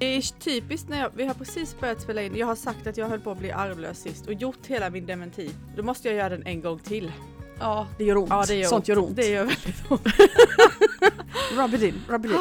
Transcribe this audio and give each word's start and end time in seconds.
Det 0.00 0.06
är 0.06 0.20
typiskt 0.40 0.88
när 0.88 1.00
jag, 1.00 1.10
vi 1.14 1.26
har 1.26 1.34
precis 1.34 1.80
börjat 1.80 2.00
spela 2.02 2.22
in, 2.22 2.36
jag 2.36 2.46
har 2.46 2.56
sagt 2.56 2.86
att 2.86 2.96
jag 2.96 3.08
höll 3.08 3.20
på 3.20 3.30
att 3.30 3.38
bli 3.38 3.50
arvlös 3.52 3.98
sist 4.02 4.26
och 4.26 4.32
gjort 4.32 4.66
hela 4.66 4.90
min 4.90 5.06
dementi. 5.06 5.50
Då 5.76 5.82
måste 5.82 6.08
jag 6.08 6.16
göra 6.16 6.28
den 6.28 6.46
en 6.46 6.60
gång 6.60 6.78
till. 6.78 7.12
Ja, 7.58 7.86
det 7.98 8.04
gör 8.04 8.16
ont. 8.16 8.30
Ja, 8.30 8.44
det 8.48 8.54
gör 8.54 8.68
Sånt 8.68 8.78
ont. 8.78 8.88
gör 8.88 8.98
ont. 8.98 9.16
Det 9.16 9.28
gör 9.28 9.44
väldigt 9.44 9.90
ont. 9.90 10.06
Rub 11.56 11.74
it 11.74 11.82
in, 11.82 12.02
rub 12.08 12.24
it 12.26 12.30
in. 12.32 12.38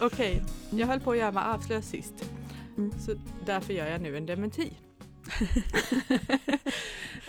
Okej, 0.00 0.42
jag 0.70 0.86
höll 0.86 1.00
på 1.00 1.10
att 1.12 1.18
göra 1.18 1.32
mig 1.32 1.42
arvslös 1.46 1.88
sist. 1.88 2.14
Mm. 2.76 2.92
Så 3.00 3.14
därför 3.46 3.72
gör 3.72 3.86
jag 3.86 4.00
nu 4.00 4.16
en 4.16 4.26
dementi. 4.26 4.72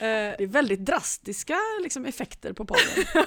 Eh, 0.01 0.05
Det 0.37 0.43
är 0.43 0.47
väldigt 0.47 0.85
drastiska 0.85 1.57
liksom, 1.83 2.05
effekter 2.05 2.53
på 2.53 2.65
podden. 2.65 3.05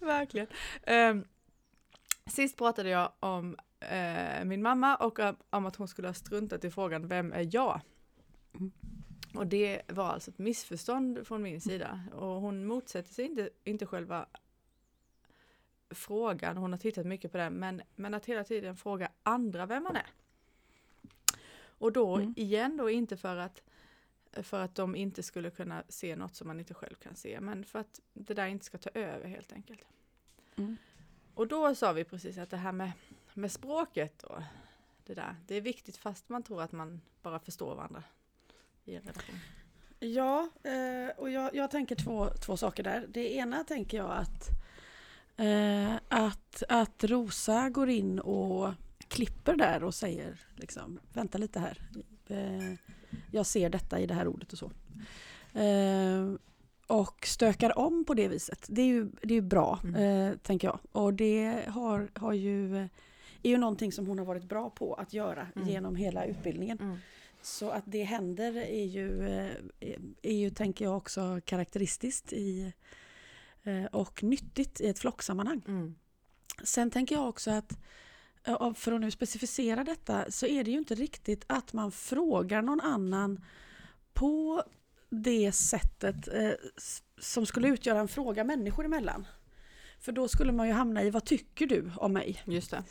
Verkligen. 0.00 0.46
Ehm, 0.86 1.24
sist 2.30 2.56
pratade 2.56 2.88
jag 2.88 3.12
om 3.20 3.56
eh, 3.90 4.44
min 4.44 4.62
mamma 4.62 4.96
och 4.96 5.18
om- 5.18 5.36
om 5.50 5.66
att 5.66 5.76
hon 5.76 5.88
skulle 5.88 6.08
ha 6.08 6.14
struntat 6.14 6.64
i 6.64 6.70
frågan 6.70 7.08
Vem 7.08 7.32
är 7.32 7.48
jag? 7.54 7.80
Mm. 8.54 8.72
Och 9.34 9.46
det 9.46 9.82
var 9.88 10.08
alltså 10.08 10.30
ett 10.30 10.38
missförstånd 10.38 11.26
från 11.26 11.42
min 11.42 11.60
sida. 11.60 12.00
Och 12.14 12.26
hon 12.40 12.66
motsätter 12.66 13.14
sig 13.14 13.24
inte, 13.24 13.50
inte 13.64 13.86
själva 13.86 14.26
frågan, 15.90 16.56
hon 16.56 16.72
har 16.72 16.78
tittat 16.78 17.06
mycket 17.06 17.32
på 17.32 17.38
den, 17.38 17.52
men, 17.54 17.82
men 17.96 18.14
att 18.14 18.26
hela 18.26 18.44
tiden 18.44 18.76
fråga 18.76 19.08
andra 19.22 19.66
vem 19.66 19.82
man 19.82 19.96
är. 19.96 20.06
Och 21.78 21.92
då 21.92 22.16
Mm. 22.16 22.34
igen 22.36 22.76
då 22.76 22.90
inte 22.90 23.16
för 23.16 23.36
att 23.36 23.62
för 24.42 24.60
att 24.60 24.74
de 24.74 24.96
inte 24.96 25.22
skulle 25.22 25.50
kunna 25.50 25.82
se 25.88 26.16
något 26.16 26.34
som 26.34 26.46
man 26.48 26.58
inte 26.60 26.74
själv 26.74 26.94
kan 26.94 27.14
se, 27.16 27.40
men 27.40 27.64
för 27.64 27.78
att 27.78 28.00
det 28.12 28.34
där 28.34 28.46
inte 28.46 28.64
ska 28.64 28.78
ta 28.78 28.90
över 28.94 29.28
helt 29.28 29.52
enkelt. 29.52 29.80
Mm. 30.56 30.76
Och 31.34 31.48
då 31.48 31.74
sa 31.74 31.92
vi 31.92 32.04
precis 32.04 32.38
att 32.38 32.50
det 32.50 32.56
här 32.56 32.72
med, 32.72 32.92
med 33.36 33.52
språket 33.52 34.22
och 34.22 34.42
det 35.06 35.14
där, 35.14 35.36
det 35.46 35.54
är 35.54 35.60
viktigt 35.60 35.96
fast 35.96 36.28
man 36.28 36.42
tror 36.42 36.62
att 36.62 36.72
man 36.72 37.00
bara 37.22 37.38
förstår 37.38 37.74
varandra 37.74 38.02
i 38.84 38.94
en 38.94 39.02
relation. 39.02 39.36
Ja, 40.00 40.48
eh, 40.62 41.16
och 41.16 41.30
jag, 41.30 41.54
jag 41.54 41.70
tänker 41.70 41.96
två, 41.96 42.28
två 42.28 42.56
saker 42.56 42.82
där. 42.82 43.06
Det 43.08 43.34
ena 43.34 43.64
tänker 43.64 43.96
jag 43.96 44.10
att, 44.10 44.48
eh, 45.36 45.94
att, 46.08 46.62
att 46.68 47.04
Rosa 47.04 47.70
går 47.70 47.88
in 47.88 48.20
och 48.20 48.72
klipper 49.08 49.56
där 49.56 49.84
och 49.84 49.94
säger 49.94 50.40
liksom, 50.56 51.00
vänta 51.12 51.38
lite 51.38 51.60
här. 51.60 51.78
Eh, 52.26 52.72
jag 53.32 53.46
ser 53.46 53.70
detta 53.70 54.00
i 54.00 54.06
det 54.06 54.14
här 54.14 54.26
ordet 54.28 54.52
och 54.52 54.58
så. 54.58 54.70
Och 56.86 57.26
stökar 57.26 57.78
om 57.78 58.04
på 58.04 58.14
det 58.14 58.28
viset. 58.28 58.66
Det 58.68 58.82
är 58.82 58.86
ju, 58.86 59.10
det 59.22 59.34
är 59.34 59.40
bra, 59.40 59.80
Mm. 59.84 60.38
tänker 60.38 60.68
jag. 60.68 60.78
Och 60.92 61.14
det 61.14 61.64
har, 61.68 62.08
har 62.14 62.32
ju, 62.32 62.88
är 63.46 63.50
ju 63.50 63.58
någonting 63.58 63.92
som 63.92 64.06
hon 64.06 64.18
har 64.18 64.26
varit 64.26 64.44
bra 64.44 64.70
på 64.70 64.94
att 64.94 65.12
göra 65.12 65.46
Mm. 65.56 65.68
genom 65.68 65.96
hela 65.96 66.24
utbildningen. 66.24 66.78
Mm. 66.80 66.96
Så 67.42 67.70
att 67.70 67.84
det 67.86 68.02
händer 68.02 68.56
är 68.56 68.84
ju, 68.84 69.28
eh, 69.28 69.96
är 70.22 70.36
ju 70.36 70.50
tänker 70.50 70.84
jag 70.84 70.96
också 70.96 71.40
karaktäristiskt 71.44 72.32
i, 72.32 72.72
eh, 73.62 73.84
och 73.84 74.22
nyttigt 74.22 74.80
i 74.80 74.88
ett 74.88 74.98
flocksammanhang. 74.98 75.62
Mm. 75.68 75.94
Sen 76.64 76.90
tänker 76.90 77.14
jag 77.14 77.28
också 77.28 77.50
att 77.50 77.78
ja, 78.44 78.74
för 78.74 78.92
att 78.92 79.00
nu 79.00 79.10
specificera 79.10 79.84
detta 79.84 80.30
så 80.30 80.46
är 80.46 80.64
det 80.64 80.70
ju 80.70 80.78
inte 80.78 80.94
riktigt 80.94 81.44
att 81.46 81.72
man 81.72 81.92
frågar 81.92 82.62
någon 82.62 82.80
annan 82.80 83.44
på 84.12 84.62
det 85.08 85.52
sättet 85.52 86.28
eh, 86.28 86.50
som 87.18 87.46
skulle 87.46 87.68
utgöra 87.68 88.00
en 88.00 88.08
fråga 88.08 88.44
människor 88.44 88.84
emellan. 88.84 89.26
För 89.98 90.12
då 90.12 90.28
skulle 90.28 90.52
man 90.52 90.66
ju 90.66 90.72
hamna 90.72 91.02
i 91.02 91.10
vad 91.10 91.24
tycker 91.24 91.66
du 91.66 91.90
om 91.96 92.12
mig? 92.12 92.42
Just 92.44 92.70
det. 92.70 92.84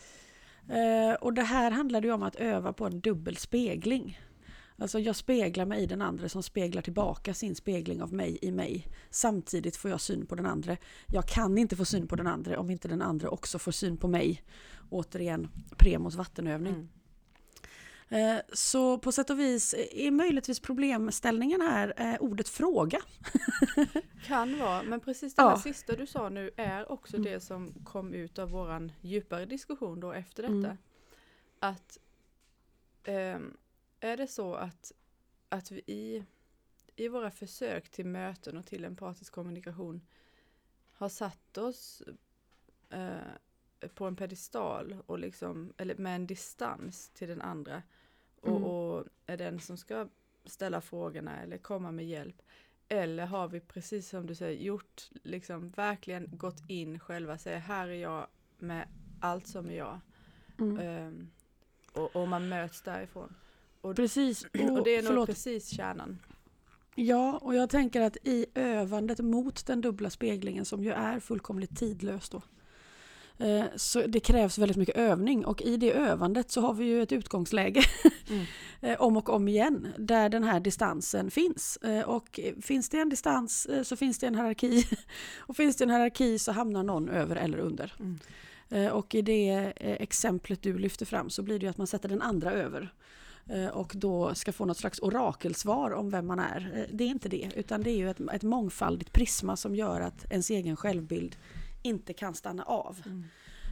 Eh, 0.69 1.13
och 1.13 1.33
det 1.33 1.43
här 1.43 1.71
handlade 1.71 2.07
ju 2.07 2.13
om 2.13 2.23
att 2.23 2.35
öva 2.35 2.73
på 2.73 2.85
en 2.85 2.99
dubbel 2.99 3.37
spegling. 3.37 4.19
Alltså 4.77 4.99
jag 4.99 5.15
speglar 5.15 5.65
mig 5.65 5.83
i 5.83 5.85
den 5.85 6.01
andra 6.01 6.29
som 6.29 6.43
speglar 6.43 6.81
tillbaka 6.81 7.33
sin 7.33 7.55
spegling 7.55 8.01
av 8.01 8.13
mig 8.13 8.37
i 8.41 8.51
mig. 8.51 8.87
Samtidigt 9.09 9.75
får 9.75 9.91
jag 9.91 10.01
syn 10.01 10.25
på 10.25 10.35
den 10.35 10.45
andra. 10.45 10.77
Jag 11.07 11.27
kan 11.27 11.57
inte 11.57 11.75
få 11.75 11.85
syn 11.85 12.07
på 12.07 12.15
den 12.15 12.27
andra 12.27 12.59
om 12.59 12.69
inte 12.69 12.87
den 12.87 13.01
andra 13.01 13.29
också 13.29 13.59
får 13.59 13.71
syn 13.71 13.97
på 13.97 14.07
mig. 14.07 14.43
Återigen, 14.89 15.47
Premos 15.77 16.15
vattenövning. 16.15 16.73
Mm. 16.73 16.89
Eh, 18.15 18.37
så 18.53 18.97
på 18.97 19.11
sätt 19.11 19.29
och 19.29 19.39
vis 19.39 19.73
är 19.91 20.11
möjligtvis 20.11 20.59
problemställningen 20.59 21.61
här 21.61 21.93
eh, 21.97 22.15
ordet 22.19 22.49
fråga. 22.49 22.99
Kan 24.25 24.59
vara, 24.59 24.83
men 24.83 24.99
precis 24.99 25.35
det 25.35 25.41
här 25.41 25.49
Ja. 25.49 25.57
sista 25.61 25.95
du 25.95 26.07
sa 26.07 26.29
nu 26.29 26.51
är 26.55 26.91
också 26.91 27.17
Mm. 27.17 27.31
det 27.31 27.39
som 27.39 27.73
kom 27.83 28.13
ut 28.13 28.39
av 28.39 28.49
våran 28.49 28.91
djupare 29.01 29.45
diskussion 29.45 29.99
då 29.99 30.11
efter 30.11 30.43
detta. 30.43 30.53
Mm. 30.53 30.77
Att 31.59 31.99
ehm, 33.03 33.57
är 33.99 34.17
det 34.17 34.27
så 34.27 34.53
att, 34.55 34.91
att 35.49 35.71
vi 35.71 35.79
i, 35.87 36.23
i 36.95 37.07
våra 37.07 37.31
försök 37.31 37.89
till 37.89 38.05
möten 38.05 38.57
och 38.57 38.65
till 38.65 38.85
empatisk 38.85 39.33
kommunikation 39.33 40.01
har 40.93 41.09
satt 41.09 41.57
oss 41.57 42.03
eh, 42.89 43.89
på 43.95 44.05
en 44.05 44.15
pedestal 44.15 44.97
och 45.05 45.19
liksom, 45.19 45.73
eller 45.77 45.95
med 45.95 46.15
en 46.15 46.27
distans 46.27 47.09
till 47.09 47.27
den 47.27 47.41
andra 47.41 47.83
och, 48.45 48.57
Mm. 48.57 48.63
och 48.63 49.05
är 49.25 49.37
den 49.37 49.59
som 49.59 49.77
ska 49.77 50.07
ställa 50.45 50.81
frågorna 50.81 51.41
eller 51.41 51.57
komma 51.57 51.91
med 51.91 52.05
hjälp. 52.05 52.41
Eller 52.89 53.25
har 53.25 53.47
vi 53.47 53.59
precis 53.59 54.09
som 54.09 54.25
du 54.27 54.35
säger 54.35 54.61
gjort, 54.63 55.09
liksom 55.23 55.69
verkligen 55.69 56.37
gått 56.37 56.69
in 56.69 56.99
själva, 56.99 57.37
säger 57.37 57.59
här 57.59 57.87
är 57.87 57.93
jag 57.93 58.27
med 58.57 58.87
allt 59.19 59.47
som 59.47 59.69
är 59.69 59.77
jag. 59.77 59.99
Mm. 60.59 60.79
Ehm, 60.79 61.29
och, 61.93 62.15
och 62.15 62.27
man 62.27 62.49
möts 62.49 62.81
därifrån. 62.81 63.35
Precis. 63.95 64.43
Och 64.53 64.83
det 64.83 64.95
är 64.95 65.01
nog 65.01 65.07
förlåt. 65.07 65.27
precis 65.29 65.67
kärnan. 65.69 66.19
Ja, 66.95 67.37
och 67.37 67.55
jag 67.55 67.69
tänker 67.69 68.01
att 68.01 68.17
i 68.23 68.45
övandet 68.55 69.19
mot 69.19 69.65
den 69.65 69.81
dubbla 69.81 70.09
speglingen 70.09 70.65
som 70.65 70.83
ju 70.83 70.91
är 70.91 71.19
fullkomligt 71.19 71.77
tidlös 71.77 72.29
då. 72.29 72.41
Eh, 73.39 73.63
Så 73.75 74.01
det 74.07 74.19
krävs 74.19 74.57
väldigt 74.57 74.77
mycket 74.77 74.97
övning 74.97 75.45
och 75.45 75.61
i 75.61 75.77
det 75.77 75.91
övandet 75.93 76.51
så 76.51 76.61
har 76.61 76.73
vi 76.73 76.85
ju 76.85 77.01
ett 77.01 77.11
utgångsläge 77.11 77.81
Mm. 78.29 78.45
eh, 78.81 79.01
om 79.01 79.17
och 79.17 79.29
om 79.29 79.47
igen 79.47 79.87
där 79.97 80.29
den 80.29 80.43
här 80.43 80.59
distansen 80.59 81.31
finns. 81.31 81.77
Eh, 81.77 82.01
Och 82.09 82.39
finns 82.61 82.89
det 82.89 82.99
en 82.99 83.09
distans 83.09 83.67
så 83.83 83.95
finns 83.95 84.19
det 84.19 84.27
en 84.27 84.35
hierarki 84.35 84.83
och 85.37 85.55
finns 85.55 85.75
det 85.75 85.83
en 85.83 85.89
hierarki 85.89 86.39
så 86.39 86.51
hamnar 86.51 86.83
någon 86.83 87.09
över 87.09 87.35
eller 87.35 87.57
under. 87.57 87.93
Mm. 87.99 88.91
Och 88.93 89.15
i 89.15 89.21
det 89.21 89.73
exemplet 89.77 90.61
du 90.61 90.77
lyfter 90.77 91.05
fram 91.05 91.29
så 91.29 91.41
blir 91.43 91.59
det 91.59 91.63
ju 91.65 91.69
att 91.69 91.77
man 91.77 91.87
sätter 91.87 92.09
den 92.09 92.21
andra 92.21 92.51
över. 92.51 92.93
Och 93.73 93.91
då 93.95 94.35
ska 94.35 94.51
få 94.53 94.65
något 94.65 94.77
slags 94.77 94.99
orakelsvar 95.01 95.91
om 95.91 96.09
vem 96.09 96.27
man 96.27 96.39
är. 96.39 96.87
Det 96.93 97.03
är 97.03 97.07
inte 97.07 97.29
det, 97.29 97.49
utan 97.55 97.83
det 97.83 97.89
är 97.89 97.97
ju 97.97 98.09
ett, 98.09 98.19
ett 98.33 98.43
mångfaldigt 98.43 99.11
prisma 99.13 99.55
som 99.55 99.75
gör 99.75 100.01
att 100.01 100.31
ens 100.31 100.49
egen 100.49 100.75
självbild 100.75 101.35
inte 101.85 102.13
kan 102.13 102.35
stanna 102.35 102.63
av. 102.63 103.01
Mm. 103.05 103.23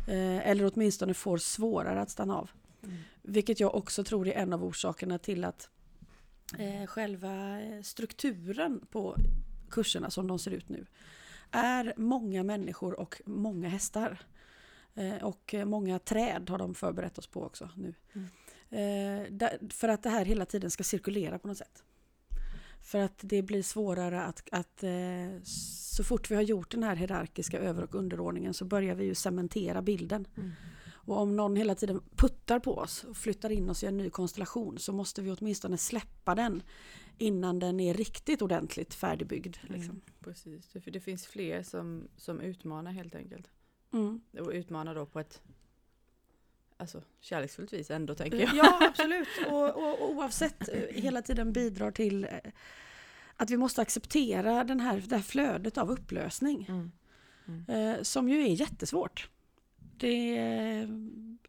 Eh, 0.08 0.50
Eller 0.50 0.72
åtminstone 0.74 1.14
får 1.14 1.38
svårare 1.38 2.02
att 2.02 2.10
stanna 2.10 2.38
av. 2.38 2.52
Mm. 2.84 2.98
Vilket 3.22 3.60
jag 3.60 3.76
också 3.76 4.04
tror 4.04 4.28
är 4.28 4.34
en 4.34 4.54
av 4.54 4.64
orsakerna 4.64 5.18
till 5.20 5.44
att 5.44 5.70
eh, 6.58 6.88
själva 6.88 7.60
strukturen 7.84 8.86
på 8.92 9.16
kurserna 9.70 10.10
som 10.10 10.28
de 10.28 10.40
ser 10.40 10.52
ut 10.52 10.70
nu 10.70 10.86
är 11.52 11.94
många 11.98 12.44
människor 12.44 13.00
och 13.00 13.22
många 13.26 13.70
hästar. 13.70 14.20
Eh, 14.96 15.24
och 15.24 15.56
många 15.66 16.00
träd 16.00 16.50
har 16.50 16.58
de 16.58 16.76
förberett 16.76 17.18
oss 17.18 17.28
på 17.28 17.44
också 17.44 17.70
nu. 17.76 17.94
Mm. 18.14 18.28
Eh, 18.70 19.32
där, 19.32 19.60
för 19.70 19.90
att 19.90 20.04
det 20.04 20.10
här 20.10 20.26
hela 20.26 20.46
tiden 20.46 20.72
ska 20.72 20.84
cirkulera 20.84 21.40
på 21.40 21.48
något 21.48 21.58
sätt. 21.58 21.84
För 22.84 23.00
att 23.00 23.20
det 23.22 23.42
blir 23.42 23.64
svårare 23.64 24.24
att, 24.24 24.44
att 24.52 24.84
eh, 24.84 25.42
så 25.44 26.04
fort 26.04 26.32
vi 26.32 26.36
har 26.36 26.42
gjort 26.42 26.72
den 26.72 26.84
här 26.84 26.96
hierarkiska 26.96 27.60
över 27.60 27.84
och 27.84 27.96
underordningen 27.96 28.54
så 28.54 28.66
börjar 28.66 28.96
vi 28.96 29.06
ju 29.06 29.16
cementera 29.16 29.82
bilden. 29.82 30.28
Mm. 30.38 30.52
Och 31.06 31.18
om 31.18 31.36
någon 31.36 31.56
hela 31.56 31.76
tiden 31.76 32.02
puttar 32.16 32.60
på 32.60 32.78
oss 32.78 33.04
och 33.04 33.18
flyttar 33.18 33.50
in 33.50 33.70
oss 33.70 33.84
i 33.84 33.88
en 33.88 33.98
ny 33.98 34.10
konstellation 34.10 34.78
så 34.80 34.94
måste 34.94 35.22
vi 35.22 35.32
åtminstone 35.32 35.78
släppa 35.78 36.36
den 36.36 36.64
innan 37.18 37.60
den 37.60 37.80
är 37.80 37.94
riktigt 37.94 38.42
ordentligt 38.42 38.94
färdigbyggd. 38.94 39.58
Liksom. 39.62 39.90
Mm. 39.90 40.02
Precis, 40.20 40.68
för 40.72 40.92
det 40.92 41.00
finns 41.00 41.28
fler 41.28 41.64
som, 41.64 42.08
som 42.18 42.42
utmanar 42.42 42.92
helt 42.92 43.16
enkelt. 43.16 43.50
Mm. 43.94 44.22
Och 44.40 44.52
utmanar 44.54 44.96
då 44.96 45.06
på 45.06 45.20
ett 45.20 45.42
alltså, 46.84 47.02
kärleksfullt 47.22 47.74
vis 47.74 47.92
ändå 47.92 48.16
tänker 48.16 48.40
jag. 48.40 48.56
Ja, 48.56 48.80
absolut. 48.90 49.28
Och, 49.48 49.70
och, 49.70 50.02
och 50.02 50.12
oavsett 50.12 50.70
eh, 50.70 50.82
hela 50.90 51.22
tiden 51.22 51.54
bidrar 51.54 51.92
till 51.92 52.24
eh, 52.24 52.30
att 53.38 53.50
vi 53.50 53.58
måste 53.58 53.82
acceptera 53.82 54.64
den 54.64 54.80
här, 54.80 55.04
det 55.08 55.16
här 55.16 55.24
flödet 55.24 55.78
av 55.78 55.92
upplösning. 55.92 56.70
Mm. 56.70 56.92
Eh, 57.68 58.02
som 58.02 58.30
ju 58.30 58.44
är 58.44 58.48
jättesvårt. 58.48 59.30
Det, 59.98 60.38
eh, 60.38 60.90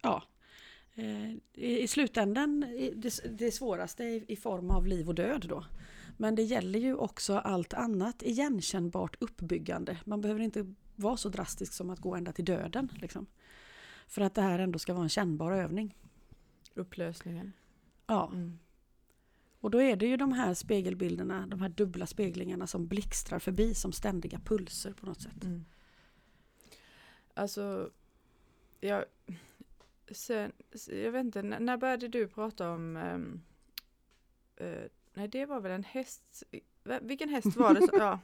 ja, 0.01 0.23
eh, 0.95 1.31
i, 1.53 1.87
slutändan 1.87 2.65
det, 3.29 3.51
svåraste 3.51 4.03
i, 4.03 4.25
i 4.27 4.35
form 4.35 4.71
av 4.71 4.87
liv 4.87 5.07
och 5.07 5.15
död 5.15 5.45
då. 5.49 5.65
Men 6.17 6.35
det 6.35 6.43
gäller 6.43 6.79
ju 6.79 6.95
också 6.95 7.37
allt 7.37 7.73
annat 7.73 8.23
igenkännbart 8.23 9.15
uppbyggande. 9.19 9.97
Man 10.05 10.21
behöver 10.21 10.41
inte 10.41 10.73
vara 10.95 11.17
så 11.17 11.29
drastisk 11.29 11.73
som 11.73 11.89
att 11.89 11.99
gå 11.99 12.15
ända 12.15 12.31
till 12.31 12.45
döden. 12.45 12.91
Liksom. 13.01 13.25
För 14.07 14.21
att 14.21 14.35
det 14.35 14.41
här 14.41 14.59
ändå 14.59 14.79
ska 14.79 14.93
vara 14.93 15.03
en 15.03 15.09
kännbar 15.09 15.51
övning. 15.51 15.97
Upplösningen. 16.73 17.53
Ja, 18.07 18.29
Mm. 18.33 18.59
och 19.59 19.71
då 19.71 19.81
är 19.81 19.95
det 19.95 20.05
ju 20.05 20.17
de 20.17 20.31
här 20.31 20.53
spegelbilderna, 20.53 21.47
de 21.47 21.61
här 21.61 21.69
dubbla 21.69 22.05
speglingarna 22.05 22.67
som 22.67 22.87
blixtrar 22.87 23.39
förbi 23.39 23.73
som 23.73 23.91
ständiga 23.91 24.39
pulser 24.39 24.93
på 24.93 25.05
något 25.05 25.21
sätt. 25.21 25.43
Mm. 25.43 25.65
Alltså, 27.33 27.89
jag, 28.79 29.05
sen, 30.11 30.51
jag 30.87 31.11
vet 31.11 31.25
inte, 31.25 31.41
när, 31.41 31.77
började 31.77 32.07
du 32.07 32.27
prata 32.27 32.71
om, 32.71 32.97
ehm, 32.97 33.41
eh, 34.55 34.83
nej 35.13 35.27
det 35.27 35.45
var 35.45 35.59
väl 35.59 35.71
en 35.71 35.83
häst, 35.83 36.43
vilken 37.01 37.29
häst 37.29 37.55
var 37.55 37.73
det? 37.73 37.79
Som, 37.81 37.99
ja, 37.99 38.19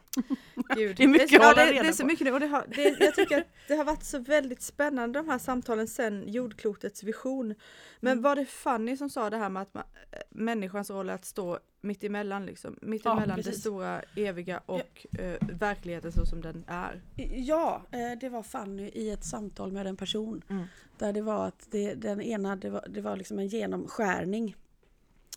gud. 0.75 0.95
Det 0.97 1.03
är 1.03 1.07
mycket 1.07 1.29
så- 1.29 1.35
ja, 1.35 1.53
det, 1.53 1.65
det 1.71 1.77
är 1.87 1.91
så 1.91 2.05
mycket 2.05 2.25
nu 2.25 2.31
och 2.33 2.39
det 2.39 2.47
har, 2.47 2.65
det, 2.75 2.99
jag 2.99 3.15
tycker 3.15 3.37
att 3.37 3.47
det 3.67 3.75
har 3.75 3.83
varit 3.85 4.03
så 4.03 4.19
väldigt 4.19 4.61
spännande 4.61 5.19
de 5.19 5.29
här 5.29 5.37
samtalen 5.37 5.87
sen 5.87 6.23
jordklotets 6.27 7.03
vision. 7.03 7.55
Men 7.99 8.11
Mm. 8.11 8.21
var 8.23 8.35
det 8.35 8.45
Fanny 8.45 8.97
som 8.97 9.09
sa 9.09 9.29
det 9.29 9.37
här 9.37 9.49
med 9.49 9.61
att 9.61 9.73
man, 9.73 9.83
eh, 10.11 10.19
människans 10.29 10.89
roll 10.89 11.09
är 11.09 11.13
att 11.13 11.25
stå 11.25 11.59
mitt 11.81 12.03
emellan 12.03 12.45
liksom, 12.45 12.77
mitt 12.81 13.05
Ja, 13.05 13.11
emellan 13.17 13.37
det 13.37 13.43
precis. 13.43 13.61
stora 13.61 14.01
eviga 14.15 14.61
och 14.65 15.05
eh, 15.19 15.35
verkligheten 15.59 16.11
så 16.11 16.25
som 16.25 16.41
den 16.41 16.63
är. 16.67 17.01
Ja, 17.35 17.81
eh, 17.91 18.19
det 18.19 18.29
var 18.29 18.43
Fanny 18.43 18.87
i 18.93 19.09
ett 19.09 19.25
samtal 19.25 19.71
med 19.71 19.87
en 19.87 19.97
person. 19.97 20.41
Mm. 20.49 20.63
Där 20.97 21.13
det 21.13 21.21
var 21.21 21.47
att 21.47 21.67
det, 21.71 21.93
den 21.93 22.21
ena, 22.21 22.55
det 22.55 22.69
var, 22.69 22.85
det 22.89 23.01
var 23.01 23.15
liksom 23.17 23.39
en 23.39 23.47
genomskärning 23.47 24.55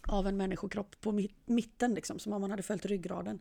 av 0.09 0.27
en 0.27 0.37
människokropp 0.37 1.01
på 1.01 1.13
mi- 1.13 1.35
mitten, 1.45 1.95
liksom, 1.95 2.19
som 2.19 2.33
om 2.33 2.41
man 2.41 2.51
hade 2.51 2.63
följt 2.63 2.87
ryggraden. 2.87 3.41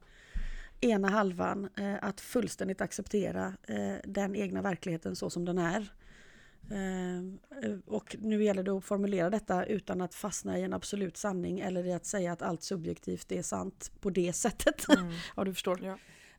Ena 0.81 1.09
halvan, 1.09 1.69
eh, 1.77 1.95
att 2.01 2.21
fullständigt 2.21 2.81
acceptera 2.81 3.53
eh, 3.67 3.95
den 4.03 4.35
egna 4.35 4.61
verkligheten 4.61 5.15
så 5.15 5.29
som 5.29 5.45
den 5.45 5.57
är. 5.57 5.91
Eh, 6.71 7.17
eh, 7.63 7.77
och 7.87 8.15
nu 8.19 8.43
gäller 8.43 8.63
det 8.63 8.71
att 8.71 8.83
formulera 8.83 9.29
detta 9.29 9.65
utan 9.65 10.01
att 10.01 10.15
fastna 10.15 10.57
i 10.59 10.63
en 10.63 10.73
absolut 10.73 11.17
sanning 11.17 11.59
eller 11.59 11.85
i 11.85 11.93
att 11.93 12.05
säga 12.05 12.31
att 12.31 12.41
allt 12.41 12.63
subjektivt 12.63 13.31
är 13.31 13.41
sant 13.41 13.91
på 13.99 14.09
det 14.09 14.33
sättet. 14.33 14.89
Mm. 14.89 15.11
ja, 15.35 15.43
du 15.43 15.53
förstår. 15.53 15.79
Ja. 15.83 15.97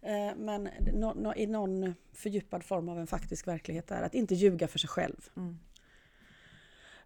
Eh, 0.08 0.36
Men 0.36 0.68
nå- 0.94 1.14
nå- 1.14 1.34
i 1.34 1.46
någon 1.46 1.94
fördjupad 2.12 2.64
form 2.64 2.88
av 2.88 2.98
en 2.98 3.06
faktisk 3.06 3.46
verklighet 3.48 3.90
är 3.90 4.02
att 4.02 4.14
inte 4.14 4.34
ljuga 4.34 4.68
för 4.68 4.78
sig 4.78 4.88
själv. 4.88 5.28
Mm. 5.36 5.58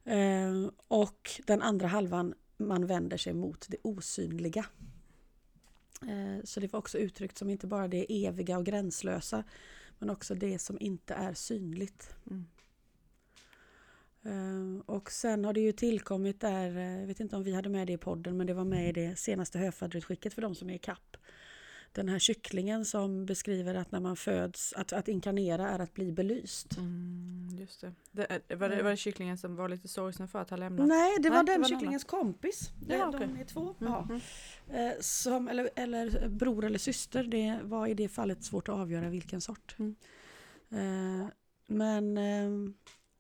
Eh, 0.05 0.71
Och 0.89 1.31
den 1.47 1.63
andra 1.63 1.87
halvan, 1.87 2.35
man 2.59 2.87
vänder 2.87 3.17
sig 3.17 3.33
mot 3.35 3.67
det 3.69 3.77
osynliga. 3.83 4.67
Eh, 6.03 6.45
Så 6.45 6.61
det 6.61 6.73
var 6.73 6.79
också 6.79 6.99
uttryckt 6.99 7.39
som 7.39 7.51
inte 7.51 7.67
bara 7.67 7.89
det 7.89 8.27
eviga 8.27 8.59
och 8.59 8.67
gränslösa 8.67 9.45
men 9.99 10.11
också 10.11 10.35
det 10.35 10.59
som 10.59 10.77
inte 10.81 11.15
är 11.15 11.35
synligt. 11.35 12.11
Mm. 12.31 12.47
Eh, 14.23 14.83
Och 14.87 15.11
sen 15.11 15.45
har 15.45 15.53
det 15.53 15.61
ju 15.61 15.73
tillkommit 15.73 16.41
där, 16.41 16.77
eh, 16.77 17.01
jag 17.01 17.07
vet 17.07 17.21
inte 17.21 17.37
om 17.37 17.43
vi 17.43 17.55
hade 17.55 17.69
med 17.69 17.87
det 17.87 17.93
i 17.93 17.99
podden, 17.99 18.37
men 18.37 18.47
det 18.47 18.55
var 18.55 18.65
med 18.65 18.89
i 18.89 18.93
det 18.93 19.17
senaste 19.19 19.59
höfadderutskicket 19.59 20.35
för 20.35 20.43
de 20.43 20.55
som 20.55 20.71
är 20.71 20.75
i 20.75 20.79
kapp. 20.79 21.17
Den 21.93 22.09
här 22.09 22.19
kycklingen 22.19 22.85
som 22.85 23.27
beskriver 23.27 23.75
att 23.75 23.93
när 23.93 24.01
man 24.01 24.17
föds, 24.17 24.73
att, 24.73 24.93
att 24.93 25.09
inkarnera 25.09 25.69
är 25.69 25.79
att 25.79 25.95
bli 25.95 26.13
belyst. 26.13 26.77
Mm, 26.77 27.49
just 27.61 27.81
det. 27.81 27.93
det. 28.13 28.55
Var 28.57 28.69
det 28.69 28.83
var 28.83 28.91
det 28.91 28.97
kycklingen 28.97 29.39
som 29.39 29.57
var 29.57 29.69
lite 29.69 29.89
sorgsen 29.89 30.29
för 30.29 30.39
att 30.39 30.51
ha 30.51 30.57
lämnat? 30.57 30.87
Nej, 30.89 31.17
det 31.21 31.31
var 31.31 31.37
Nej, 31.37 31.47
det 31.47 31.53
den 31.53 31.61
var 31.61 31.69
en 31.69 31.75
kycklingens 31.75 32.05
kompis. 32.05 32.71
Det, 32.87 32.97
Ja, 32.97 33.11
De 33.11 33.37
är 33.41 33.45
två. 33.45 33.75
Mm, 33.81 33.93
Ja. 33.93 34.09
mm. 34.11 34.21
Eh, 34.89 34.93
Som, 35.01 35.49
eller, 35.49 35.71
eller 35.77 36.29
bror 36.29 36.65
eller 36.65 36.79
syster, 36.79 37.25
det 37.25 37.59
var 37.63 37.87
i 37.87 37.95
det 37.95 38.09
fallet 38.09 38.45
svårt 38.45 38.69
att 38.69 38.75
avgöra 38.75 39.09
vilken 39.09 39.41
sort. 39.41 39.77
Mm. 39.79 39.97
Eh, 40.71 41.29
Men 41.67 42.19
eh, 42.19 42.73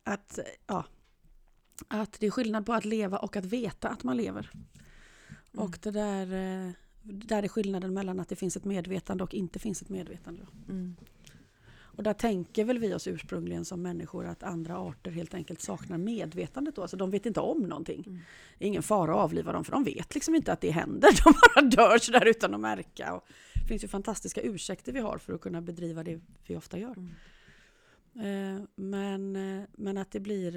att, 0.05 0.38
ja, 0.67 0.85
att 1.88 2.20
det 2.20 2.26
är 2.26 2.31
skillnad 2.31 2.67
på 2.67 2.73
att 2.73 2.85
leva 2.85 3.19
och 3.19 3.37
att 3.37 3.44
veta 3.44 3.88
att 3.88 4.05
man 4.05 4.17
lever. 4.17 4.50
Mm. 4.53 5.65
Och 5.65 5.79
det 5.82 5.91
där, 5.91 6.75
där 7.08 7.43
är 7.43 7.49
skillnaden 7.49 7.94
mellan 7.94 8.20
att 8.20 8.28
det 8.28 8.37
finns 8.37 8.56
ett 8.56 8.64
medvetande 8.64 9.25
och 9.25 9.34
inte 9.34 9.58
finns 9.58 9.82
ett 9.82 9.88
medvetande. 9.88 10.46
Mm. 10.69 10.96
Och 11.99 12.05
där 12.05 12.12
tänker 12.12 12.64
väl 12.64 12.78
vi 12.78 12.94
oss 12.94 13.06
ursprungligen 13.06 13.64
som 13.64 13.82
människor 13.82 14.26
att 14.26 14.43
andra 14.43 14.78
arter 14.78 15.10
helt 15.10 15.34
enkelt 15.34 15.60
saknar 15.60 15.99
medvetandet 15.99 16.76
då. 16.76 16.82
Alltså 16.82 16.96
de 16.96 17.10
vet 17.10 17.26
inte 17.26 17.40
om 17.40 17.62
någonting. 17.62 18.05
Mm. 18.06 18.20
Det 18.58 18.64
är 18.64 18.69
ingen 18.69 18.82
fara 18.82 19.12
att 19.12 19.19
avliva 19.19 19.52
dem 19.52 19.64
för 19.64 19.72
de 19.72 19.84
vet 19.84 20.14
liksom 20.14 20.34
inte 20.34 20.52
att 20.52 20.60
det 20.60 20.70
händer. 20.70 21.10
De 21.25 21.32
bara 21.32 21.88
dör 21.88 21.99
sådär 21.99 22.26
utan 22.26 22.55
att 22.55 22.60
märka. 22.60 23.14
Och 23.14 23.25
det 23.55 23.69
finns 23.69 23.84
ju 23.84 23.88
fantastiska 23.88 24.40
ursäkter 24.40 24.93
vi 24.93 25.00
har 25.00 25.19
för 25.19 25.32
att 25.32 25.40
kunna 25.40 25.60
bedriva 25.60 26.05
det 26.05 26.20
vi 26.46 26.56
ofta 26.56 26.78
gör. 26.78 26.94
Mm. 26.96 27.14
Eh, 28.14 28.62
men, 28.75 29.37
eh, 29.37 29.64
men 29.72 29.99
att 29.99 30.10
det 30.10 30.20
blir... 30.20 30.56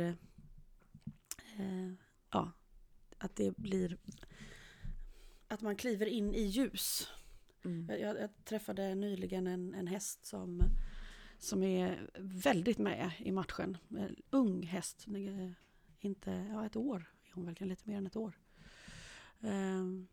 Eh, 1.59 1.94
ja, 2.31 2.51
att 3.18 3.36
det 3.36 3.57
blir... 3.57 3.98
Att 5.51 5.62
man 5.62 5.75
kliver 5.75 6.06
in 6.06 6.33
i 6.33 6.42
ljus. 6.42 7.07
Mm. 7.65 7.86
Jag, 7.89 8.00
jag, 8.00 8.19
jag 8.19 8.30
träffade 8.45 8.95
nyligen 8.95 9.48
en, 9.48 9.74
en 9.74 9.88
häst 9.88 10.25
som, 10.25 10.62
som 11.39 11.63
är 11.63 12.09
väldigt 12.19 12.77
med 12.77 13.12
i 13.19 13.31
matchen. 13.31 13.77
En 13.89 14.15
ung 14.30 14.63
häst, 14.63 15.06
inte, 16.00 16.31
ja 16.51 16.65
ett 16.65 16.75
år 16.75 17.12
är 17.24 17.33
hon 17.33 17.45
verkligen, 17.45 17.69
lite 17.69 17.89
mer 17.89 17.98
än 17.98 18.07
ett 18.07 18.15
år. 18.15 18.39
Ehm, 19.42 20.07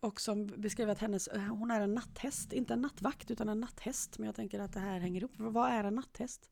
och 0.00 0.20
som 0.20 0.46
beskrev 0.46 0.90
att 0.90 0.98
hennes, 0.98 1.28
hon 1.50 1.70
är 1.70 1.80
en 1.80 1.94
natthäst, 1.94 2.52
inte 2.52 2.74
en 2.74 2.80
nattvakt 2.80 3.30
utan 3.30 3.48
en 3.48 3.60
natthäst. 3.60 4.18
Men 4.18 4.26
jag 4.26 4.34
tänker 4.34 4.60
att 4.60 4.72
det 4.72 4.80
här 4.80 5.00
hänger 5.00 5.20
ihop. 5.20 5.32
Vad 5.36 5.70
är 5.70 5.84
en 5.84 5.94
natthäst? 5.94 6.50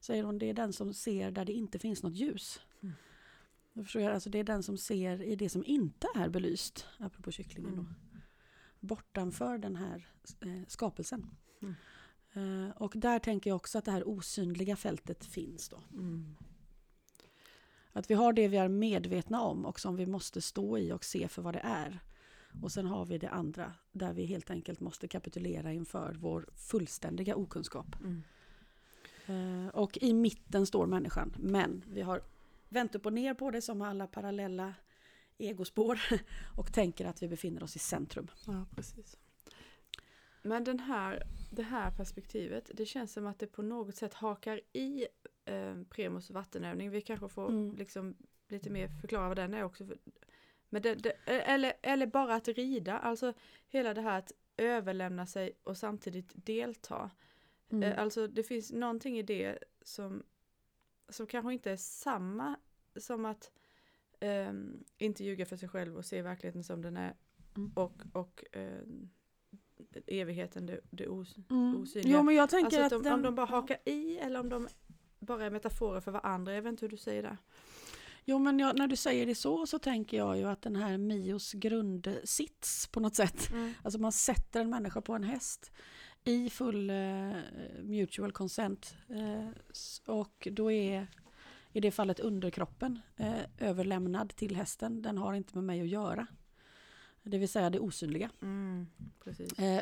Säger 0.00 0.24
hon, 0.24 0.38
det 0.38 0.46
är 0.50 0.54
den 0.54 0.72
som 0.72 0.94
ser 0.94 1.30
där 1.30 1.44
det 1.44 1.52
inte 1.52 1.78
finns 1.78 2.02
något 2.02 2.14
ljus. 2.14 2.60
Då 3.74 3.82
förstår 3.82 4.02
jag, 4.02 4.14
alltså 4.14 4.30
det 4.30 4.38
är 4.38 4.44
den 4.44 4.62
som 4.62 4.78
ser 4.78 5.22
i 5.22 5.36
det 5.36 5.48
som 5.48 5.64
inte 5.66 6.06
är 6.14 6.28
belyst, 6.28 6.86
apropå 6.98 7.30
kycklingen. 7.30 7.74
Då 7.76 7.80
Mm. 7.80 7.94
bortanför 8.80 9.58
den 9.58 9.76
här 9.76 10.06
eh, 10.40 10.66
skapelsen. 10.68 11.30
Mm. 11.62 11.74
Eh, 12.32 12.76
och 12.76 12.92
där 12.96 13.18
tänker 13.18 13.50
jag 13.50 13.56
också 13.56 13.78
att 13.78 13.84
det 13.84 13.90
här 13.90 14.08
osynliga 14.08 14.76
fältet 14.76 15.24
finns 15.24 15.68
då. 15.68 15.80
Mm. 15.92 16.36
Att 17.92 18.10
vi 18.10 18.14
har 18.14 18.32
det 18.32 18.48
vi 18.48 18.56
är 18.56 18.68
medvetna 18.68 19.40
om 19.40 19.66
och 19.66 19.80
som 19.80 19.96
vi 19.96 20.06
måste 20.06 20.40
stå 20.42 20.78
i 20.78 20.92
och 20.92 21.04
se 21.04 21.28
för 21.28 21.42
vad 21.42 21.54
det 21.54 21.60
är. 21.64 22.00
Och 22.62 22.72
sen 22.72 22.86
har 22.86 23.04
vi 23.06 23.18
det 23.18 23.28
andra 23.30 23.72
där 23.92 24.12
vi 24.12 24.24
helt 24.24 24.50
enkelt 24.50 24.80
måste 24.80 25.08
kapitulera 25.08 25.72
inför 25.72 26.16
vår 26.20 26.48
fullständiga 26.56 27.36
okunskap. 27.36 27.96
Mm. 28.00 28.22
Eh, 29.26 29.68
och 29.68 29.98
i 30.00 30.12
mitten 30.12 30.66
står 30.66 30.86
människan. 30.86 31.34
Men 31.38 31.84
vi 31.88 32.00
har 32.00 32.22
vänt 32.72 32.94
upp 32.94 33.06
och 33.06 33.12
ner 33.12 33.34
på 33.34 33.50
det 33.50 33.62
som 33.62 33.82
alla 33.82 34.06
parallella 34.06 34.74
egospår 35.38 36.00
och 36.56 36.72
tänker 36.72 37.06
att 37.06 37.22
vi 37.22 37.28
befinner 37.28 37.62
oss 37.62 37.76
i 37.76 37.78
centrum. 37.78 38.28
Ja, 38.46 38.66
precis. 38.74 39.16
Men 40.42 40.64
den 40.64 40.80
här, 40.80 41.22
det 41.50 41.62
här 41.62 41.90
perspektivet, 41.90 42.70
det 42.74 42.86
känns 42.86 43.12
som 43.12 43.26
att 43.26 43.38
det 43.38 43.46
på 43.46 43.62
något 43.62 43.96
sätt 43.96 44.14
hakar 44.14 44.60
i 44.72 45.06
eh, 45.44 45.74
Premos 45.90 46.30
vattenövning. 46.30 46.90
Vi 46.90 47.00
kanske 47.00 47.28
får 47.28 47.48
Mm. 47.48 47.76
liksom 47.76 48.16
lite 48.48 48.70
mer 48.70 48.88
förklara 49.00 49.28
vad 49.28 49.36
den 49.36 49.54
är 49.54 49.62
också. 49.64 49.86
Men 50.68 50.82
det, 50.82 50.94
det, 50.94 51.10
eller, 51.26 51.72
eller 51.82 52.06
bara 52.06 52.34
att 52.34 52.48
rida, 52.48 52.98
alltså 52.98 53.32
hela 53.68 53.94
det 53.94 54.00
här 54.00 54.18
att 54.18 54.32
överlämna 54.56 55.26
sig 55.26 55.52
och 55.62 55.76
samtidigt 55.76 56.30
delta. 56.34 57.10
Mm. 57.70 57.82
Eh, 57.82 57.98
Alltså 58.02 58.26
det 58.26 58.42
finns 58.42 58.72
någonting 58.72 59.18
i 59.18 59.22
det 59.22 59.58
som, 59.82 60.22
som 61.12 61.26
kanske 61.26 61.52
inte 61.52 61.70
är 61.70 61.76
samma 61.76 62.56
som 62.96 63.24
att 63.24 63.50
ehm, 64.20 64.84
inte 64.98 65.24
ljuga 65.24 65.46
för 65.46 65.56
sig 65.56 65.68
själv 65.68 65.96
och 65.96 66.04
se 66.04 66.22
verkligheten 66.22 66.64
som 66.64 66.82
den 66.82 66.96
är 66.96 67.14
Mm. 67.56 67.72
och, 67.74 68.02
och 68.12 68.44
ehm, 68.52 69.08
evigheten, 70.06 70.66
det, 70.66 70.80
det 70.90 71.08
os 71.08 71.36
Mm. 71.50 71.76
osynliga. 71.76 72.16
Jo 72.16 72.22
men 72.22 72.34
jag 72.34 72.50
tänker 72.50 72.66
Alltså 72.82 72.96
att 72.96 73.00
att 73.00 73.04
de, 73.04 73.10
om 73.12 73.22
den- 73.22 73.22
de 73.22 73.34
bara 73.34 73.46
hakar 73.46 73.76
i 73.84 74.18
eller 74.18 74.40
om 74.40 74.48
de 74.48 74.68
bara 75.18 75.44
är 75.44 75.50
metaforer 75.50 76.00
för 76.00 76.10
varandra. 76.12 76.54
Jag 76.54 76.62
vet 76.62 76.70
inte 76.70 76.84
hur 76.84 76.90
du 76.90 76.96
säger 76.96 77.22
det. 77.22 77.36
Jo 78.24 78.38
men 78.38 78.58
jag, 78.58 78.78
när 78.78 78.86
du 78.88 78.96
säger 78.96 79.26
det 79.26 79.34
så 79.34 79.66
så 79.66 79.78
tänker 79.78 80.16
jag 80.16 80.38
ju 80.38 80.44
att 80.44 80.62
den 80.62 80.76
här 80.76 80.98
Mios 80.98 81.52
grundsits 81.52 82.86
på 82.86 83.00
något 83.00 83.14
sätt. 83.14 83.48
Alltså 83.82 83.98
man 84.00 84.12
sätter 84.12 84.60
en 84.60 84.70
människa 84.70 85.00
på 85.00 85.12
en 85.12 85.24
häst 85.24 85.72
i 86.24 86.50
full 86.50 86.90
eh, 86.90 87.32
mutual 87.82 88.32
consent. 88.32 88.94
S- 89.70 90.02
och 90.06 90.48
då 90.50 90.70
är 90.72 91.06
i 91.72 91.80
det 91.80 91.90
fallet 91.90 92.20
underkroppen 92.20 92.98
eh, 93.16 93.34
överlämnad 93.58 94.28
till 94.36 94.56
hästen. 94.56 95.02
Den 95.02 95.18
har 95.18 95.34
inte 95.34 95.54
med 95.54 95.64
mig 95.64 95.80
att 95.80 95.88
göra. 95.88 96.26
Det 97.22 97.38
vill 97.38 97.48
säga 97.48 97.70
det 97.70 97.78
osynliga. 97.80 98.30
Mm, 98.42 98.86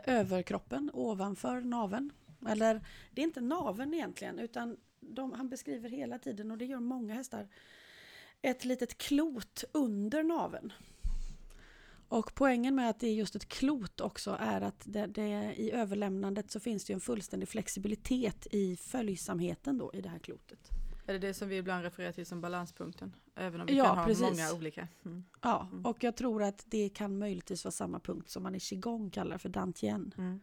överkroppen 0.05 0.91
ovanför 0.93 1.61
naven. 1.61 2.13
Eller 2.49 2.81
det 3.11 3.21
är 3.23 3.25
inte 3.27 3.41
naven 3.41 3.95
egentligen 3.95 4.39
utan 4.39 4.77
de, 5.01 5.33
han 5.33 5.49
beskriver 5.49 5.89
hela 5.89 6.19
tiden 6.19 6.51
och 6.51 6.59
det 6.59 6.65
gör 6.65 6.81
många 6.81 7.15
hästar. 7.15 7.49
Ett 8.43 8.65
litet 8.65 8.99
klot 8.99 9.65
under 9.73 10.23
naven. 10.23 10.73
Och 12.11 12.35
poängen 12.35 12.75
med 12.75 12.91
att 12.91 13.01
det 13.01 13.07
är 13.07 13.13
just 13.15 13.37
ett 13.37 13.49
klot 13.49 14.01
också 14.01 14.37
är 14.41 14.61
att 14.61 14.83
det, 14.85 15.07
det, 15.07 15.55
i 15.57 15.71
överlämnandet 15.71 16.51
så 16.51 16.61
finns 16.61 16.85
det 16.85 16.93
en 16.93 17.01
fullständig 17.01 17.49
flexibilitet 17.49 18.47
i 18.51 18.77
följsamheten 18.77 19.79
då 19.79 19.91
i 19.95 20.01
det 20.01 20.09
här 20.09 20.19
klotet. 20.19 20.71
Är 21.07 21.13
det 21.13 21.19
det 21.19 21.35
som 21.35 21.49
vi 21.49 21.57
ibland 21.57 21.83
refererar 21.83 22.13
till 22.13 22.27
som 22.27 22.41
balanspunkten? 22.41 23.17
Även 23.35 23.61
om 23.61 23.67
vi 23.67 23.77
Ja, 23.77 23.85
kan 23.85 23.99
ha 23.99 24.07
precis. 24.07 24.23
många 24.23 24.53
olika. 24.53 24.89
Mm. 25.05 25.25
Ja, 25.43 25.69
Mm. 25.73 25.87
och 25.87 26.05
jag 26.05 26.17
tror 26.17 26.43
att 26.43 26.65
det 26.67 26.89
kan 26.89 27.19
möjligtvis 27.19 27.65
vara 27.65 27.73
samma 27.73 28.01
punkt 28.01 28.31
som 28.31 28.43
man 28.43 28.55
i 28.55 28.61
qigong 28.61 29.11
kallar 29.11 29.39
för 29.39 29.49
dantien. 29.49 30.15
Mm. 30.19 30.41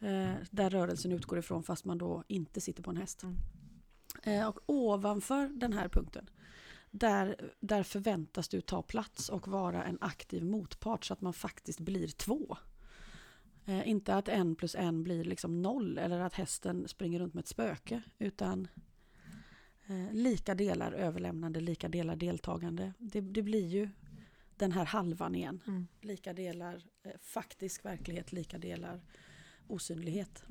Eh, 0.00 0.36
där 0.50 0.70
rörelsen 0.70 1.12
utgår 1.12 1.38
ifrån 1.38 1.62
fast 1.62 1.84
man 1.84 1.98
då 1.98 2.24
inte 2.28 2.60
sitter 2.60 2.82
på 2.82 2.90
en 2.90 2.96
häst. 2.96 3.22
Mm. 3.22 3.36
Eh, 4.22 4.48
och 4.48 4.60
ovanför 4.66 5.48
den 5.48 5.72
här 5.72 5.88
punkten 5.88 6.30
där, 6.90 7.52
där 7.60 7.82
förväntas 7.82 8.48
du 8.48 8.60
ta 8.60 8.82
plats 8.82 9.28
och 9.28 9.48
vara 9.48 9.84
en 9.84 9.98
aktiv 10.00 10.44
motpart 10.44 11.04
så 11.04 11.12
att 11.12 11.20
man 11.20 11.32
faktiskt 11.32 11.80
blir 11.80 12.08
två. 12.08 12.56
Eh, 13.66 13.88
inte 13.88 14.14
att 14.14 14.28
en 14.28 14.54
plus 14.54 14.74
en 14.74 15.02
blir 15.04 15.24
liksom 15.24 15.62
noll 15.62 15.98
eller 15.98 16.20
att 16.20 16.34
hästen 16.34 16.88
springer 16.88 17.18
runt 17.18 17.34
med 17.34 17.42
ett 17.42 17.48
spöke 17.48 18.02
utan 18.18 18.68
eh, 19.86 20.12
lika 20.12 20.54
delar 20.54 20.92
överlämnande, 20.92 21.60
lika 21.60 21.88
delar 21.88 22.16
deltagande. 22.16 22.92
Det, 22.98 23.20
det 23.20 23.42
blir 23.42 23.66
ju 23.66 23.88
den 24.56 24.72
här 24.72 24.84
halvan 24.84 25.34
igen. 25.34 25.60
Mm. 25.66 25.86
Lika 26.00 26.32
delar 26.32 26.84
eh, 27.02 27.12
faktisk 27.20 27.84
verklighet, 27.84 28.32
lika 28.32 28.58
delar 28.58 29.00
osynlighet. 29.66 30.44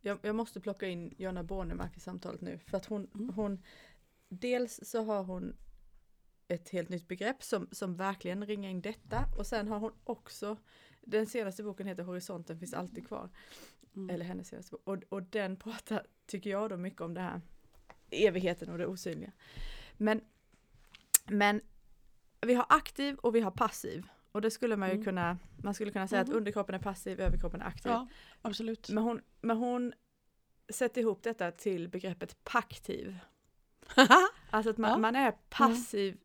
Jag, 0.00 0.18
jag 0.22 0.36
måste 0.36 0.60
plocka 0.60 0.88
in 0.88 1.14
Jonna 1.18 1.42
Bornemark 1.42 1.96
i 1.96 2.00
samtalet 2.00 2.40
nu. 2.40 2.58
För 2.58 2.76
att 2.76 2.86
hon, 2.86 3.08
Mm. 3.14 3.28
hon 3.34 3.62
dels 4.40 4.80
så 4.82 5.04
har 5.04 5.24
hon 5.24 5.56
ett 6.48 6.68
helt 6.68 6.88
nytt 6.88 7.08
begrepp 7.08 7.42
som, 7.42 7.68
som 7.72 7.96
verkligen 7.96 8.46
ringar 8.46 8.70
in 8.70 8.80
detta. 8.80 9.24
Och 9.38 9.46
sen 9.46 9.68
har 9.68 9.78
hon 9.78 9.92
också, 10.04 10.56
den 11.00 11.26
senaste 11.26 11.62
boken 11.62 11.86
heter 11.86 12.02
Horisonten 12.02 12.58
finns 12.58 12.74
alltid 12.74 13.06
kvar. 13.08 13.30
Mm. 13.96 14.10
Eller 14.10 14.24
hennes 14.24 14.48
senaste 14.48 14.70
bok. 14.72 14.82
Och, 14.84 14.98
och 15.08 15.22
den 15.22 15.56
pratar, 15.56 16.06
tycker 16.26 16.50
jag 16.50 16.70
då, 16.70 16.76
mycket 16.76 17.00
om 17.00 17.14
det 17.14 17.20
här 17.20 17.40
evigheten 18.10 18.70
och 18.70 18.78
det 18.78 18.86
osynliga. 18.86 19.32
Men, 19.96 20.20
men 21.26 21.60
vi 22.40 22.54
har 22.54 22.66
aktiv 22.68 23.16
och 23.16 23.34
vi 23.34 23.40
har 23.40 23.50
passiv. 23.50 24.06
Och 24.32 24.40
det 24.42 24.50
skulle 24.50 24.76
man 24.76 24.88
ju 24.88 24.94
Mm. 24.94 25.04
kunna, 25.04 25.38
man 25.62 25.74
skulle 25.74 25.90
kunna 25.92 26.08
säga 26.08 26.22
Mhm. 26.22 26.30
att 26.30 26.36
underkroppen 26.36 26.74
är 26.74 26.78
passiv, 26.78 27.20
överkroppen 27.20 27.60
är 27.62 27.66
aktiv. 27.66 27.92
Ja, 27.92 28.08
absolut. 28.42 28.88
Men 28.90 29.04
hon, 29.04 29.20
men 29.40 29.56
hon 29.56 29.92
sätter 30.68 31.00
ihop 31.00 31.22
detta 31.22 31.50
till 31.50 31.88
begreppet 31.88 32.44
paktiv. 32.44 33.18
Alltså 34.50 34.70
att 34.70 34.78
man, 34.78 34.90
Ja. 34.90 34.98
man 34.98 35.16
är 35.16 35.32
passiv, 35.50 36.16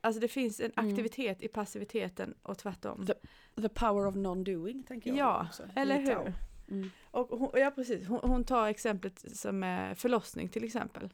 alltså 0.00 0.20
det 0.20 0.28
finns 0.28 0.60
en 0.60 0.72
Mm. 0.76 0.90
aktivitet 0.90 1.42
i 1.42 1.48
passiviteten 1.48 2.34
och 2.42 2.58
tvärtom. 2.58 3.06
The- 3.06 3.62
The 3.62 3.68
power 3.68 4.06
of 4.06 4.14
non-doing 4.14 4.82
tänker 4.86 5.10
jag. 5.10 5.18
Ja, 5.18 5.46
också. 5.48 5.62
eller 5.76 6.06
Tao. 6.06 6.22
hur? 6.24 6.34
Mm. 6.68 6.90
Och 7.10 7.28
hon, 7.38 7.50
ja 7.54 7.70
precis, 7.70 8.08
hon, 8.08 8.20
hon 8.22 8.44
tar 8.44 8.66
exemplet 8.68 9.36
som 9.38 9.62
är 9.62 9.94
förlossning 9.94 10.48
till 10.48 10.64
exempel. 10.64 11.12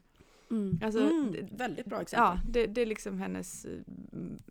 Mm. 0.51 0.79
Alltså, 0.83 0.99
mm. 1.01 1.47
Väldigt 1.51 1.85
bra 1.85 1.97
Ja, 1.97 2.01
exempel. 2.01 2.39
det, 2.51 2.65
det 2.67 2.81
är 2.81 2.85
liksom 2.85 3.19
hennes 3.19 3.65
eh, 3.65 3.71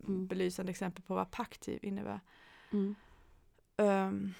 Mm. 0.07 0.27
belysande 0.27 0.69
exempel 0.69 1.03
på 1.03 1.15
vad 1.15 1.31
paktiv 1.31 1.79
innebär. 1.81 2.19
Mm. 2.71 2.95
Ehm, 3.77 4.33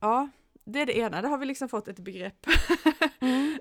ja, 0.00 0.28
det 0.64 0.80
är 0.80 0.86
det 0.86 0.98
ena, 0.98 1.22
där 1.22 1.28
har 1.28 1.38
vi 1.38 1.46
liksom 1.46 1.68
fått 1.68 1.88
ett 1.88 1.98
begrepp. 1.98 2.46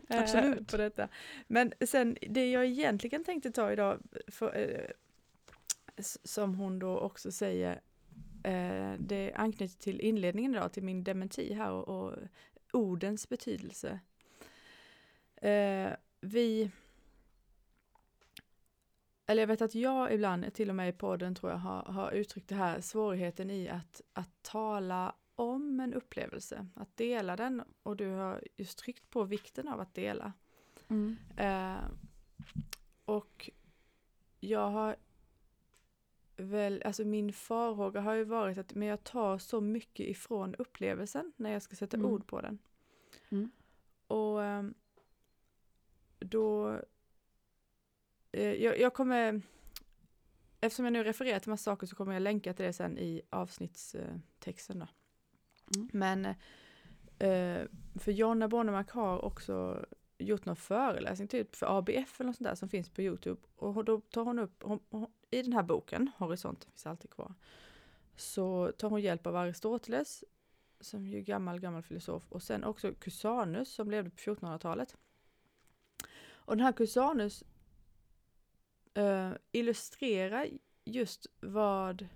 Eh, 0.08 0.20
absolut. 0.20 0.72
på 0.72 0.78
detta. 0.78 1.08
Men 1.48 1.74
sen 1.86 2.18
det 2.22 2.52
jag 2.52 2.66
egentligen 2.66 3.24
tänkte 3.24 3.52
ta 3.52 3.72
idag, 3.72 4.00
för, 4.28 4.58
eh, 4.58 4.92
som 6.24 6.56
hon 6.56 6.80
då 6.80 7.00
också 7.00 7.32
säger, 7.32 7.82
eh, 8.44 8.94
det 9.00 9.34
anknyter 9.36 9.78
till 9.78 10.02
inledningen 10.02 10.56
idag, 10.56 10.74
till 10.74 10.84
min 10.84 11.04
dementi 11.04 11.54
här 11.54 11.72
och, 11.72 11.88
och 11.88 12.14
ordens 12.72 13.30
betydelse. 13.30 14.00
Vi, 16.22 16.72
eller 19.26 19.42
jag 19.42 19.48
vet 19.48 19.62
att 19.62 19.76
jag 19.76 20.14
ibland, 20.14 20.54
till 20.54 20.70
och 20.70 20.76
med 20.76 20.90
i 20.90 20.92
podden 20.92 21.36
tror 21.36 21.52
jag, 21.52 21.60
har, 21.60 21.82
har 21.82 22.12
uttryckt 22.12 22.50
det 22.50 22.56
här 22.56 22.82
svårigheten 22.82 23.52
i 23.52 23.70
att, 23.70 24.02
att 24.14 24.30
tala 24.42 25.16
om 25.38 25.80
en 25.80 25.94
upplevelse, 25.94 26.68
att 26.76 26.98
dela 26.98 27.36
den 27.36 27.64
och 27.84 27.96
du 27.98 28.10
har 28.10 28.44
just 28.56 28.78
tryckt 28.78 29.10
på 29.10 29.24
vikten 29.24 29.68
av 29.68 29.80
att 29.80 29.94
dela. 29.94 30.34
Mm. 30.88 31.18
Eh, 31.38 31.90
och 33.06 33.50
jag 34.40 34.70
har 34.70 34.96
väl, 36.38 36.82
alltså 36.86 37.04
min 37.06 37.34
farhåga 37.34 38.02
har 38.02 38.14
ju 38.14 38.24
varit 38.24 38.58
att 38.58 38.76
men 38.76 38.88
jag 38.88 39.04
tar 39.04 39.38
så 39.38 39.62
mycket 39.62 40.08
ifrån 40.08 40.56
upplevelsen 40.56 41.34
när 41.36 41.52
jag 41.52 41.62
ska 41.62 41.76
sätta 41.76 41.98
Mm. 41.98 42.12
ord 42.12 42.28
på 42.28 42.42
den. 42.42 42.60
Mm. 43.30 43.52
Och 44.08 44.44
ehm, 44.44 44.74
då, 46.20 46.82
eh, 48.32 48.54
jag, 48.54 48.80
jag 48.80 48.94
kommer, 48.94 49.42
eftersom 50.62 50.86
jag 50.86 50.94
nu 50.94 51.04
refererar 51.04 51.40
till 51.40 51.50
massa 51.50 51.72
saker 51.72 51.88
så 51.88 51.96
kommer 51.96 52.14
jag 52.14 52.22
länka 52.22 52.54
till 52.54 52.66
det 52.66 52.74
sen 52.74 52.98
i 52.98 53.22
avsnittstexten 53.30 54.80
då. 54.80 54.88
Mm. 55.76 55.90
Men 55.94 56.26
eh, 57.20 57.68
för 57.96 58.12
Jonna 58.12 58.48
Bornemark 58.48 58.92
har 58.92 59.26
också 59.26 59.86
gjort 60.18 60.46
någon 60.46 60.56
föreläsning 60.56 61.28
typ 61.28 61.56
för 61.56 61.78
ABF 61.78 62.20
eller 62.20 62.28
något 62.28 62.36
sånt 62.36 62.50
där 62.50 62.56
som 62.56 62.70
finns 62.70 62.90
på 62.90 63.02
Youtube. 63.02 63.42
Och 63.56 63.86
då 63.86 64.02
tar 64.02 64.24
hon 64.24 64.40
upp, 64.40 64.64
hon, 64.64 64.80
hon, 64.90 65.08
i 65.32 65.42
den 65.42 65.54
här 65.54 65.64
boken, 65.64 66.12
Horisonten 66.18 66.72
finns 66.72 66.86
alltid 66.86 67.12
kvar, 67.12 67.34
så 68.16 68.72
tar 68.78 68.90
hon 68.90 69.02
hjälp 69.02 69.28
av 69.28 69.36
Aristoteles, 69.36 70.24
som 70.80 71.08
ju 71.08 71.18
är 71.18 71.22
gammal, 71.22 71.60
gammal 71.60 71.84
filosof, 71.84 72.24
och 72.30 72.44
sen 72.44 72.64
också 72.64 72.94
Cusanus 72.94 73.74
som 73.74 73.92
levde 73.92 74.10
på 74.10 74.18
1400-talet. 74.18 74.98
Och 76.30 76.58
den 76.58 76.66
här 76.66 76.74
Cusanus 76.74 77.44
eh, 78.94 79.32
illustrerar 79.52 80.48
just 80.86 81.28
vad 81.40 82.08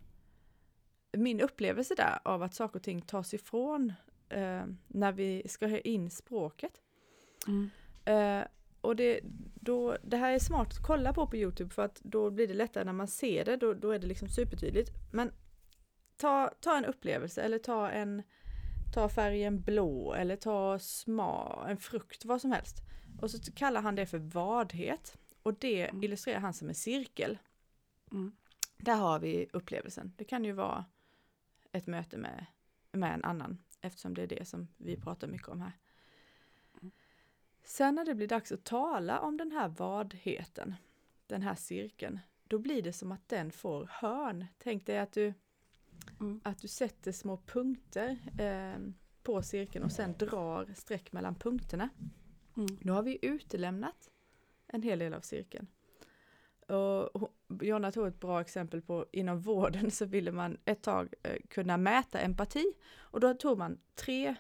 min 1.13 1.41
upplevelse 1.41 1.96
där 1.96 2.20
av 2.24 2.44
att 2.44 2.53
saker 2.56 2.80
och 2.80 2.84
ting 2.84 3.01
tas 3.01 3.34
ifrån 3.34 3.94
eh, 4.30 4.65
när 4.88 5.12
vi 5.12 5.44
ska 5.48 5.68
ha 5.68 5.77
in 5.77 6.10
språket. 6.10 6.82
Mm. 7.48 7.70
Eh, 8.06 8.48
och 8.82 8.96
det, 8.96 9.20
då, 9.56 9.98
det 10.03 10.18
här 10.18 10.34
är 10.34 10.39
smart 10.39 10.68
att 10.68 10.86
kolla 10.88 11.13
på 11.13 11.27
på 11.27 11.38
Youtube 11.38 11.74
för 11.74 11.82
att 11.86 12.01
då 12.03 12.30
blir 12.30 12.48
det 12.48 12.53
lättare 12.53 12.84
när 12.84 12.94
man 12.94 13.08
ser 13.08 13.46
det, 13.46 13.56
då, 13.58 13.74
då 13.74 13.91
är 13.91 14.00
det 14.00 14.08
liksom 14.08 14.27
supertydligt. 14.30 14.91
Men 15.12 15.32
ta, 16.18 16.51
ta 16.60 16.77
en 16.77 16.86
upplevelse 16.86 17.41
eller 17.41 17.60
ta 17.60 17.89
en 17.89 18.24
ta 18.94 19.10
färgen 19.10 19.62
blå 19.62 20.13
eller 20.13 20.36
ta 20.36 20.80
sma, 20.80 21.65
en 21.70 21.77
frukt, 21.77 22.25
vad 22.25 22.41
som 22.41 22.51
helst. 22.51 22.77
Och 23.22 23.32
så 23.32 23.51
kallar 23.51 23.82
han 23.82 23.96
det 23.96 24.06
för 24.06 24.18
vadhet. 24.18 25.18
Och 25.44 25.53
det 25.53 25.88
Mm. 25.88 26.03
illustrerar 26.03 26.39
han 26.39 26.53
som 26.53 26.70
en 26.70 26.75
cirkel. 26.75 27.38
Mm. 28.12 28.32
Där 28.77 28.96
har 28.96 29.20
vi 29.20 29.48
upplevelsen. 29.53 30.13
Det 30.18 30.24
kan 30.24 30.46
ju 30.46 30.51
vara 30.51 30.86
ett 31.71 31.87
möte 31.87 32.17
med, 32.17 32.45
med 32.91 33.13
en 33.13 33.23
annan 33.23 33.57
eftersom 33.81 34.13
det 34.13 34.23
är 34.23 34.27
det 34.27 34.47
som 34.47 34.67
vi 34.77 34.97
pratar 34.97 35.27
mycket 35.27 35.47
om 35.47 35.61
här. 35.61 35.71
Sen 37.63 37.95
när 37.95 38.05
det 38.05 38.15
blir 38.15 38.27
dags 38.27 38.51
att 38.51 38.63
tala 38.63 39.19
om 39.19 39.37
den 39.37 39.51
här 39.51 39.67
vadheten, 39.67 40.75
den 41.27 41.41
här 41.41 41.55
cirkeln, 41.55 42.19
då 42.43 42.59
blir 42.59 42.81
det 42.81 42.93
som 42.93 43.11
att 43.11 43.29
den 43.29 43.51
får 43.51 43.85
hörn. 43.91 44.45
Tänk 44.57 44.85
dig 44.85 44.99
att 44.99 45.11
du, 45.13 45.33
Mm. 46.19 46.41
att 46.43 46.57
du 46.59 46.67
sätter 46.67 47.11
små 47.11 47.37
punkter 47.37 48.17
eh, 48.39 48.79
på 49.23 49.41
cirkeln 49.41 49.85
och 49.85 49.91
sen 49.91 50.13
drar 50.17 50.73
streck 50.75 51.11
mellan 51.11 51.35
punkterna. 51.35 51.89
Mm. 52.57 52.77
Då 52.81 52.93
har 52.93 53.03
vi 53.03 53.19
utelämnat 53.21 54.09
en 54.67 54.81
hel 54.81 54.99
del 54.99 55.13
av 55.13 55.21
cirkeln. 55.21 55.67
Och 56.71 57.31
Jonna 57.61 57.91
tog 57.91 58.07
ett 58.07 58.19
bra 58.19 58.41
exempel 58.41 58.81
på 58.81 59.05
inom 59.11 59.39
vården 59.41 59.91
så 59.91 60.05
ville 60.05 60.31
man 60.31 60.57
ett 60.65 60.81
tag 60.81 61.13
eh, 61.23 61.37
kunna 61.49 61.77
mäta 61.77 62.19
empati 62.19 62.73
och 62.97 63.19
då 63.19 63.33
tog 63.33 63.57
man 63.57 63.77
tre, 63.95 64.35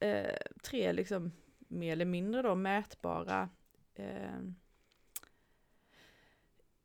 eh, 0.00 0.36
tre 0.62 0.92
liksom 0.92 1.32
mer 1.58 1.92
eller 1.92 2.04
mindre 2.04 2.42
då 2.42 2.54
mätbara 2.54 3.48
eh, 3.94 4.40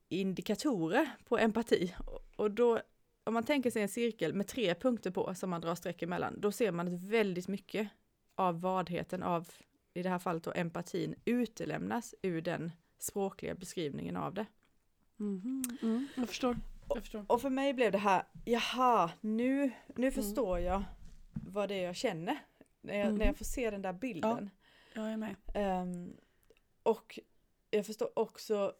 indikatorer 0.09 1.09
på 1.27 1.37
empati. 1.37 1.93
Och- 2.05 2.19
Och 2.35 2.51
då, 2.51 2.79
om 3.23 3.33
man 3.33 3.43
tänker 3.43 3.71
sig 3.71 3.81
en 3.81 3.89
cirkel 3.89 4.33
med 4.33 4.47
tre 4.47 4.75
punkter 4.75 5.11
på 5.11 5.35
som 5.35 5.49
man 5.49 5.61
drar 5.61 5.75
streck 5.75 6.01
emellan, 6.01 6.39
då 6.41 6.51
ser 6.51 6.71
man 6.71 6.87
att 6.87 7.01
väldigt 7.03 7.47
mycket 7.47 7.89
av 8.35 8.61
vadheten 8.61 9.23
av, 9.23 9.47
i 9.93 10.03
det 10.03 10.09
här 10.09 10.19
fallet 10.19 10.43
då 10.43 10.51
empatin, 10.55 11.15
utelämnas 11.25 12.15
ur 12.21 12.41
den 12.41 12.71
språkliga 12.99 13.55
beskrivningen 13.55 14.15
av 14.17 14.33
det. 14.33 14.45
Mhm. 15.17 15.63
Mm. 15.81 16.07
Jag 16.15 16.27
förstår. 16.27 16.57
Jag 16.89 16.97
förstår. 16.97 17.25
Och 17.27 17.41
för 17.41 17.49
mig 17.49 17.73
blev 17.73 17.91
det 17.91 17.97
här, 17.97 18.23
jaha, 18.45 19.11
nu, 19.21 19.71
nu 19.95 20.11
förstår 20.11 20.59
jag 20.59 20.83
vad 21.33 21.69
det 21.69 21.75
är 21.75 21.83
jag 21.83 21.95
känner. 21.95 22.37
När 22.81 22.93
jag, 22.97 23.05
Mm. 23.05 23.17
när 23.17 23.25
jag 23.25 23.37
får 23.37 23.45
se 23.45 23.71
den 23.71 23.81
där 23.81 23.93
bilden. 23.93 24.49
Jag 24.93 25.11
är 25.11 25.17
med. 25.17 25.35
Ehm, 25.53 26.13
och 26.83 27.19
jag 27.69 27.85
förstår 27.85 28.19
också 28.19 28.73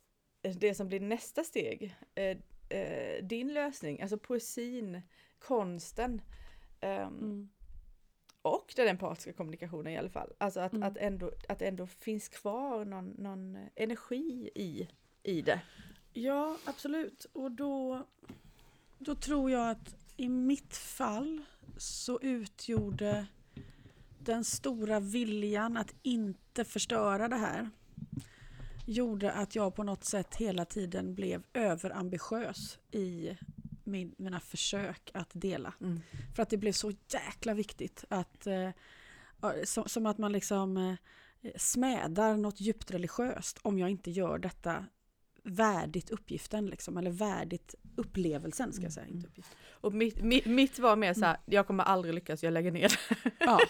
det 0.60 0.76
som 0.76 0.88
blir 0.88 1.00
nästa 1.00 1.44
steg. 1.44 1.96
Eh, 2.16 2.38
eh, 2.80 3.24
din 3.26 3.54
lösning, 3.54 4.02
alltså 4.02 4.18
poesin, 4.18 5.02
konsten. 5.40 6.22
Ehm, 6.82 7.08
Mm. 7.20 7.50
och 8.42 8.74
den 8.76 8.88
empatiska 8.88 9.34
kommunikationen 9.34 9.94
i 9.94 9.98
alla 9.98 10.10
fall. 10.10 10.34
Alltså 10.38 10.60
att, 10.60 10.74
Mm. 10.74 10.84
att, 10.88 10.98
ändå, 10.98 11.32
att 11.48 11.62
ändå 11.62 11.88
finns 11.88 12.30
kvar 12.30 12.86
någon, 12.86 13.10
någon 13.10 13.58
energi 13.76 14.50
i, 14.56 14.90
i 15.24 15.42
det. 15.42 15.62
Ja, 16.14 16.58
absolut. 16.66 17.26
Och 17.34 17.52
då, 17.52 18.08
då 19.00 19.16
tror 19.16 19.52
jag 19.52 19.70
att 19.70 19.96
i 20.18 20.30
mitt 20.30 20.78
fall 20.78 21.42
så 21.78 22.20
utgjorde 22.22 23.26
den 24.20 24.44
stora 24.44 25.00
viljan 25.00 25.78
att 25.78 25.94
inte 26.02 26.66
förstöra 26.66 27.28
det 27.28 27.36
här 27.36 27.70
gjorde 28.86 29.32
att 29.32 29.56
jag 29.56 29.76
på 29.76 29.84
något 29.84 30.04
sätt 30.04 30.36
hela 30.36 30.66
tiden 30.66 31.16
blev 31.16 31.44
överambitiös 31.54 32.80
i 32.92 33.38
min, 33.84 34.16
mina 34.18 34.40
försök 34.40 35.12
att 35.14 35.30
dela. 35.34 35.74
För 36.36 36.44
att 36.44 36.50
det 36.50 36.58
blev 36.58 36.72
så 36.72 36.92
jäkla 37.08 37.54
viktigt 37.54 38.06
att 38.10 38.48
eh, 38.48 38.70
som, 39.64 39.86
som 39.86 40.06
att 40.06 40.18
man 40.18 40.32
liksom 40.32 40.78
eh, 40.78 41.52
smädar 41.56 42.38
något 42.38 42.62
djupt 42.62 42.92
religiöst 42.92 43.60
om 43.62 43.80
jag 43.80 43.90
inte 43.90 44.12
gör 44.12 44.38
detta 44.38 44.86
värdigt 45.44 46.10
uppgiften 46.10 46.66
liksom, 46.66 46.98
eller 46.98 47.12
värdigt 47.12 47.76
upplevelsen 47.96 48.74
ska 48.74 48.84
jag 48.84 48.94
säga. 48.94 49.06
Mm. 49.06 49.16
Inte 49.16 49.28
uppgiften. 49.28 49.58
Och 49.72 49.94
mitt, 49.94 50.24
mitt, 50.24 50.46
mitt 50.46 50.80
var 50.80 50.96
mer 50.96 51.14
så 51.14 51.26
här, 51.26 51.38
jag 51.46 51.68
kommer 51.68 51.84
aldrig 51.84 52.14
lyckas, 52.14 52.44
jag 52.44 52.54
lägger 52.54 52.72
ner. 52.72 53.00
Ja. 53.40 53.60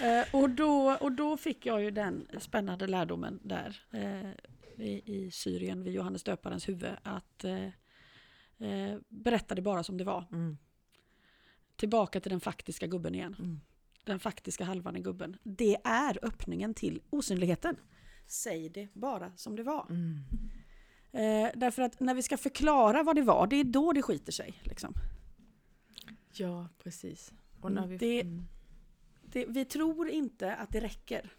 Eh, 0.00 0.34
och, 0.34 0.50
då, 0.50 0.96
och 1.00 1.12
då 1.12 1.36
fick 1.36 1.66
jag 1.66 1.82
ju 1.82 1.90
den 1.90 2.28
spännande 2.38 2.86
lärdomen 2.86 3.40
där 3.42 3.80
eh, 3.90 4.30
i, 4.86 5.02
i 5.04 5.30
Syrien 5.30 5.82
vid 5.82 5.92
Johannes 5.92 6.22
döparens 6.22 6.68
huvud 6.68 6.90
att 7.02 7.44
eh, 7.44 7.64
eh, 8.68 8.98
berätta 9.08 9.54
det 9.54 9.62
bara 9.62 9.82
som 9.82 9.98
det 9.98 10.04
var. 10.04 10.24
Tillbaka 11.76 12.20
till 12.20 12.30
den 12.30 12.40
faktiska 12.40 12.86
gubben 12.86 13.14
igen. 13.14 13.36
Mm. 13.38 13.60
Den 14.04 14.20
faktiska 14.20 14.64
halvan 14.64 14.96
i 14.96 15.00
gubben. 15.00 15.36
Det 15.42 15.76
är 15.84 16.18
öppningen 16.22 16.74
till 16.74 17.00
osynligheten. 17.10 17.76
Säg 18.26 18.68
det 18.68 18.88
bara 18.94 19.32
som 19.36 19.56
det 19.56 19.62
var. 19.62 19.86
Eh, 21.12 21.48
därför 21.54 21.82
att 21.82 22.00
när 22.00 22.14
vi 22.14 22.22
ska 22.22 22.36
förklara 22.36 23.02
vad 23.02 23.16
det 23.16 23.22
var, 23.22 23.46
det 23.46 23.56
är 23.56 23.64
då 23.64 23.92
det 23.92 24.02
skiter 24.02 24.32
sig. 24.32 24.54
Liksom. 24.62 24.94
Ja, 26.32 26.68
precis. 26.82 27.32
Och 27.60 27.70
Mm, 27.70 27.82
när 27.82 27.88
vi, 27.88 27.96
det- 27.98 28.20
mm. 28.20 28.44
Det, 29.24 29.46
vi 29.48 29.64
tror 29.64 30.08
inte 30.08 30.54
att 30.54 30.70
det 30.70 30.80
räcker. 30.80 31.30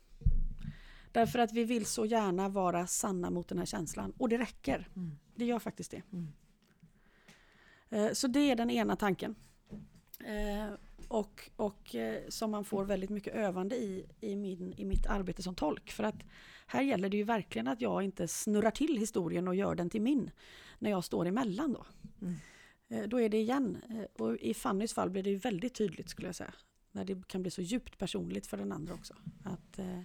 Därför 1.12 1.40
att 1.40 1.52
vi 1.54 1.64
vill 1.64 1.86
så 1.86 2.06
gärna 2.06 2.50
vara 2.50 2.88
sanna 2.88 3.30
mot 3.30 3.48
den 3.48 3.58
här 3.58 3.66
känslan. 3.66 4.14
Och 4.18 4.30
det 4.30 4.38
räcker. 4.38 4.88
Mm. 4.96 5.18
Det 5.36 5.46
gör 5.46 5.60
faktiskt 5.60 5.92
det. 5.92 6.02
Mm. 6.12 6.28
Eh, 7.90 8.12
Så 8.14 8.28
det 8.28 8.40
är 8.52 8.56
den 8.56 8.70
ena 8.70 8.96
tanken. 8.96 9.36
Eh, 10.26 10.74
Och, 11.14 11.50
och 11.56 11.96
eh, 11.96 12.22
som 12.30 12.52
man 12.52 12.66
får 12.66 12.86
väldigt 12.86 13.10
mycket 13.10 13.36
övande 13.36 13.76
i, 13.76 14.06
i, 14.20 14.36
min, 14.36 14.74
i 14.78 14.86
mitt 14.86 15.08
arbete 15.08 15.44
som 15.44 15.56
tolk. 15.56 15.92
För 15.92 16.04
att 16.04 16.16
här 16.68 16.82
gäller 16.82 17.10
det 17.10 17.18
ju 17.18 17.24
verkligen 17.24 17.68
att 17.68 17.82
jag 17.82 18.04
inte 18.04 18.28
snurrar 18.28 18.72
till 18.72 18.98
historien 18.98 19.48
och 19.48 19.56
gör 19.56 19.76
den 19.76 19.90
till 19.90 20.02
min. 20.02 20.32
När 20.80 20.90
jag 20.90 21.04
står 21.04 21.26
emellan 21.26 21.74
då. 21.74 21.86
Mm. 22.22 22.36
Eh, 22.90 23.10
Då 23.10 23.22
är 23.22 23.30
det 23.30 23.38
igen. 23.38 23.78
eh, 23.90 24.24
Och 24.24 24.38
i 24.38 24.54
Fannys 24.54 24.94
fall 24.94 25.10
blir 25.10 25.24
det 25.24 25.30
ju 25.30 25.38
väldigt 25.38 25.76
tydligt 25.76 26.10
skulle 26.10 26.28
jag 26.28 26.36
säga. 26.36 26.54
När 26.92 27.06
det 27.06 27.28
kan 27.28 27.42
bli 27.42 27.52
så 27.52 27.62
djupt 27.62 27.98
personligt 27.98 28.48
för 28.48 28.58
den 28.58 28.72
andra 28.72 28.94
också. 28.94 29.14
Att 29.44 29.80
eh, 29.80 30.02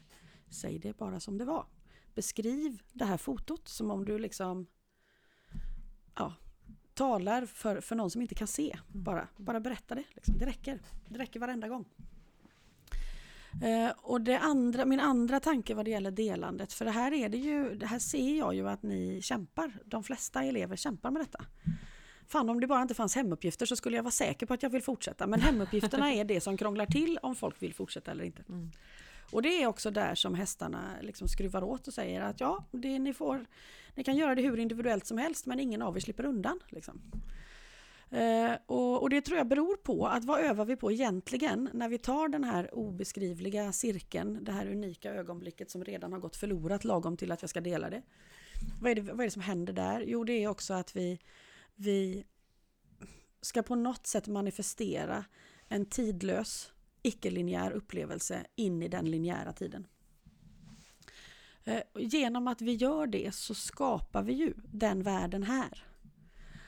säg 0.50 0.78
det 0.78 0.96
bara 0.96 1.20
som 1.20 1.38
det 1.38 1.44
var. 1.44 1.66
Beskriv 2.14 2.82
det 2.92 3.04
här 3.04 3.16
fotot 3.16 3.68
som 3.68 3.90
om 3.90 4.04
du 4.04 4.18
liksom 4.18 4.66
talar 6.98 7.46
för, 7.46 7.80
för 7.80 7.96
någon 7.96 8.10
som 8.10 8.22
inte 8.22 8.34
kan 8.34 8.46
se. 8.46 8.78
Bara, 8.88 9.28
bara 9.36 9.60
berätta 9.60 9.94
det. 9.94 10.04
Liksom. 10.14 10.38
Det 10.38 10.46
räcker. 10.46 10.80
Det 11.08 11.18
räcker 11.18 11.40
varenda 11.40 11.68
gång. 11.68 11.84
Eh, 13.62 13.90
och 13.96 14.20
det 14.20 14.38
andra, 14.38 14.84
min 14.84 15.00
andra 15.00 15.40
tanke 15.40 15.74
vad 15.74 15.84
det 15.84 15.90
gäller 15.90 16.10
delandet, 16.10 16.72
för 16.72 16.84
det 16.84 16.90
här 16.90 17.12
är 17.12 17.28
det 17.28 17.36
ju, 17.36 17.74
det 17.74 17.86
här 17.86 17.98
ser 17.98 18.38
jag 18.38 18.54
ju 18.54 18.68
att 18.68 18.82
ni 18.82 19.20
kämpar. 19.22 19.72
De 19.84 20.04
flesta 20.04 20.44
elever 20.44 20.76
kämpar 20.76 21.10
med 21.10 21.22
detta. 21.22 21.44
Fan 22.26 22.48
om 22.48 22.60
det 22.60 22.66
bara 22.66 22.82
inte 22.82 22.94
fanns 22.94 23.14
hemuppgifter 23.14 23.66
så 23.66 23.76
skulle 23.76 23.96
jag 23.96 24.02
vara 24.02 24.10
säker 24.10 24.46
på 24.46 24.54
att 24.54 24.62
jag 24.62 24.70
vill 24.70 24.82
fortsätta. 24.82 25.26
Men 25.26 25.40
hemuppgifterna 25.46 26.12
är 26.12 26.24
det 26.24 26.40
som 26.40 26.56
krånglar 26.56 26.86
till 26.86 27.18
om 27.22 27.34
folk 27.34 27.62
vill 27.62 27.74
fortsätta 27.74 28.10
eller 28.10 28.24
inte. 28.24 28.42
Mm. 28.48 28.70
Och 29.30 29.42
det 29.42 29.62
är 29.62 29.66
också 29.66 29.90
där 29.90 30.14
som 30.14 30.34
hästarna 30.34 30.94
liksom 31.00 31.28
skruvar 31.28 31.62
åt 31.62 31.88
och 31.88 31.94
säger 31.94 32.20
att 32.20 32.40
ja, 32.40 32.64
det, 32.70 32.98
ni, 32.98 33.14
får, 33.14 33.46
ni 33.94 34.04
kan 34.04 34.16
göra 34.16 34.34
det 34.34 34.42
hur 34.42 34.58
individuellt 34.58 35.06
som 35.06 35.18
helst 35.18 35.46
men 35.46 35.60
ingen 35.60 35.82
av 35.82 35.96
er 35.96 36.00
slipper 36.00 36.24
undan. 36.24 36.60
Liksom. 36.68 37.00
Eh, 38.10 38.52
och, 38.66 39.02
och 39.02 39.10
det 39.10 39.20
tror 39.20 39.38
jag 39.38 39.48
beror 39.48 39.76
på 39.76 40.06
att 40.06 40.24
vad 40.24 40.40
övar 40.40 40.64
vi 40.64 40.76
på 40.76 40.92
egentligen 40.92 41.68
när 41.72 41.88
vi 41.88 41.98
tar 41.98 42.28
den 42.28 42.44
här 42.44 42.74
obeskrivliga 42.74 43.72
cirkeln, 43.72 44.44
det 44.44 44.52
här 44.52 44.66
unika 44.66 45.12
ögonblicket 45.12 45.70
som 45.70 45.84
redan 45.84 46.12
har 46.12 46.20
gått 46.20 46.36
förlorat 46.36 46.84
lagom 46.84 47.16
till 47.16 47.32
att 47.32 47.42
jag 47.42 47.50
ska 47.50 47.60
dela 47.60 47.90
det. 47.90 48.02
Vad 48.80 48.90
är 48.90 48.94
det, 48.94 49.00
vad 49.00 49.20
är 49.20 49.24
det 49.24 49.30
som 49.30 49.42
händer 49.42 49.72
där? 49.72 50.04
Jo, 50.06 50.24
det 50.24 50.32
är 50.32 50.48
också 50.48 50.74
att 50.74 50.96
vi, 50.96 51.20
vi 51.74 52.24
ska 53.40 53.62
på 53.62 53.74
något 53.74 54.06
sätt 54.06 54.28
manifestera 54.28 55.24
en 55.68 55.86
tidlös, 55.86 56.72
icke-linjär 57.02 57.70
upplevelse 57.70 58.46
in 58.56 58.82
i 58.82 58.88
den 58.88 59.10
linjära 59.10 59.52
tiden. 59.52 59.86
Eh, 61.64 61.82
Genom 61.94 62.48
att 62.48 62.60
vi 62.60 62.72
gör 62.72 63.06
det 63.06 63.34
så 63.34 63.54
skapar 63.54 64.22
vi 64.22 64.32
ju 64.32 64.54
den 64.72 65.02
världen 65.02 65.42
här. 65.42 65.84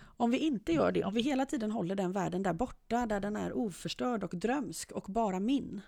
Om 0.01 0.31
vi 0.31 0.39
inte 0.39 0.73
gör 0.73 0.93
det, 0.93 1.05
om 1.05 1.15
vi 1.15 1.23
hela 1.23 1.47
tiden 1.47 1.71
håller 1.71 1.95
den 1.95 2.13
världen 2.13 2.43
där 2.43 2.53
borta, 2.53 3.07
där 3.07 3.21
den 3.21 3.37
är 3.37 3.53
oförstörd 3.53 4.25
och 4.25 4.35
drömsk 4.35 4.93
och 4.93 5.05
bara 5.09 5.41
min, 5.41 5.81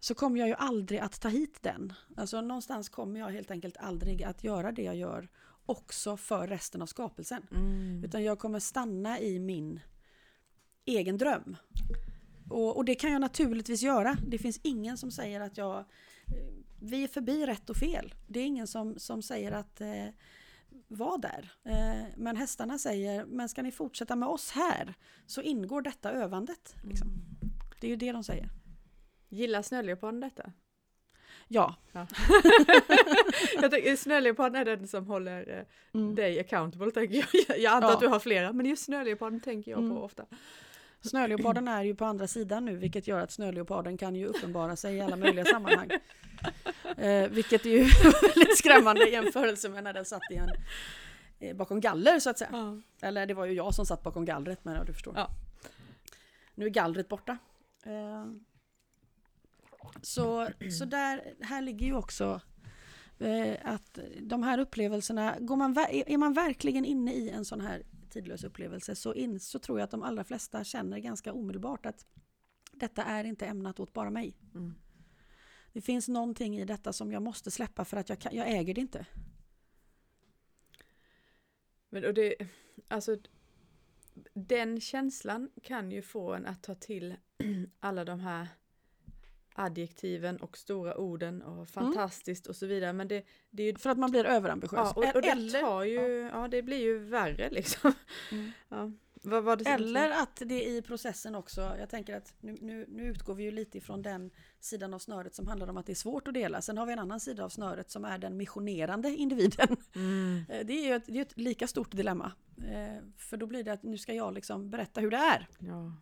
så 0.00 0.14
kommer 0.14 0.40
jag 0.40 0.48
ju 0.48 0.54
aldrig 0.54 1.00
att 1.00 1.20
ta 1.20 1.28
hit 1.28 1.58
den. 1.62 1.92
Alltså 2.16 2.40
någonstans 2.40 2.88
kommer 2.88 3.20
jag 3.20 3.28
helt 3.28 3.50
enkelt 3.50 3.76
aldrig 3.76 4.22
att 4.22 4.44
göra 4.44 4.72
det 4.72 4.82
jag 4.82 4.96
gör 4.96 5.28
också 5.66 6.16
för 6.16 6.46
resten 6.46 6.82
av 6.82 6.86
skapelsen. 6.86 7.46
Mm. 7.50 8.04
Utan 8.04 8.24
jag 8.24 8.38
kommer 8.38 8.58
stanna 8.58 9.20
i 9.20 9.38
min 9.38 9.80
egen 10.84 11.18
dröm. 11.18 11.56
Och, 12.50 12.76
och 12.76 12.84
det 12.84 12.94
kan 12.94 13.12
jag 13.12 13.20
naturligtvis 13.20 13.82
göra. 13.82 14.16
Det 14.26 14.38
finns 14.38 14.60
ingen 14.62 14.96
som 14.98 15.10
säger 15.10 15.40
att 15.40 15.58
jag... 15.58 15.78
eh, 15.78 15.84
Vi 16.82 17.04
är 17.04 17.08
förbi 17.08 17.46
rätt 17.46 17.70
och 17.70 17.76
fel. 17.76 18.14
Det 18.28 18.40
är 18.40 18.44
ingen 18.46 18.66
som, 18.66 18.98
som 18.98 19.22
säger 19.22 19.52
att 19.52 19.80
eh, 19.80 20.06
var 20.88 21.18
där. 21.18 21.52
Eh, 21.64 22.04
men 22.16 22.36
hästarna 22.36 22.78
säger, 22.78 23.24
men 23.24 23.48
ska 23.48 23.62
ni 23.62 23.72
fortsätta 23.72 24.16
med 24.16 24.28
oss 24.28 24.50
här 24.50 24.94
så 25.26 25.42
ingår 25.42 25.82
detta 25.82 26.12
övandet. 26.12 26.74
Liksom. 26.84 27.08
Det 27.80 27.86
är 27.86 27.90
ju 27.90 27.96
det 27.96 28.12
de 28.12 28.24
säger. 28.24 28.48
Gillar 29.28 29.62
snöleoparden 29.62 30.20
detta? 30.20 30.52
Ja. 31.48 31.74
tänker, 33.70 33.96
snöleoparden 33.96 34.54
är 34.60 34.64
den 34.64 34.88
som 34.88 35.06
håller 35.06 35.58
eh, 35.58 35.64
Mm. 36.00 36.14
dig 36.14 36.40
accountable 36.40 36.90
tänker 36.90 37.26
jag. 37.48 37.58
Jag 37.58 37.72
antar 37.72 37.88
Ja. 37.88 37.94
att 37.94 38.00
du 38.00 38.06
har 38.08 38.18
flera, 38.18 38.52
men 38.52 38.66
just 38.66 38.84
snöleoparden 38.84 39.40
tänker 39.40 39.70
jag 39.70 39.80
Mm. 39.80 39.90
på 39.96 40.02
ofta. 40.02 40.26
Snöleoparden 41.00 41.68
är 41.68 41.82
ju 41.82 41.94
på 41.94 42.04
andra 42.04 42.26
sidan 42.26 42.64
nu 42.64 42.76
vilket 42.76 43.06
gör 43.06 43.20
att 43.20 43.30
snöleoparden 43.30 43.96
kan 43.96 44.14
ju 44.14 44.26
uppenbara 44.26 44.76
sig 44.76 44.96
i 44.96 45.00
alla 45.00 45.16
möjliga 45.16 45.44
sammanhang. 45.44 45.90
Eh, 46.96 47.28
vilket 47.28 47.66
är 47.66 47.70
ju 47.70 47.78
väldigt 48.22 48.58
skrämmande 48.58 49.08
i 49.08 49.12
jämförelse 49.12 49.68
med 49.68 49.84
när 49.84 49.92
den 49.92 50.04
satt 50.04 50.22
i 50.30 50.36
en, 50.36 50.50
eh, 51.38 51.56
bakom 51.56 51.80
galler 51.80 52.20
så 52.20 52.30
att 52.30 52.38
säga. 52.38 52.50
Ja. 52.52 52.80
Eller 53.08 53.26
det 53.26 53.34
var 53.34 53.44
ju 53.44 53.52
jag 53.52 53.74
som 53.74 53.86
satt 53.86 54.02
bakom 54.02 54.24
gallret 54.24 54.64
men 54.64 54.74
ja, 54.74 54.84
du 54.84 54.92
förstår. 54.92 55.14
Ja. 55.16 55.28
Nu 56.54 56.66
är 56.66 56.70
gallret 56.70 57.08
borta. 57.08 57.38
Eh, 57.84 58.26
så, 60.02 60.48
så 60.78 60.84
där, 60.84 61.34
här 61.40 61.62
ligger 61.62 61.86
ju 61.86 61.94
också 61.94 62.40
eh, 63.18 63.56
att 63.64 63.98
de 64.20 64.42
här 64.42 64.58
upplevelserna, 64.58 65.36
går 65.40 65.56
man, 65.56 65.76
är 65.90 66.18
man 66.18 66.32
verkligen 66.32 66.84
inne 66.84 67.12
i 67.12 67.30
en 67.30 67.44
sån 67.44 67.60
här 67.60 67.82
tidlös 68.10 68.44
upplevelse 68.44 68.94
så, 68.94 69.14
in, 69.14 69.40
så 69.40 69.58
tror 69.58 69.78
jag 69.78 69.84
att 69.84 69.90
de 69.90 70.02
allra 70.02 70.24
flesta 70.24 70.64
känner 70.64 70.98
ganska 70.98 71.32
omedelbart 71.32 71.86
att 71.86 72.06
detta 72.72 73.04
är 73.04 73.24
inte 73.24 73.46
ämnat 73.46 73.80
åt 73.80 73.92
bara 73.92 74.10
mig. 74.10 74.36
Mm. 74.54 74.74
Det 75.72 75.80
finns 75.80 76.08
någonting 76.08 76.58
i 76.58 76.64
detta 76.64 76.92
som 76.92 77.12
jag 77.12 77.22
måste 77.22 77.50
släppa 77.50 77.84
för 77.84 77.96
att 77.96 78.08
jag, 78.08 78.18
kan, 78.18 78.36
jag 78.36 78.50
äger 78.50 78.74
det 78.74 78.80
inte. 78.80 79.06
Men 81.88 82.04
och 82.04 82.14
det, 82.14 82.34
alltså 82.88 83.16
den 84.34 84.80
känslan 84.80 85.50
kan 85.62 85.90
ju 85.90 86.02
få 86.02 86.34
en 86.34 86.46
att 86.46 86.62
ta 86.62 86.74
till 86.74 87.16
alla 87.80 88.04
de 88.04 88.20
här 88.20 88.48
adjektiven 89.60 90.36
och 90.36 90.58
stora 90.58 90.96
orden 90.96 91.42
och 91.42 91.68
fantastiskt 91.68 92.46
och 92.46 92.56
så 92.56 92.66
vidare. 92.66 92.92
Men 92.92 93.08
det, 93.08 93.24
det 93.50 93.62
är 93.62 93.66
ju 93.66 93.78
För 93.78 93.90
att 93.90 93.98
man 93.98 94.10
blir 94.10 94.24
överambitiös. 94.24 94.92
Ja, 94.96 95.02
och, 95.08 95.16
och 95.16 95.22
det 95.22 95.28
eller, 95.28 95.60
tar 95.60 95.84
ju, 95.84 96.30
ja. 96.32 96.48
det 96.48 96.62
blir 96.62 96.78
ju 96.78 96.98
värre 96.98 97.50
liksom. 97.50 97.92
Mm. 98.32 98.52
Ja. 98.68 98.90
Vad 99.22 99.44
var 99.44 99.56
det 99.56 99.66
eller 99.66 100.10
att 100.10 100.42
det 100.44 100.68
i 100.68 100.82
processen 100.82 101.34
också, 101.34 101.60
jag 101.78 101.90
tänker 101.90 102.16
att 102.16 102.34
nu, 102.40 102.56
nu, 102.60 102.86
nu 102.88 103.02
utgår 103.02 103.34
vi 103.34 103.42
ju 103.42 103.50
lite 103.50 103.78
ifrån 103.78 104.02
den 104.02 104.30
sidan 104.60 104.94
av 104.94 104.98
snöret 104.98 105.34
som 105.34 105.48
handlar 105.48 105.68
om 105.68 105.76
att 105.76 105.86
det 105.86 105.92
är 105.92 105.94
svårt 105.94 106.28
att 106.28 106.34
dela. 106.34 106.62
Sen 106.62 106.78
har 106.78 106.86
vi 106.86 106.92
en 106.92 106.98
annan 106.98 107.20
sida 107.20 107.44
av 107.44 107.48
snöret 107.48 107.90
som 107.90 108.04
är 108.04 108.18
den 108.18 108.36
missionerande 108.36 109.08
individen. 109.08 109.76
Mm. 109.94 110.44
Eh, 110.48 110.66
Det 110.66 110.72
är 110.72 110.86
ju 110.86 110.94
ett, 110.94 111.06
det 111.06 111.18
är 111.18 111.22
ett 111.22 111.38
lika 111.38 111.66
stort 111.66 111.90
dilemma. 111.92 112.32
Eh, 112.58 113.04
För 113.16 113.36
då 113.36 113.46
blir 113.46 113.64
det 113.64 113.72
att 113.72 113.82
nu 113.82 113.98
ska 113.98 114.14
jag 114.14 114.34
liksom 114.34 114.70
berätta 114.70 115.00
hur 115.00 115.10
det 115.10 115.16
är. 115.16 115.48
Ja. 115.58 115.96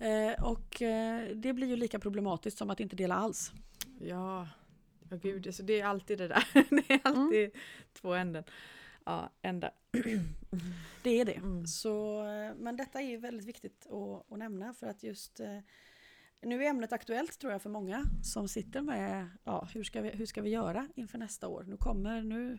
Eh, 0.00 0.44
och 0.44 0.82
eh, 0.82 1.36
det 1.36 1.52
blir 1.52 1.68
ju 1.68 1.76
lika 1.76 1.98
problematiskt 1.98 2.58
som 2.58 2.70
att 2.70 2.80
inte 2.80 2.96
dela 2.96 3.14
alls. 3.14 3.52
Ja, 4.00 4.48
ja 5.10 5.16
gud, 5.16 5.54
så 5.54 5.62
det 5.62 5.80
är 5.80 5.86
alltid 5.86 6.18
det 6.18 6.28
där. 6.28 6.44
det 6.70 6.94
är 6.94 7.00
alltid 7.04 7.50
två 7.92 8.14
änden. 8.14 8.44
Ja, 9.04 9.30
ända. 9.42 9.70
Det 11.02 11.20
är 11.20 11.24
det. 11.24 11.32
Mm. 11.32 11.66
Så, 11.66 12.26
eh, 12.26 12.54
men 12.56 12.76
detta 12.76 13.00
är 13.00 13.06
ju 13.06 13.16
väldigt 13.16 13.46
viktigt 13.46 13.86
att, 13.86 14.32
att 14.32 14.38
nämna 14.38 14.74
för 14.74 14.86
att 14.86 15.02
just 15.02 15.40
eh, 15.40 15.58
nu 16.42 16.64
är 16.64 16.70
ämnet 16.70 16.92
aktuellt 16.92 17.38
tror 17.38 17.52
jag 17.52 17.62
för 17.62 17.70
många 17.70 18.04
som 18.22 18.48
sitter 18.48 18.80
med 18.80 19.28
ja, 19.44 19.68
hur, 19.74 19.84
ska 19.84 20.00
vi, 20.00 20.10
hur 20.10 20.26
ska 20.26 20.42
vi 20.42 20.50
göra 20.50 20.88
inför 20.94 21.18
nästa 21.18 21.48
år. 21.48 21.64
Nu 21.68 21.76
kommer 21.76 22.22
nu 22.22 22.58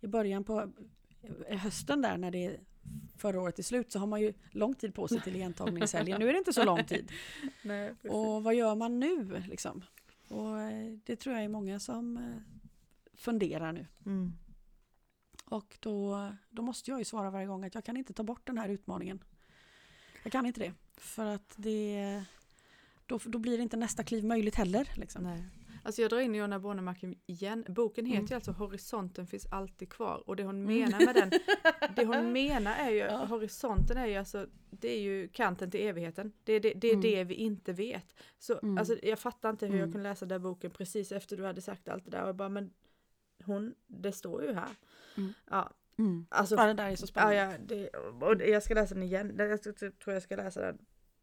i 0.00 0.06
början 0.06 0.44
på 0.44 0.72
hösten 1.48 2.02
där 2.02 2.16
när 2.16 2.30
det 2.30 2.46
är 2.46 2.60
förra 3.16 3.40
året 3.40 3.58
är 3.58 3.62
slut 3.62 3.92
så 3.92 3.98
har 3.98 4.06
man 4.06 4.20
ju 4.20 4.32
lång 4.50 4.74
tid 4.74 4.94
på 4.94 5.08
sig 5.08 5.20
till 5.20 5.36
igentagningshelgen. 5.36 6.20
Nu 6.20 6.28
är 6.28 6.32
det 6.32 6.38
inte 6.38 6.52
så 6.52 6.64
lång 6.64 6.84
tid. 6.84 7.12
Nej. 7.62 7.94
Och 8.08 8.42
vad 8.42 8.54
gör 8.54 8.74
man 8.74 9.00
nu 9.00 9.42
liksom? 9.48 9.84
Och 10.28 10.60
eh, 10.60 10.98
det 11.04 11.16
tror 11.16 11.34
jag 11.34 11.44
är 11.44 11.48
många 11.48 11.80
som 11.80 12.16
eh, 12.16 12.22
funderar 13.14 13.72
nu. 13.72 13.86
Mm. 14.06 14.32
Och 15.44 15.76
då, 15.80 16.28
då 16.50 16.62
måste 16.62 16.90
jag 16.90 16.98
ju 16.98 17.04
svara 17.04 17.30
varje 17.30 17.46
gång 17.46 17.64
att 17.64 17.74
jag 17.74 17.84
kan 17.84 17.96
inte 17.96 18.12
ta 18.12 18.22
bort 18.22 18.46
den 18.46 18.58
här 18.58 18.68
utmaningen. 18.68 19.24
Jag 20.22 20.32
kan 20.32 20.46
inte 20.46 20.60
det. 20.60 20.72
För 20.96 21.26
att 21.26 21.54
det, 21.56 22.22
då, 23.06 23.20
då 23.24 23.38
blir 23.38 23.60
inte 23.60 23.76
nästa 23.76 24.04
kliv 24.04 24.24
möjligt 24.24 24.54
heller. 24.54 24.92
Liksom. 24.96 25.22
Nej. 25.24 25.44
Alltså 25.82 26.02
jag 26.02 26.10
drar 26.10 26.20
in 26.20 26.34
Jonna 26.34 26.58
Bornemark 26.58 27.04
igen. 27.26 27.64
Boken 27.68 28.06
heter 28.06 28.18
Mm. 28.18 28.28
ju 28.28 28.34
alltså 28.34 28.52
Horisonten 28.52 29.26
finns 29.26 29.46
alltid 29.46 29.90
kvar. 29.90 30.22
Och 30.26 30.36
det 30.36 30.44
hon 30.44 30.64
menar 30.64 31.04
med 31.06 31.14
den, 31.14 31.30
det 31.96 32.04
hon 32.04 32.32
menar 32.32 32.74
är 32.76 32.90
ju, 32.90 32.96
Ja. 32.98 33.24
horisonten 33.24 33.96
är 33.96 34.06
ju 34.06 34.14
alltså, 34.16 34.46
det 34.70 34.88
är 34.88 35.00
ju 35.00 35.28
kanten 35.28 35.70
till 35.70 35.80
evigheten. 35.80 36.32
Det 36.44 36.52
är 36.52 36.60
det, 36.60 36.72
det, 36.74 36.88
är 36.88 36.92
Mm. 36.94 37.02
det 37.02 37.24
vi 37.24 37.34
inte 37.34 37.72
vet. 37.72 38.14
Så 38.38 38.58
Mm. 38.62 38.78
alltså, 38.78 38.96
jag 39.02 39.18
fattar 39.18 39.50
inte 39.50 39.66
hur 39.66 39.72
jag 39.74 39.82
Mm. 39.82 39.92
kunde 39.92 40.08
läsa 40.08 40.26
den 40.26 40.42
boken 40.42 40.70
precis 40.70 41.12
efter 41.12 41.36
du 41.36 41.44
hade 41.44 41.60
sagt 41.60 41.88
allt 41.88 42.04
det 42.04 42.10
där. 42.10 42.24
Och 42.28 42.34
bara, 42.34 42.48
men 42.48 42.70
hon, 43.44 43.74
det 43.86 44.12
står 44.12 44.42
ju 44.44 44.52
här. 44.52 44.70
Mm. 45.16 45.32
Ja, 45.50 45.70
Mm. 45.98 46.26
alltså 46.28 46.54
Ja, 46.54 46.66
det 46.66 46.72
där 46.74 46.90
är 46.90 46.96
så 46.96 47.06
spännande. 47.06 47.36
ja, 47.36 47.52
det, 47.66 47.88
och 48.26 48.48
jag 48.48 48.62
ska 48.62 48.74
läsa 48.74 48.94
den 48.94 49.02
igen. 49.04 49.34
Jag 49.38 49.62
tror 49.62 50.14
jag 50.14 50.22
ska 50.22 50.36
läsa 50.36 50.60
den 50.60 50.78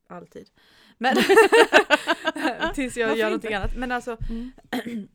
alltid. 0.07 0.49
Men 0.97 1.15
tills 2.75 2.97
jag 2.97 3.07
Varför 3.07 3.19
gör 3.19 3.27
inte? 3.33 3.49
någonting 3.49 3.53
annat. 3.53 3.75
Men 3.75 3.91
alltså 3.91 4.17
Mm. 4.29 4.51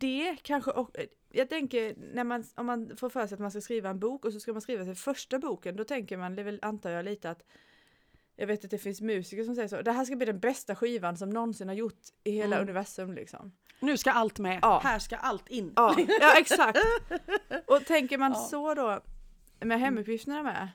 det 0.00 0.36
kanske 0.42 0.70
och, 0.70 0.96
jag 1.32 1.48
tänker 1.48 1.94
när 2.14 2.24
man, 2.24 2.44
om 2.54 2.66
man 2.66 2.96
får 2.96 3.08
för 3.10 3.26
sig 3.26 3.34
att 3.34 3.40
man 3.40 3.50
ska 3.50 3.60
skriva 3.60 3.90
en 3.90 3.98
bok 3.98 4.24
och 4.24 4.32
så 4.32 4.40
ska 4.40 4.52
man 4.52 4.62
skriva 4.62 4.84
sin 4.84 4.96
första 4.96 5.38
boken, 5.38 5.76
då 5.76 5.84
tänker 5.84 6.16
man, 6.16 6.34
det 6.36 6.42
är 6.42 6.44
väl, 6.44 6.58
antar 6.62 6.90
jag 6.90 7.04
lite 7.04 7.30
att 7.30 7.42
jag 8.36 8.46
vet 8.46 8.64
att 8.64 8.70
det 8.70 8.78
finns 8.78 9.00
musiker 9.00 9.44
som 9.44 9.54
säger 9.54 9.68
så, 9.68 9.82
det 9.82 9.92
här 9.92 10.04
ska 10.04 10.16
bli 10.16 10.26
den 10.26 10.40
bästa 10.40 10.74
skivan 10.74 11.16
som 11.16 11.30
någonsin 11.30 11.68
har 11.68 11.74
gjort 11.74 12.00
i 12.24 12.30
hela 12.30 12.56
Mm. 12.56 12.68
universum 12.68 13.12
liksom. 13.14 13.52
Nu 13.80 13.96
ska 13.96 14.10
allt 14.12 14.38
med. 14.38 14.58
Ja. 14.62 14.80
Här 14.84 14.98
ska 14.98 15.16
allt 15.16 15.48
in. 15.48 15.72
Ja, 15.76 15.94
ja 16.20 16.38
exakt. 16.38 16.78
Och 17.66 17.84
tänker 17.84 18.18
man 18.18 18.32
Ja. 18.32 18.38
så 18.38 18.74
då 18.74 19.00
med 19.60 19.80
hemuppgifterna 19.80 20.42
med, 20.42 20.68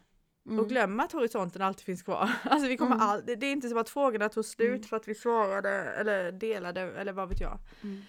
Mm. 0.48 0.60
och 0.60 0.70
glömma 0.70 1.04
att 1.04 1.12
horisonten 1.12 1.62
alltid 1.62 1.86
finns 1.86 2.02
kvar. 2.04 2.30
Alltså 2.44 2.68
vi 2.68 2.78
kommer 2.78 2.96
Mm. 2.96 3.08
all, 3.08 3.26
det 3.26 3.36
det 3.36 3.46
är 3.48 3.52
inte 3.52 3.70
som 3.70 3.78
att 3.78 3.90
frågorna 3.90 4.30
tog 4.30 4.46
slut 4.46 4.70
Mm. 4.70 4.84
för 4.84 4.98
att 4.98 5.08
vi 5.08 5.16
svarade 5.16 5.70
eller 5.70 6.32
delade 6.32 6.82
eller 6.82 7.14
vad 7.14 7.30
vet 7.30 7.42
jag. 7.42 7.60
Mm. 7.84 8.02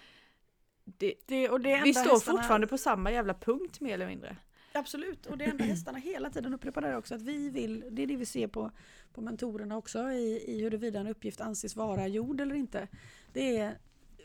Det, 0.85 1.13
Det, 1.25 1.49
och 1.49 1.61
det 1.61 1.81
vi 1.83 1.93
står 1.93 2.19
fortfarande 2.19 2.67
på 2.67 2.77
samma 2.77 3.11
jävla 3.11 3.33
punkt 3.33 3.79
mer 3.81 3.93
eller 3.93 4.07
mindre. 4.07 4.37
Absolut, 4.73 5.25
och 5.25 5.37
det 5.37 5.45
enda 5.45 5.63
hästarna 5.63 5.97
hela 5.97 6.29
tiden 6.29 6.53
upprepar 6.53 6.81
där 6.81 6.97
också 6.97 7.15
att 7.15 7.21
vi 7.21 7.49
vill, 7.49 7.83
det 7.91 8.01
är 8.03 8.07
det 8.07 8.15
vi 8.15 8.25
ser 8.25 8.47
på, 8.47 8.71
på 9.13 9.21
mentorerna 9.21 9.77
också 9.77 10.11
i, 10.11 10.43
i 10.47 10.61
huruvida 10.61 10.99
en 10.99 11.07
uppgift 11.07 11.41
anses 11.41 11.75
vara 11.75 12.07
gjord 12.07 12.41
eller 12.41 12.55
inte. 12.55 12.87
Det 13.33 13.57
är, 13.57 13.77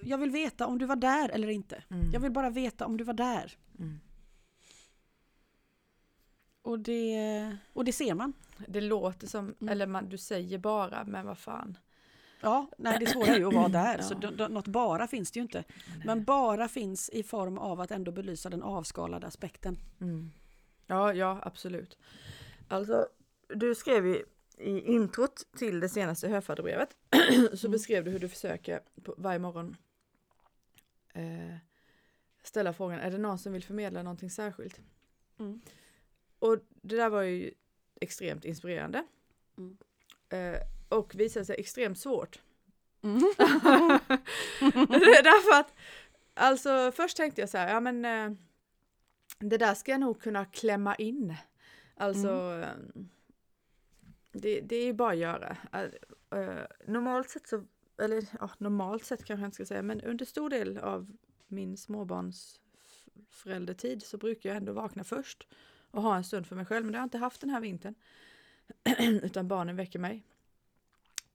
jag 0.02 0.18
vill 0.18 0.30
veta 0.30 0.66
om 0.66 0.78
du 0.78 0.86
var 0.86 0.96
där 0.96 1.28
eller 1.28 1.48
inte. 1.48 1.82
Jag 2.12 2.20
vill 2.20 2.32
bara 2.32 2.50
veta 2.50 2.86
om 2.86 2.96
du 2.96 3.04
var 3.04 3.14
där. 3.14 3.52
Och 6.64 6.78
det, 6.78 7.56
och 7.72 7.84
det 7.84 7.92
ser 7.92 8.14
man. 8.14 8.32
Det 8.68 8.80
låter 8.80 9.26
som, 9.26 9.44
Mm. 9.60 9.68
eller 9.72 9.86
man, 9.86 10.08
du 10.08 10.18
säger 10.18 10.58
bara, 10.58 11.04
men 11.04 11.26
vad 11.26 11.38
fan. 11.38 11.78
Ja, 12.40 12.66
nej, 12.78 12.96
det 13.00 13.06
svåra 13.06 13.26
är 13.26 13.38
ju 13.38 13.46
att 13.48 13.54
vara 13.54 13.68
där. 13.68 13.98
Så 14.02 14.14
Ja. 14.22 14.30
d- 14.30 14.48
något 14.48 14.66
bara 14.68 15.06
finns 15.06 15.30
det 15.30 15.38
ju 15.38 15.42
inte. 15.42 15.64
Men 16.04 16.24
bara 16.24 16.68
finns 16.68 17.08
i 17.10 17.22
form 17.22 17.58
av 17.58 17.80
att 17.80 17.90
ändå 17.90 18.12
belysa 18.12 18.50
den 18.50 18.62
avskalade 18.62 19.26
aspekten. 19.26 19.78
Mm. 20.00 20.30
Ja, 20.86 21.12
ja, 21.14 21.38
absolut. 21.42 21.98
Alltså, 22.68 23.06
du 23.48 23.74
skrev 23.74 24.06
ju 24.06 24.24
i 24.58 24.80
introt 24.80 25.46
till 25.56 25.80
det 25.80 25.88
senaste 25.88 26.28
höfadebrevet 26.28 26.96
så 27.54 27.66
Mm. 27.66 27.72
beskrev 27.72 28.04
du 28.04 28.10
hur 28.10 28.18
du 28.18 28.28
försöker 28.28 28.80
på, 29.02 29.14
varje 29.18 29.38
morgon 29.38 29.76
eh, 31.12 31.56
ställa 32.42 32.72
frågan, 32.72 33.00
är 33.00 33.10
det 33.10 33.18
någon 33.18 33.38
som 33.38 33.52
vill 33.52 33.64
förmedla 33.64 34.02
någonting 34.02 34.30
särskilt? 34.30 34.80
Mm. 35.38 35.60
Och 36.44 36.58
det 36.82 36.96
där 36.96 37.08
var 37.08 37.22
ju 37.22 37.50
extremt 38.00 38.44
inspirerande. 38.44 39.04
Mm. 39.58 39.76
Eh, 40.28 40.60
och 40.88 41.14
visade 41.14 41.44
sig 41.44 41.56
extremt 41.58 41.98
svårt. 41.98 42.42
Mm. 43.02 43.20
Därför 45.24 45.60
att, 45.60 45.74
alltså 46.34 46.92
först 46.96 47.16
tänkte 47.16 47.40
jag 47.40 47.48
så 47.48 47.58
här, 47.58 47.68
ja 47.68 47.80
men 47.80 48.04
eh, 48.04 48.38
det 49.38 49.56
där 49.56 49.74
ska 49.74 49.90
jag 49.90 50.00
nog 50.00 50.20
kunna 50.20 50.44
klämma 50.44 50.94
in. 50.94 51.34
Alltså, 51.94 52.62
eh, 52.62 53.02
det, 54.32 54.60
det 54.60 54.76
är 54.76 54.84
ju 54.84 54.92
bara 54.92 55.12
att 55.12 55.18
göra. 55.18 55.56
Eh, 55.72 56.38
eh, 56.40 56.66
normalt 56.86 57.30
sett 57.30 57.48
så, 57.48 57.64
eller 57.98 58.26
ja, 58.40 58.50
normalt 58.58 59.04
sett 59.04 59.24
kanske 59.24 59.42
jag 59.42 59.48
inte 59.48 59.54
ska 59.54 59.66
säga, 59.66 59.82
men 59.82 60.00
under 60.00 60.24
stor 60.24 60.50
del 60.50 60.78
av 60.78 61.16
min 61.46 61.76
småbarns 61.76 62.60
föräldertid 63.30 64.02
så 64.02 64.16
brukar 64.16 64.50
jag 64.50 64.56
ändå 64.56 64.72
vakna 64.72 65.04
först 65.04 65.46
och 65.94 66.02
ha 66.02 66.16
en 66.16 66.24
stund 66.24 66.46
för 66.46 66.56
mig 66.56 66.64
själv, 66.64 66.84
men 66.84 66.92
det 66.92 66.98
har 66.98 67.02
jag 67.02 67.06
inte 67.06 67.18
haft 67.18 67.40
den 67.40 67.50
här 67.50 67.60
vintern. 67.60 67.94
Utan 69.22 69.48
barnen 69.48 69.76
väcker 69.76 69.98
mig. 69.98 70.26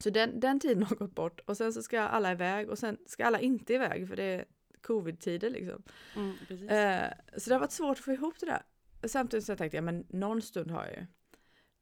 Så 0.04 0.10
den, 0.10 0.40
den 0.40 0.60
tiden 0.60 0.84
har 0.84 0.96
gått 0.96 1.16
bort 1.16 1.40
och 1.40 1.58
sen 1.58 1.74
så 1.74 1.84
ska 1.84 2.02
alla 2.02 2.32
iväg 2.32 2.70
och 2.70 2.80
sen 2.80 2.98
ska 3.06 3.26
alla 3.26 3.40
inte 3.40 3.74
iväg 3.74 4.08
för 4.08 4.16
det 4.16 4.24
är 4.24 4.46
covid-tider 4.82 5.50
liksom. 5.50 5.84
Mm. 6.16 6.70
Eh, 6.70 7.10
så 7.38 7.50
det 7.50 7.56
har 7.56 7.60
varit 7.60 7.72
svårt 7.72 7.98
att 7.98 8.04
få 8.04 8.12
ihop 8.12 8.40
det 8.40 8.46
där. 8.46 8.64
Samtidigt 9.08 9.46
så 9.46 9.56
tänkte 9.56 9.78
jag, 9.78 9.84
men 9.84 10.06
någon 10.10 10.42
stund 10.42 10.72
har 10.72 10.86
jag 10.86 10.94
ju. 10.94 11.06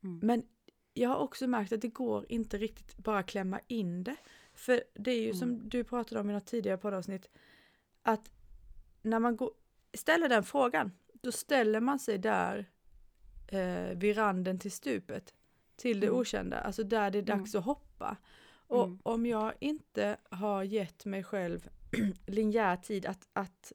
Mm. 0.04 0.20
Men 0.24 0.44
jag 0.94 1.10
har 1.10 1.18
också 1.18 1.48
märkt 1.48 1.72
att 1.72 1.82
det 1.82 1.88
går 1.88 2.26
inte 2.30 2.58
riktigt 2.58 2.98
bara 2.98 3.24
klämma 3.24 3.60
in 3.68 4.04
det. 4.04 4.16
För 4.54 4.84
det 4.94 5.12
är 5.12 5.22
ju 5.22 5.26
Mm. 5.26 5.38
som 5.38 5.70
du 5.70 5.84
pratade 5.84 6.22
om 6.22 6.30
i 6.30 6.34
något 6.34 6.46
tidigare 6.46 6.78
poddavsnitt, 6.78 7.30
att 8.02 8.32
när 9.02 9.20
man 9.20 9.38
går, 9.38 9.52
ställer 9.94 10.30
den 10.30 10.44
frågan, 10.44 10.92
då 11.21 11.32
ställer 11.32 11.80
man 11.80 11.99
sig 11.99 12.17
där 12.17 12.65
eh, 13.47 13.97
vid 13.97 14.17
randen 14.17 14.60
till 14.60 14.71
stupet, 14.71 15.34
till 15.75 15.99
det 15.99 16.08
Mm. 16.08 16.19
okända, 16.19 16.60
alltså 16.60 16.84
där 16.84 17.12
det 17.12 17.17
är 17.17 17.21
dags 17.21 17.56
att 17.56 17.65
hoppa. 17.65 18.17
Och 18.69 18.84
Mm. 18.86 18.99
om 19.03 19.25
jag 19.25 19.53
inte 19.60 20.17
har 20.30 20.63
gett 20.63 21.06
mig 21.06 21.23
själv 21.23 21.69
linjär 22.27 22.77
tid 22.77 23.06
att, 23.06 23.27
att 23.34 23.73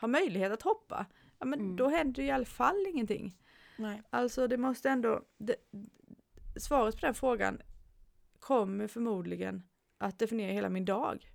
ha 0.00 0.08
möjlighet 0.08 0.52
att 0.52 0.62
hoppa, 0.62 1.06
ja 1.38 1.46
men 1.46 1.60
Mm. 1.60 1.76
då 1.76 1.88
händer 1.88 2.22
ju 2.22 2.28
i 2.28 2.32
alla 2.32 2.44
fall 2.44 2.86
ingenting. 2.88 3.36
Nej. 3.78 4.02
Alltså 4.10 4.46
det 4.46 4.56
måste 4.56 4.90
ändå, 4.90 5.22
det, 5.38 5.56
svaret 6.56 6.94
på 7.00 7.06
den 7.06 7.14
frågan 7.14 7.62
kommer 8.38 8.86
förmodligen 8.86 9.62
att 9.98 10.18
definiera 10.18 10.52
hela 10.52 10.68
min 10.68 10.84
dag. 10.84 11.30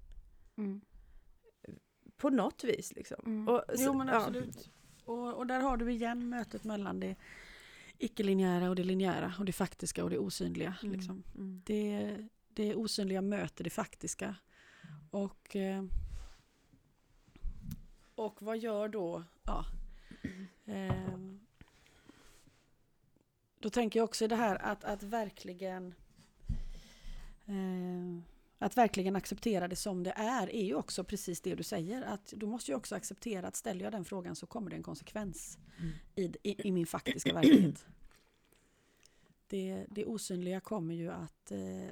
Mm. 0.57 0.81
På 2.17 2.29
något 2.29 2.63
vis 2.63 2.93
liksom. 2.95 3.17
Mm. 3.25 3.47
Och 3.47 3.63
så- 3.67 3.83
jo 3.83 3.93
men 3.93 4.07
ja. 4.07 4.29
Och, 5.06 5.34
och 5.34 5.48
där 5.48 5.60
har 5.60 5.78
du 5.78 5.91
igen 5.91 6.30
mötet 6.30 6.63
mellan 6.63 7.00
det 7.00 7.15
icke-linjära 7.98 8.70
och 8.70 8.76
det 8.76 8.84
linjära 8.84 9.34
och 9.39 9.46
det 9.46 9.52
faktiska 9.52 10.04
och 10.04 10.10
det 10.10 10.18
osynliga. 10.18 10.76
Mm. 10.84 10.94
Liksom. 10.94 11.24
Mm. 11.36 11.62
Det, 11.65 12.18
det 12.50 12.76
osynliga 12.76 13.22
möter 13.22 13.63
det 13.63 13.70
faktiska. 13.70 14.36
Och, 15.12 15.56
eh, 15.56 15.84
och 18.15 18.41
vad 18.41 18.58
gör 18.58 18.88
då? 18.88 19.24
Ja. 19.44 19.65
Eh, 20.65 21.18
då 23.60 23.70
tänker 23.70 24.00
jag 24.00 24.04
också 24.04 24.26
i 24.26 24.28
det 24.28 24.36
här 24.36 24.56
att, 24.56 24.84
att 24.84 25.04
verkligen 25.04 25.96
eh, 27.46 28.35
att 28.65 28.78
verkligen 28.78 29.15
acceptera 29.15 29.67
det 29.67 29.75
som 29.75 30.04
det 30.04 30.13
är, 30.15 30.56
är 30.56 30.63
ju 30.63 30.75
också 30.75 31.04
precis 31.04 31.41
det 31.41 31.56
du 31.56 31.63
säger. 31.63 32.01
Att 32.01 32.34
du 32.36 32.45
måste 32.45 32.71
ju 32.71 32.78
också 32.78 32.95
acceptera 32.95 33.47
att 33.47 33.56
ställer 33.56 33.84
jag 33.84 33.91
den 33.91 34.06
frågan 34.06 34.36
så 34.36 34.47
kommer 34.47 34.69
det 34.69 34.75
en 34.75 34.84
konsekvens 34.84 35.58
Mm. 35.80 35.93
i, 36.15 36.23
i, 36.43 36.67
i 36.67 36.71
min 36.71 36.86
faktiska 36.86 37.34
verklighet. 37.34 37.86
Det, 39.47 39.86
det 39.89 40.06
osynliga 40.06 40.60
kommer 40.60 40.95
ju 40.95 41.12
att 41.12 41.51
eh, 41.51 41.89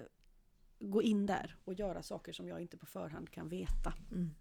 gå 0.79 1.01
in 1.01 1.25
där 1.25 1.55
och 1.63 1.73
göra 1.73 2.03
saker 2.03 2.33
som 2.33 2.47
jag 2.47 2.62
inte 2.62 2.77
på 2.77 2.86
förhand 2.86 3.29
kan 3.29 3.49
veta. 3.49 3.93
Mm. 4.12 4.31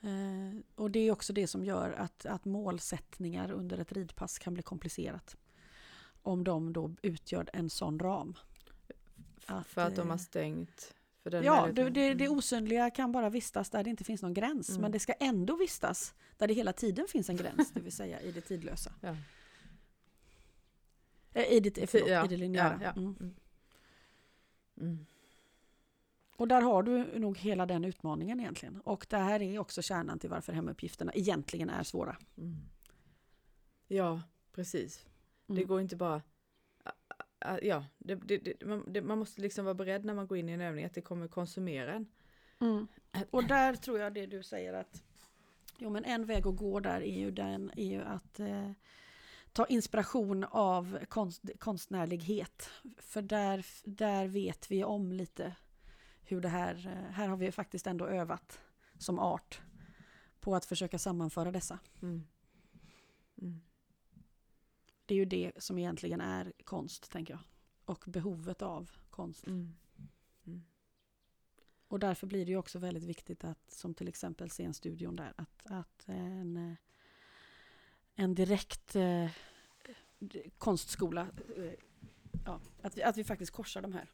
Eh, 0.00 0.60
och 0.74 0.90
det 0.90 0.98
är 0.98 1.10
också 1.10 1.32
det 1.32 1.46
som 1.46 1.64
gör 1.64 1.92
att, 1.92 2.26
att 2.26 2.44
målsättningar 2.44 3.50
under 3.52 3.78
ett 3.78 3.92
ridpass 3.92 4.38
kan 4.38 4.54
bli 4.54 4.62
komplicerat. 4.62 5.36
Om 6.22 6.44
de 6.44 6.72
då 6.72 6.94
utgör 7.02 7.50
en 7.52 7.70
sån 7.70 7.98
ram. 7.98 8.34
Att, 9.46 9.66
För 9.66 9.80
att 9.80 9.96
de 9.96 10.10
har 10.10 10.18
stängt. 10.18 10.94
Ja, 11.22 11.68
det, 11.72 11.90
det, 11.90 12.14
det 12.14 12.24
Mm. 12.24 12.38
osynliga 12.38 12.90
kan 12.90 13.12
bara 13.12 13.30
vistas 13.30 13.70
där 13.70 13.84
det 13.84 13.90
inte 13.90 14.04
finns 14.04 14.22
någon 14.22 14.34
gräns. 14.34 14.68
Mm. 14.68 14.80
Men 14.80 14.92
det 14.92 14.98
ska 14.98 15.12
ändå 15.12 15.56
vistas 15.56 16.14
där 16.36 16.48
det 16.48 16.54
hela 16.54 16.72
tiden 16.72 17.06
finns 17.08 17.30
en 17.30 17.36
gräns, 17.36 17.70
det 17.72 17.80
vill 17.80 17.92
säga 17.92 18.20
i 18.20 18.32
det 18.32 18.40
tidlösa. 18.40 18.92
Ja. 19.00 19.16
Eh, 21.32 21.52
I 21.52 21.60
det, 21.60 21.86
förlåt, 21.86 22.08
ja, 22.08 22.24
i 22.24 22.28
det 22.28 22.36
linjära. 22.36 22.78
Ja, 22.82 22.92
ja. 22.96 23.00
Mm. 23.00 23.16
Mm. 23.20 23.34
Mm. 24.80 25.06
Och 26.36 26.48
där 26.48 26.60
har 26.62 26.82
du 26.82 27.18
nog 27.18 27.38
hela 27.38 27.66
den 27.66 27.84
utmaningen 27.84 28.40
egentligen. 28.40 28.80
Och 28.80 29.06
det 29.10 29.16
här 29.16 29.42
är 29.42 29.58
också 29.58 29.82
kärnan 29.82 30.18
till 30.18 30.30
varför 30.30 30.52
hemuppgifterna 30.52 31.12
egentligen 31.14 31.70
är 31.70 31.82
svåra. 31.82 32.16
Mm. 32.38 32.56
Ja, 33.88 34.22
precis. 34.52 35.06
Det 35.46 35.64
går 35.64 35.80
inte 35.80 35.96
bara... 35.96 36.22
Ja, 37.62 37.84
det, 37.98 38.14
det, 38.14 38.64
man, 38.64 38.96
man 39.02 39.18
måste 39.18 39.40
liksom 39.40 39.64
vara 39.64 39.74
beredd 39.74 40.04
när 40.04 40.14
man 40.14 40.26
går 40.26 40.38
in 40.38 40.48
i 40.48 40.52
en 40.52 40.60
övning 40.60 40.84
att 40.84 40.94
det 40.94 41.00
kommer 41.00 41.28
konsumera 41.28 41.92
en. 41.92 42.06
Mm. 42.60 42.86
Och 43.30 43.44
där 43.44 43.74
tror 43.74 43.98
jag 43.98 44.14
det 44.14 44.26
du 44.26 44.42
säger 44.42 44.72
att 44.72 45.02
jo, 45.78 45.90
men 45.90 46.04
en 46.04 46.26
väg 46.26 46.46
att 46.46 46.56
gå 46.56 46.80
där 46.80 47.00
är 47.00 47.18
ju, 47.18 47.30
den, 47.30 47.70
är 47.76 47.84
ju 47.84 48.02
att 48.02 48.40
eh, 48.40 48.70
ta 49.52 49.66
inspiration 49.66 50.44
av 50.44 50.98
konst, 51.08 51.42
konstnärlighet. 51.58 52.70
För 52.98 53.22
där, 53.22 53.66
där 53.84 54.26
vet 54.26 54.70
vi 54.70 54.84
om 54.84 55.12
lite 55.12 55.56
hur 56.22 56.40
det 56.40 56.48
här, 56.48 56.74
eh, 56.86 57.12
här 57.12 57.28
har 57.28 57.36
vi 57.36 57.52
faktiskt 57.52 57.86
ändå 57.86 58.06
övat 58.06 58.60
som 58.98 59.18
art 59.18 59.60
på 60.40 60.54
att 60.54 60.64
försöka 60.64 60.98
sammanföra 60.98 61.52
dessa. 61.52 61.78
Mm. 62.02 62.26
Mm. 63.42 63.60
Det 65.06 65.14
är 65.14 65.18
ju 65.18 65.24
det 65.24 65.52
som 65.58 65.78
egentligen 65.78 66.20
är 66.20 66.52
konst, 66.64 67.10
tänker 67.10 67.34
jag. 67.34 67.42
Och 67.84 68.04
behovet 68.06 68.62
av 68.62 68.90
konst. 69.10 69.46
Mm. 69.46 69.74
Och 71.94 72.00
därför 72.00 72.26
blir 72.26 72.44
det 72.44 72.50
ju 72.50 72.56
också 72.56 72.78
väldigt 72.78 73.04
viktigt 73.04 73.44
att, 73.44 73.70
som 73.70 73.94
till 73.94 74.08
exempel 74.08 74.50
scenstudion 74.50 75.16
där, 75.16 75.32
att, 75.36 75.66
att 75.66 76.08
en, 76.08 76.56
eh, 76.56 76.76
en 78.14 78.34
direkt 78.34 78.96
eh, 78.96 79.30
konstskola, 80.58 81.28
eh, 81.56 81.72
ja, 82.44 82.60
att, 82.82 82.96
vi, 82.96 83.02
att 83.02 83.16
vi 83.16 83.24
faktiskt 83.24 83.52
korsar 83.52 83.82
de 83.82 83.92
här. 83.92 84.10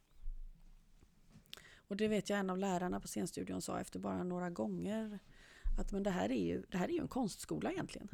Och 1.76 1.96
det 1.96 2.08
vet 2.08 2.30
jag 2.30 2.38
en 2.38 2.50
av 2.50 2.58
lärarna 2.58 3.00
på 3.00 3.08
scenstudion 3.08 3.62
sa 3.62 3.80
efter 3.80 3.98
bara 3.98 4.22
några 4.22 4.50
gånger, 4.50 5.18
att 5.78 5.92
men 5.92 6.02
det 6.02 6.10
här 6.10 6.32
är 6.32 6.44
ju, 6.44 6.62
det 6.68 6.78
här 6.78 6.88
är 6.88 6.92
ju 6.92 7.00
en 7.00 7.08
konstskola 7.08 7.72
egentligen. 7.72 8.08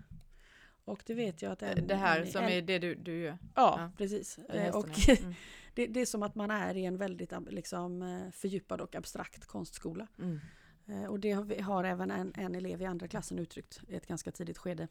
Och 0.86 1.02
det 1.06 1.14
vet 1.14 1.42
jag 1.42 1.52
att 1.52 1.62
en, 1.62 1.86
Det 1.86 1.94
här 1.94 2.20
en, 2.20 2.26
som 2.32 2.44
är 2.44 2.62
det 2.62 2.78
du, 2.78 2.94
du 2.94 3.18
gör. 3.18 3.38
Ja, 3.54 3.74
ja. 3.80 3.90
precis. 3.96 4.38
Eh, 4.38 4.76
Och. 4.76 5.08
Mm. 5.08 5.34
det, 5.74 5.86
det 5.86 6.00
är 6.00 6.06
som 6.06 6.22
att 6.22 6.34
man 6.34 6.50
är 6.50 6.76
i 6.76 6.84
en 6.84 6.96
väldigt 6.96 7.32
liksom, 7.50 8.02
eh, 8.02 8.30
fördjupad 8.30 8.80
och 8.80 8.94
abstrakt 8.94 9.46
konstskola. 9.46 10.06
Mm. 10.18 10.40
Eh, 10.86 11.10
Och 11.10 11.20
det 11.20 11.32
har, 11.32 11.62
har 11.62 11.84
även 11.84 12.10
en, 12.10 12.32
en 12.36 12.54
elev 12.54 12.82
i 12.82 12.84
andra 12.84 13.08
klassen 13.08 13.38
uttryckt 13.38 13.80
i 13.88 13.94
ett 13.94 14.06
ganska 14.06 14.32
tidigt 14.32 14.58
skede. 14.58 14.88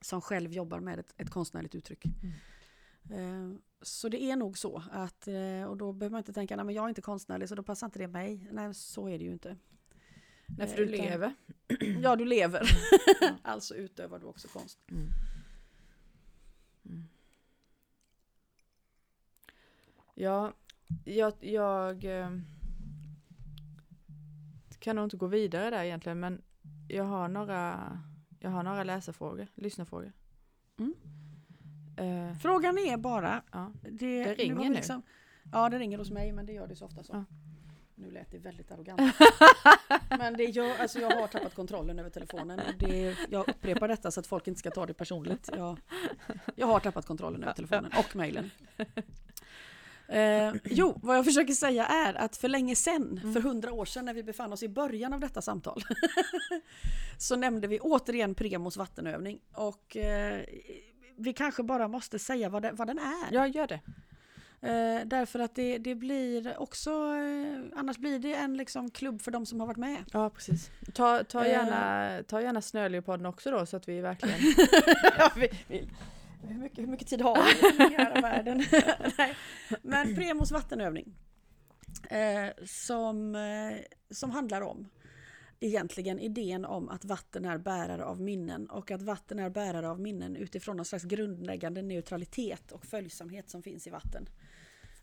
Som 0.00 0.20
själv 0.20 0.52
jobbar 0.52 0.80
med 0.80 0.98
ett, 0.98 1.14
ett 1.16 1.30
konstnärligt 1.30 1.74
uttryck. 1.74 2.04
Eh, 3.10 3.50
Så 3.82 4.08
det 4.08 4.22
är 4.22 4.36
nog 4.36 4.58
så 4.58 4.82
att, 4.90 5.28
eh, 5.28 5.64
och 5.68 5.76
då 5.76 5.92
behöver 5.92 6.12
man 6.12 6.18
inte 6.18 6.32
tänka, 6.32 6.56
nej 6.56 6.64
men 6.64 6.74
jag 6.74 6.84
är 6.84 6.88
inte 6.88 7.02
konstnärlig 7.02 7.48
så 7.48 7.54
då 7.54 7.62
passar 7.62 7.86
inte 7.86 7.98
det 7.98 8.08
mig. 8.08 8.48
Nej, 8.52 8.74
så 8.74 9.08
är 9.08 9.18
det 9.18 9.24
ju 9.24 9.32
inte. 9.32 9.56
Nej, 10.46 10.66
för 10.68 10.76
du 10.76 10.82
utan- 10.82 11.06
lever. 11.06 11.34
Ja, 12.02 12.16
du 12.16 12.24
lever. 12.24 12.62
Ja. 13.20 13.30
alltså 13.42 13.74
utövar 13.74 14.18
du 14.18 14.26
också 14.26 14.48
konst. 14.48 14.78
Mm. 14.90 15.08
Mm. 16.86 17.04
Ja, 20.14 20.52
jag, 21.04 21.32
jag 21.40 22.04
eh, 22.04 22.30
kan 24.78 24.96
nog 24.96 25.04
inte 25.06 25.16
gå 25.16 25.26
vidare 25.26 25.70
där 25.70 25.84
egentligen, 25.84 26.20
men 26.20 26.42
jag 26.88 27.04
har 27.04 27.28
några, 27.28 28.00
jag 28.40 28.50
har 28.50 28.62
några 28.62 28.84
läsarfrågor, 28.84 29.46
lyssnarfrågor. 29.54 30.12
Mm. 30.78 30.94
Eh, 31.96 32.36
Frågan 32.38 32.78
är 32.78 32.96
bara, 32.96 33.42
ja. 33.52 33.72
det, 33.82 34.24
Det 34.24 34.34
ringer 34.34 34.68
nu. 34.68 34.74
liksom, 34.74 35.02
Ja, 35.52 35.68
det 35.68 35.78
ringer 35.78 35.98
hos 35.98 36.10
mig 36.10 36.32
men 36.32 36.46
det 36.46 36.52
gör 36.52 36.66
det 36.66 36.76
så 36.76 36.84
ofta 36.86 37.02
så. 37.04 37.12
Ja. 37.12 37.24
Nu 37.96 38.10
lät 38.10 38.30
det 38.30 38.38
väldigt 38.38 38.72
arrogant. 38.72 39.00
Men 40.18 40.36
det 40.36 40.44
gör, 40.44 40.78
alltså 40.78 40.98
jag 40.98 41.10
har 41.10 41.26
tappat 41.26 41.54
kontrollen 41.54 41.98
över 41.98 42.10
telefonen. 42.10 42.60
Det, 42.78 43.16
jag 43.30 43.48
upprepar 43.48 43.88
detta 43.88 44.10
så 44.10 44.20
att 44.20 44.26
folk 44.26 44.48
inte 44.48 44.58
ska 44.58 44.70
ta 44.70 44.86
det 44.86 44.94
personligt. 44.94 45.50
Jag, 45.56 45.78
jag 46.56 46.66
har 46.66 46.80
tappat 46.80 47.06
kontrollen 47.06 47.42
över 47.42 47.52
telefonen 47.52 47.92
och 47.98 48.16
mejlen. 48.16 48.50
Eh, 50.08 50.52
jo, 50.64 51.00
vad 51.02 51.16
jag 51.16 51.24
försöker 51.24 51.52
säga 51.52 51.86
är 51.86 52.14
att 52.14 52.36
för 52.36 52.48
länge 52.48 52.76
sedan, 52.76 53.18
Mm. 53.22 53.34
för 53.34 53.40
hundra 53.40 53.72
år 53.72 53.84
sedan 53.84 54.04
när 54.04 54.14
vi 54.14 54.22
befann 54.22 54.52
oss 54.52 54.62
i 54.62 54.68
början 54.68 55.12
av 55.12 55.20
detta 55.20 55.42
samtal, 55.42 55.82
så 57.18 57.36
nämnde 57.36 57.66
vi 57.66 57.80
återigen 57.80 58.34
Premos 58.34 58.76
vattenövning. 58.76 59.40
Och 59.54 59.96
eh, 59.96 60.44
vi 61.16 61.32
kanske 61.32 61.62
bara 61.62 61.88
måste 61.88 62.18
säga 62.18 62.48
vad, 62.48 62.62
det, 62.62 62.72
vad 62.72 62.86
den 62.86 62.98
är. 62.98 63.28
ja, 63.32 63.46
gör 63.46 63.66
det. 63.66 63.80
Eh, 64.64 65.06
därför 65.06 65.38
att 65.38 65.54
det, 65.54 65.78
det 65.78 65.94
blir 65.94 66.58
också, 66.58 66.90
eh, 66.90 67.78
annars 67.78 67.98
blir 67.98 68.18
det 68.18 68.34
en 68.34 68.56
liksom 68.56 68.90
klubb 68.90 69.22
för 69.22 69.30
de 69.30 69.46
som 69.46 69.60
har 69.60 69.66
varit 69.66 69.76
med. 69.76 70.04
Ja, 70.12 70.30
precis. 70.30 70.70
Ta, 70.94 71.24
ta, 71.24 71.44
Eh. 71.44 71.50
gärna, 71.50 72.22
ta 72.22 72.42
gärna 72.42 72.60
Snöleopodden 72.62 73.26
också 73.26 73.50
då, 73.50 73.66
så 73.66 73.76
att 73.76 73.88
vi 73.88 74.00
verkligen... 74.00 74.38
ja, 75.18 75.32
vi, 75.36 75.48
vi, 75.68 75.88
hur, 76.48 76.54
mycket, 76.58 76.78
hur 76.78 76.86
mycket 76.86 77.08
tid 77.08 77.20
har 77.20 77.36
vi 77.44 77.84
i 77.84 77.96
hela 77.98 78.20
världen? 78.20 78.64
Nej. 79.18 79.36
Men 79.82 80.14
Premos 80.14 80.52
vattenövning. 80.52 81.14
Eh, 82.10 82.64
som, 82.66 83.34
eh, 83.34 83.78
som 84.10 84.30
handlar 84.30 84.60
om 84.60 84.88
egentligen 85.64 86.18
idén 86.18 86.64
om 86.64 86.88
att 86.88 87.04
vatten 87.04 87.44
är 87.44 87.58
bärare 87.58 88.04
av 88.04 88.20
minnen 88.20 88.70
och 88.70 88.90
att 88.90 89.02
vatten 89.02 89.38
är 89.38 89.50
bärare 89.50 89.88
av 89.90 90.00
minnen 90.00 90.36
utifrån 90.36 90.76
någon 90.76 90.84
slags 90.84 91.04
grundläggande 91.04 91.82
neutralitet 91.82 92.72
och 92.72 92.86
följsamhet 92.86 93.50
som 93.50 93.62
finns 93.62 93.86
i 93.86 93.90
vatten. 93.90 94.28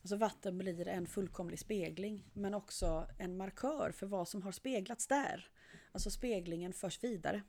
Alltså 0.02 0.16
vatten 0.16 0.58
blir 0.58 0.88
en 0.88 1.08
fullkomlig 1.08 1.60
spegling 1.60 2.26
men 2.34 2.54
också 2.54 3.08
en 3.18 3.38
markör 3.38 3.92
för 3.92 4.08
vad 4.08 4.28
som 4.28 4.42
har 4.42 4.52
speglats 4.52 5.08
där. 5.08 5.50
Alltså 5.92 6.12
speglingen 6.12 6.74
förs 6.74 7.04
vidare. 7.04 7.42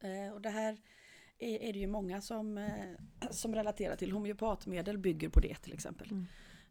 Eh, 0.00 0.34
och 0.34 0.40
det 0.40 0.50
här 0.50 0.76
är, 1.38 1.72
det 1.72 1.78
ju 1.78 1.86
många 1.86 2.20
som, 2.20 2.58
eh, 2.58 3.30
som 3.30 3.54
relaterar 3.54 3.96
till. 3.96 4.12
Homeopatmedel 4.12 4.98
bygger 4.98 5.28
på 5.28 5.40
det 5.40 5.54
till 5.54 5.72
exempel. 5.72 6.08
Mm. 6.10 6.26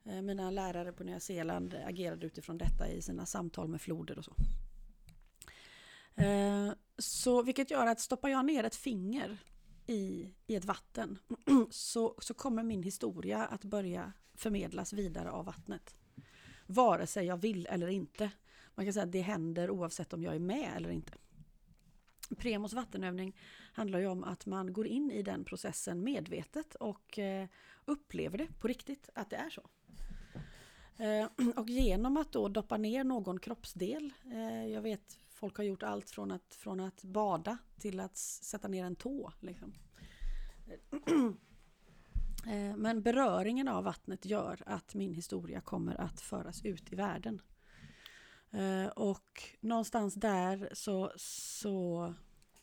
Eh, 0.06 0.22
mina 0.22 0.52
lärare 0.52 0.92
på 0.92 1.04
Nya 1.04 1.20
Zeeland 1.20 1.76
agerade 1.86 2.26
utifrån 2.26 2.58
detta 2.58 2.88
i 2.88 3.02
sina 3.02 3.26
samtal 3.26 3.68
med 3.68 3.82
floder 3.82 4.18
och 4.18 4.26
så. 4.26 4.34
Eh, 6.16 6.74
så 6.98 7.44
vilket 7.44 7.72
gör 7.72 7.88
att 7.88 8.00
stoppar 8.00 8.30
jag 8.30 8.46
ner 8.46 8.64
ett 8.64 8.76
finger 8.76 9.38
i, 9.88 10.30
i 10.48 10.56
ett 10.56 10.66
vatten 10.66 11.18
så, 11.70 12.16
så 12.20 12.34
kommer 12.34 12.64
min 12.64 12.84
historia 12.84 13.46
att 13.46 13.64
börja 13.64 14.14
förmedlas 14.34 14.94
vidare 14.94 15.32
av 15.32 15.46
vattnet. 15.46 15.96
Vare 16.66 17.08
sig 17.08 17.26
jag 17.26 17.38
vill 17.38 17.68
eller 17.70 17.88
inte. 17.88 18.32
Man 18.76 18.86
kan 18.86 18.94
säga 18.94 19.04
att 19.04 19.12
det 19.12 19.22
händer 19.22 19.70
oavsett 19.70 20.14
om 20.14 20.24
jag 20.24 20.36
är 20.36 20.40
med 20.40 20.74
eller 20.76 20.90
inte. 20.90 21.14
Premos 22.38 22.74
vattenövning 22.74 23.36
handlar 23.74 24.00
ju 24.00 24.08
om 24.08 24.24
att 24.24 24.46
man 24.46 24.74
går 24.74 24.88
in 24.88 25.12
i 25.12 25.24
den 25.24 25.44
processen 25.44 26.04
medvetet 26.04 26.76
och 26.76 27.20
eh, 27.20 27.48
upplever 27.86 28.38
det 28.38 28.48
på 28.60 28.68
riktigt, 28.68 29.10
att 29.16 29.30
det 29.30 29.36
är 29.36 29.50
så. 29.50 29.70
Eh, 30.98 31.30
och 31.56 31.70
genom 31.70 32.18
att 32.18 32.32
då 32.32 32.48
doppa 32.48 32.78
ner 32.78 33.04
någon 33.04 33.40
kroppsdel, 33.40 34.14
eh, 34.32 34.66
jag 34.66 34.82
vet 34.82 35.18
folk 35.42 35.58
har 35.58 35.64
gjort 35.64 35.84
allt 35.84 36.10
från 36.10 36.32
att, 36.32 36.56
från 36.56 36.80
att 36.80 37.04
bada 37.04 37.58
till 37.80 38.00
att 38.00 38.18
sätta 38.18 38.68
ner 38.68 38.86
en 38.86 38.96
tå. 38.96 39.34
Liksom. 39.40 39.74
Eh, 42.48 42.76
Men 42.76 43.02
beröringen 43.02 43.68
av 43.68 43.84
vattnet 43.84 44.26
gör 44.26 44.64
att 44.66 44.96
min 44.96 45.14
historia 45.14 45.62
kommer 45.62 46.02
att 46.02 46.22
föras 46.22 46.66
ut 46.66 46.94
i 46.94 46.96
världen. 46.96 47.42
Eh, 48.52 48.86
Och 48.88 49.44
någonstans 49.60 50.14
där 50.14 50.70
så, 50.74 51.12
så 51.18 52.14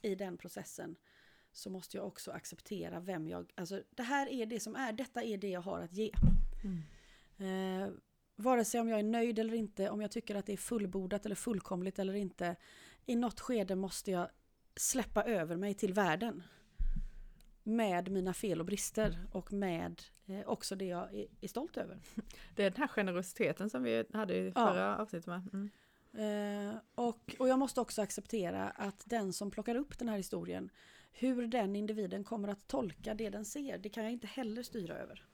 i 0.03 0.15
den 0.15 0.37
processen 0.37 0.97
så 1.53 1.71
måste 1.71 1.97
jag 1.97 2.07
också 2.07 2.31
acceptera 2.31 3.01
vem 3.01 3.29
jag... 3.29 3.53
Alltså 3.55 3.83
det 3.91 4.03
här 4.03 4.29
är 4.29 4.47
det 4.47 4.61
som 4.61 4.77
är, 4.77 4.93
detta 4.93 5.23
är 5.23 5.39
det 5.39 5.49
jag 5.49 5.61
har 5.61 5.81
att 5.81 5.93
ge. 5.93 6.11
Mm. 6.65 6.83
Vare 8.41 8.65
sig 8.65 8.81
om 8.81 8.89
jag 8.89 8.99
är 8.99 9.03
nöjd 9.03 9.39
eller 9.39 9.55
inte, 9.55 9.91
om 9.91 10.01
jag 10.01 10.11
tycker 10.11 10.35
att 10.35 10.47
det 10.47 10.53
är 10.53 10.57
fullbordat 10.57 11.27
eller 11.27 11.35
fullkomligt 11.35 11.99
eller 11.99 12.15
inte. 12.15 12.57
I 13.07 13.17
något 13.17 13.41
skede 13.41 13.75
måste 13.75 14.11
jag 14.11 14.29
släppa 14.77 15.25
över 15.25 15.57
mig 15.57 15.75
till 15.75 15.93
världen. 15.93 16.43
Med 17.63 18.11
mina 18.11 18.35
fel 18.35 18.61
och 18.61 18.67
brister 18.67 19.19
och 19.33 19.53
med 19.53 20.03
eh, 20.27 20.41
också 20.49 20.77
det 20.77 20.85
jag 20.85 21.15
är, 21.15 21.27
är 21.41 21.49
stolt 21.49 21.77
över. 21.77 21.99
Det 22.57 22.65
är 22.65 22.71
den 22.71 22.81
här 22.81 22.89
generositeten 22.89 23.71
som 23.71 23.83
vi 23.83 24.05
hade 24.13 24.35
i 24.37 24.53
Ja. 24.55 24.67
förra 24.67 24.99
avsnittet 24.99 25.27
med. 25.27 25.49
Mm. 25.53 25.71
Eh, 26.71 26.77
och, 26.95 27.37
och 27.39 27.49
jag 27.49 27.59
måste 27.59 27.81
också 27.81 28.03
acceptera 28.03 28.71
att 28.71 29.03
den 29.07 29.33
som 29.33 29.51
plockar 29.51 29.75
upp 29.75 29.99
den 29.99 30.09
här 30.09 30.17
historien, 30.17 30.71
hur 31.13 31.47
den 31.47 31.77
individen 31.77 32.25
kommer 32.25 32.49
att 32.49 32.69
tolka 32.69 33.15
det 33.15 33.31
den 33.31 33.45
ser, 33.45 33.79
det 33.79 33.89
kan 33.89 34.05
jag 34.05 34.13
inte 34.13 34.27
heller 34.27 34.63
styra 34.63 34.99
över. 34.99 35.25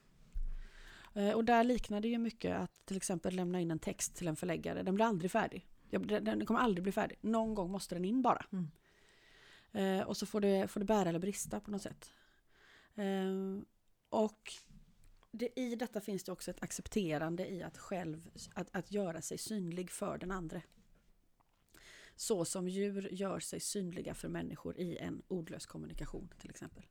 Eh, 1.15 1.33
och 1.33 1.45
där 1.45 1.65
liknar 1.65 2.01
det 2.01 2.09
ju 2.09 2.19
mycket 2.19 2.57
att 2.57 2.87
till 2.87 2.97
exempel 2.97 3.37
lämna 3.37 3.61
in 3.61 3.71
en 3.71 3.79
text 3.79 4.17
till 4.17 4.29
en 4.29 4.37
förläggare. 4.37 4.83
Den 4.83 4.95
blir 4.95 5.05
aldrig 5.05 5.31
färdig. 5.31 5.67
Den 5.91 6.47
kommer 6.47 6.61
aldrig 6.61 6.83
bli 6.83 6.93
färdig. 6.93 7.19
Någon 7.21 7.55
gång 7.55 7.71
måste 7.71 7.95
den 7.95 8.05
in 8.05 8.23
bara. 8.23 8.47
Mm. 8.53 8.71
Eh, 9.73 10.07
och 10.07 10.17
så 10.17 10.27
får 10.27 10.41
det, 10.41 10.69
får 10.69 10.81
det 10.81 10.87
bära 10.87 11.09
eller 11.09 11.19
brista 11.19 11.61
på 11.61 11.71
något 11.71 11.83
sätt. 11.83 12.13
Eh, 12.95 13.61
och 14.09 14.53
det, 15.31 15.61
i 15.61 15.77
detta 15.77 16.01
finns 16.01 16.25
det 16.25 16.33
också 16.33 16.51
ett 16.51 16.63
accepterande 16.63 17.47
i 17.47 17.63
att 17.63 17.79
själv 17.79 18.31
att, 18.55 18.69
att 18.73 18.93
göra 18.93 19.23
sig 19.23 19.39
synlig 19.39 19.91
för 19.91 20.19
den 20.19 20.31
andra. 20.31 20.63
Så 22.17 22.45
som 22.45 22.69
djur 22.69 23.09
gör 23.13 23.41
sig 23.41 23.61
synliga 23.61 24.15
för 24.15 24.29
människor 24.29 24.79
i 24.79 24.97
en 24.97 25.23
ordlös 25.29 25.67
kommunikation 25.67 26.29
till 26.39 26.51
exempel. 26.51 26.87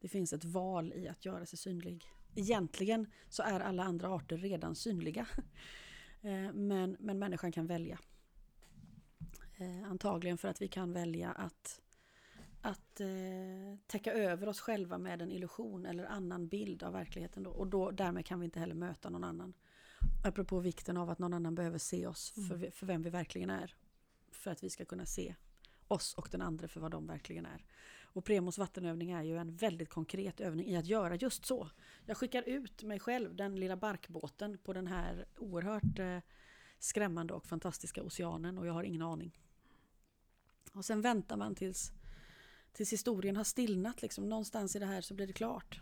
Det 0.00 0.08
finns 0.08 0.32
ett 0.32 0.44
val 0.44 0.92
i 0.92 1.08
att 1.08 1.24
göra 1.24 1.46
sig 1.46 1.58
synlig. 1.58 2.04
Egentligen 2.34 3.06
så 3.28 3.42
är 3.42 3.60
alla 3.60 3.82
andra 3.82 4.08
arter 4.08 4.36
redan 4.36 4.74
synliga. 4.74 5.26
Eh, 6.24 6.52
men, 6.52 6.96
men 7.00 7.18
människan 7.18 7.52
kan 7.52 7.66
välja. 7.66 7.98
Eh, 9.56 9.90
antagligen 9.90 10.38
för 10.38 10.48
att 10.48 10.62
vi 10.62 10.68
kan 10.68 10.92
välja 10.92 11.32
att, 11.32 11.80
att 12.60 13.00
eh, 13.00 13.08
täcka 13.86 14.12
över 14.12 14.48
oss 14.48 14.60
själva 14.60 14.98
med 14.98 15.22
en 15.22 15.32
illusion 15.32 15.86
eller 15.86 16.04
annan 16.04 16.48
bild 16.48 16.82
av 16.82 16.92
verkligheten. 16.92 17.42
Då. 17.42 17.50
Och 17.50 17.66
då, 17.66 17.90
därmed 17.90 18.26
kan 18.26 18.40
vi 18.40 18.44
inte 18.44 18.60
heller 18.60 18.74
möta 18.74 19.10
någon 19.10 19.24
annan. 19.24 19.54
Apropå 20.24 20.60
vikten 20.60 20.96
av 20.96 21.10
att 21.10 21.18
någon 21.18 21.34
annan 21.34 21.54
behöver 21.54 21.78
se 21.78 22.06
oss 22.06 22.30
för, 22.48 22.54
mm. 22.54 22.72
för 22.72 22.86
vem 22.86 23.02
vi 23.02 23.10
verkligen 23.10 23.50
är. 23.50 23.74
För 24.30 24.50
att 24.50 24.64
vi 24.64 24.70
ska 24.70 24.84
kunna 24.84 25.06
se 25.06 25.34
oss 25.88 26.14
och 26.14 26.28
den 26.30 26.42
andra 26.42 26.68
för 26.68 26.80
vad 26.80 26.90
de 26.90 27.06
verkligen 27.06 27.46
är. 27.46 27.64
Och 28.12 28.24
Premos 28.24 28.58
vattenövning 28.58 29.10
är 29.10 29.22
ju 29.22 29.38
en 29.38 29.56
väldigt 29.56 29.88
konkret 29.88 30.40
övning 30.40 30.66
i 30.66 30.76
att 30.76 30.86
göra 30.86 31.16
just 31.16 31.46
så. 31.46 31.68
Jag 32.06 32.16
skickar 32.16 32.42
ut 32.42 32.82
mig 32.82 33.00
själv, 33.00 33.34
den 33.34 33.60
lilla 33.60 33.76
barkbåten, 33.76 34.58
på 34.58 34.72
den 34.72 34.86
här 34.86 35.26
oerhört 35.38 35.98
eh, 35.98 36.18
skrämmande 36.78 37.34
och 37.34 37.46
fantastiska 37.46 38.02
oceanen 38.02 38.58
och 38.58 38.66
jag 38.66 38.72
har 38.72 38.82
ingen 38.82 39.02
aning. 39.02 39.38
Och 40.72 40.84
sen 40.84 41.00
väntar 41.00 41.36
man 41.36 41.54
tills, 41.54 41.92
tills 42.72 42.92
historien 42.92 43.36
har 43.36 43.44
stillnat. 43.44 44.02
Liksom. 44.02 44.28
Någonstans 44.28 44.76
i 44.76 44.78
det 44.78 44.86
här 44.86 45.00
så 45.00 45.14
blir 45.14 45.26
det 45.26 45.32
klart. 45.32 45.80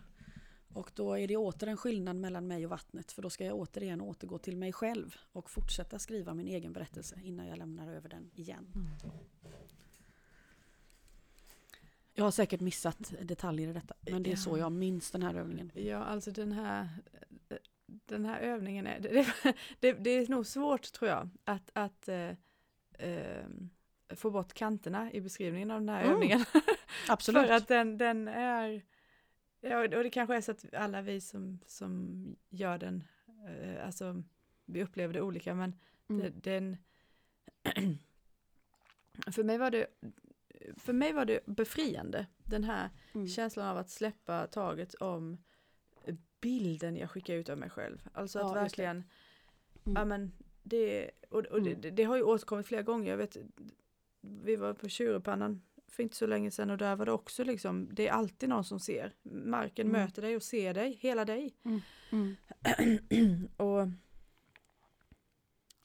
Och 0.73 0.90
då 0.95 1.19
är 1.19 1.29
det 1.29 1.37
åter 1.37 1.66
en 1.66 1.77
skillnad 1.77 2.16
mellan 2.16 2.47
mig 2.47 2.64
och 2.64 2.71
vattnet. 2.71 3.12
För 3.12 3.23
då 3.23 3.31
ska 3.31 3.45
jag 3.45 3.57
återigen 3.57 4.01
återgå 4.01 4.38
till 4.38 4.57
mig 4.57 4.73
själv 4.73 5.16
och 5.33 5.51
fortsätta 5.51 5.99
skriva 5.99 6.35
min 6.35 6.47
egen 6.47 6.73
berättelse 6.73 7.21
innan 7.25 7.47
jag 7.47 7.59
lämnar 7.59 7.88
över 7.88 8.09
den 8.09 8.31
igen. 8.35 8.73
Mm. 8.75 8.88
Jag 12.20 12.26
har 12.26 12.30
säkert 12.30 12.61
missat 12.61 13.12
detaljer 13.22 13.68
i 13.68 13.72
detta, 13.72 13.94
men 14.00 14.22
det 14.22 14.33
är 14.33 14.37
så 14.37 14.59
jag 14.59 14.72
minns 14.72 15.11
den 15.11 15.22
här 15.22 15.35
övningen. 15.35 15.70
Ja, 15.74 16.04
alltså 16.04 16.30
den 16.30 16.52
här, 16.52 16.88
den 17.87 18.24
här 18.24 18.40
övningen, 18.40 18.87
är, 18.87 19.00
det, 19.00 19.54
det, 19.80 19.92
det 19.92 20.11
är 20.11 20.28
nog 20.28 20.46
svårt 20.46 20.92
tror 20.92 21.11
jag 21.11 21.28
att, 21.44 21.70
att 21.72 22.09
äh, 22.09 22.30
äh, 22.92 23.44
få 24.09 24.30
bort 24.30 24.52
kanterna 24.52 25.12
i 25.12 25.20
beskrivningen 25.20 25.70
av 25.70 25.80
den 25.80 25.88
här 25.88 26.02
mm. 26.02 26.14
övningen. 26.14 26.44
Absolut. 27.09 27.46
För 27.46 27.54
att 27.54 27.68
den, 27.68 27.98
den 27.98 28.28
är, 28.28 28.83
ja, 29.61 29.80
och 29.80 29.88
det 29.88 30.11
kanske 30.11 30.37
är 30.37 30.40
så 30.40 30.50
att 30.50 30.74
alla 30.74 31.02
vi 31.02 31.20
som, 31.20 31.59
som 31.66 32.37
gör 32.48 32.78
den, 32.78 33.04
äh, 33.46 33.87
alltså 33.87 34.22
vi 34.64 34.83
upplever 34.83 35.14
det 35.14 35.20
olika, 35.22 35.54
men 35.54 35.74
mm. 36.09 36.33
den, 36.37 36.76
för 39.33 39.44
mig 39.44 39.59
var 39.59 39.70
det 39.70 39.87
för 40.77 40.92
mig 40.92 41.12
var 41.12 41.25
det 41.25 41.46
befriande, 41.46 42.27
den 42.44 42.64
här 42.64 42.90
mm. 43.14 43.29
känslan 43.29 43.68
av 43.68 43.77
att 43.77 43.90
släppa 43.90 44.46
taget 44.46 44.94
om 44.94 45.38
bilden 46.40 46.96
jag 46.96 47.11
skickar 47.11 47.35
ut 47.35 47.49
av 47.49 47.59
mig 47.59 47.70
själv. 47.70 48.09
Alltså 48.12 48.38
att 48.38 48.57
ja, 48.57 48.62
verkligen, 48.62 48.96
mm. 48.96 49.96
ja 49.96 50.05
men 50.05 50.33
det, 50.62 51.11
och, 51.29 51.44
och 51.44 51.59
mm. 51.59 51.81
det, 51.81 51.90
det, 51.90 52.05
har 52.05 52.16
ju 52.16 52.23
återkommit 52.23 52.66
flera 52.66 52.83
gånger, 52.83 53.11
jag 53.11 53.16
vet, 53.16 53.37
vi 54.20 54.57
var 54.57 54.75
på 54.75 54.88
Tjurepannan 54.88 55.62
för 55.88 56.03
inte 56.03 56.16
så 56.16 56.27
länge 56.27 56.51
sedan 56.51 56.70
och 56.70 56.79
där 56.79 56.96
var 56.96 57.07
det 57.07 57.12
också 57.12 57.44
liksom, 57.44 57.88
det 57.92 58.09
är 58.09 58.12
alltid 58.12 58.49
någon 58.49 58.64
som 58.64 58.81
ser. 58.81 59.14
Marken 59.23 59.88
mm. 59.88 60.03
möter 60.03 60.23
dig 60.23 60.37
och 60.37 60.42
ser 60.42 60.75
dig, 60.75 60.99
hela 61.01 61.25
dig. 61.25 61.55
Mm. 62.11 62.37
och 63.57 63.88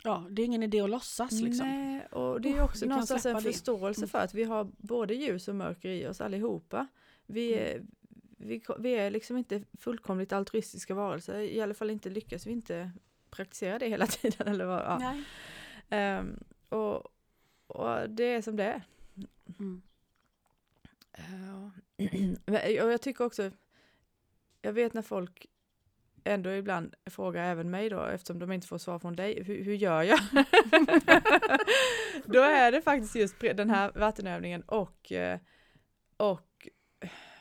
Ja, 0.06 0.28
det 0.30 0.42
är 0.42 0.46
ingen 0.46 0.64
idé 0.64 0.82
att 0.82 0.90
låtsas 0.90 1.32
liksom. 1.32 1.68
Nej, 1.68 2.06
och 2.06 2.42
det 2.42 2.50
är 2.50 2.64
också 2.64 2.86
oh, 2.86 2.90
någonstans 2.90 3.26
en 3.26 3.42
förståelse 3.42 4.02
mm. 4.02 4.10
för 4.10 4.20
att 4.20 4.34
vi 4.34 4.44
har 4.44 4.72
både 4.78 5.14
ljus 5.14 5.48
och 5.48 5.56
mörker 5.56 5.90
i 5.90 6.08
oss 6.08 6.22
allihopa. 6.22 6.88
Vi 7.26 7.54
mm. 7.54 7.88
vi, 8.38 8.64
vi 8.80 8.92
är 8.92 9.12
liksom 9.12 9.38
inte 9.38 9.64
fullkomligt 9.80 10.34
altruistiska 10.34 10.94
varelser, 10.94 11.40
i 11.40 11.62
alla 11.62 11.74
fall 11.74 11.90
inte 11.90 12.10
lyckas 12.10 12.48
vi 12.48 12.52
inte 12.52 12.92
praktisera 13.30 13.80
det 13.80 13.90
hela 13.90 14.08
tiden. 14.08 14.48
Eller 14.48 14.66
vad, 14.66 15.02
ja. 15.90 16.20
Um, 16.20 16.44
och, 16.70 17.08
och 17.68 18.10
det 18.10 18.24
är 18.24 18.42
som 18.42 18.56
det 18.56 18.64
är. 18.64 18.84
Mm. 19.60 19.82
Uh, 21.20 21.70
och 22.86 22.92
jag 22.92 23.02
tycker 23.02 23.26
också, 23.26 23.52
jag 24.62 24.74
vet 24.74 24.94
när 24.94 25.02
folk 25.02 25.48
ändå 26.26 26.50
ibland 26.50 26.96
frågar 27.06 27.44
även 27.44 27.70
mig 27.70 27.90
då, 27.90 28.04
eftersom 28.04 28.40
de 28.40 28.52
inte 28.52 28.68
får 28.68 28.78
svar 28.78 29.00
från 29.00 29.16
dig, 29.16 29.44
hur, 29.44 29.64
hur 29.64 29.74
gör 29.74 30.04
jag? 30.04 30.20
då 32.26 32.42
är 32.42 32.72
det 32.72 32.82
faktiskt 32.82 33.16
just 33.16 33.40
den 33.40 33.70
här 33.70 33.92
vattenövningen 33.96 34.62
och, 34.62 35.12
eh, 35.12 35.40
och 36.18 36.68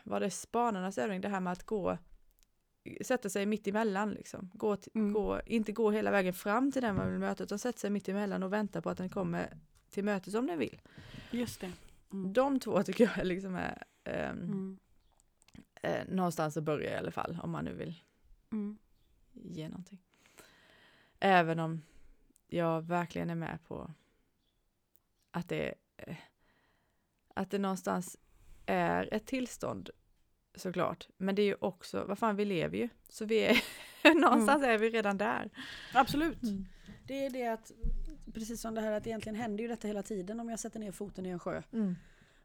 var 0.02 0.20
det 0.20 0.30
spanarnas 0.30 0.98
övning, 0.98 1.20
det 1.20 1.28
här 1.28 1.40
med 1.40 1.52
att 1.52 1.66
gå, 1.66 1.98
sätta 3.04 3.30
sig 3.30 3.46
mitt 3.46 3.66
emellan 3.66 4.10
liksom. 4.10 4.50
Gå, 4.54 4.76
mm. 4.94 5.12
gå, 5.12 5.40
inte 5.46 5.72
gå 5.72 5.90
hela 5.90 6.10
vägen 6.10 6.34
fram 6.34 6.72
till 6.72 6.82
den 6.82 6.96
man 6.96 7.10
vill 7.10 7.20
möta, 7.20 7.44
utan 7.44 7.58
sätta 7.58 7.78
sig 7.78 7.90
mitt 7.90 8.08
emellan 8.08 8.42
och 8.42 8.52
vänta 8.52 8.82
på 8.82 8.90
att 8.90 8.98
den 8.98 9.10
kommer 9.10 9.58
till 9.90 10.04
mötet 10.04 10.34
om 10.34 10.46
den 10.46 10.58
vill. 10.58 10.80
Just 11.30 11.60
det. 11.60 11.72
Mm. 12.12 12.32
De 12.32 12.60
två 12.60 12.82
tycker 12.82 13.12
jag 13.16 13.26
liksom 13.26 13.54
är 13.54 13.82
um, 14.04 14.42
mm. 14.42 14.78
eh, 15.82 16.08
någonstans 16.08 16.56
att 16.56 16.64
börja 16.64 16.94
i 16.94 16.96
alla 16.96 17.10
fall, 17.10 17.38
om 17.42 17.50
man 17.50 17.64
nu 17.64 17.74
vill 17.74 17.94
mm. 18.54 18.78
ge 19.32 19.68
någonting. 19.68 19.98
Även 21.20 21.58
om 21.58 21.82
jag 22.46 22.82
verkligen 22.82 23.30
är 23.30 23.34
med 23.34 23.58
på 23.66 23.94
att 25.30 25.48
det, 25.48 25.74
att 27.34 27.50
det 27.50 27.58
någonstans 27.58 28.18
är 28.66 29.14
ett 29.14 29.26
tillstånd 29.26 29.90
såklart. 30.54 31.08
Men 31.16 31.34
det 31.34 31.42
är 31.42 31.46
ju 31.46 31.56
också, 31.60 32.04
vad 32.04 32.18
fan 32.18 32.36
vi 32.36 32.44
lever 32.44 32.78
ju, 32.78 32.88
så 33.08 33.24
vi 33.24 33.38
är, 33.38 33.60
någonstans 34.20 34.62
mm. 34.62 34.74
är 34.74 34.78
vi 34.78 34.90
redan 34.90 35.18
där. 35.18 35.50
Absolut. 35.94 36.42
Mm. 36.42 36.66
Det 37.06 37.26
är 37.26 37.30
det 37.30 37.46
att, 37.46 37.72
precis 38.34 38.60
som 38.60 38.74
det 38.74 38.80
här 38.80 38.92
att 38.92 39.06
egentligen 39.06 39.36
händer 39.36 39.62
ju 39.62 39.68
detta 39.68 39.88
hela 39.88 40.02
tiden 40.02 40.40
om 40.40 40.48
jag 40.48 40.60
sätter 40.60 40.80
ner 40.80 40.92
foten 40.92 41.26
i 41.26 41.28
en 41.28 41.38
sjö. 41.38 41.62
Mm. 41.72 41.94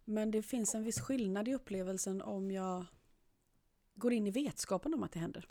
Men 0.05 0.31
det 0.31 0.41
finns 0.41 0.75
en 0.75 0.83
viss 0.83 0.99
skillnad 0.99 1.47
i 1.47 1.53
upplevelsen 1.53 2.21
om 2.21 2.51
jag 2.51 2.85
går 3.95 4.13
in 4.13 4.27
i 4.27 4.31
vetskapen 4.31 4.93
om 4.93 5.03
att 5.03 5.11
det 5.11 5.19
händer. 5.19 5.47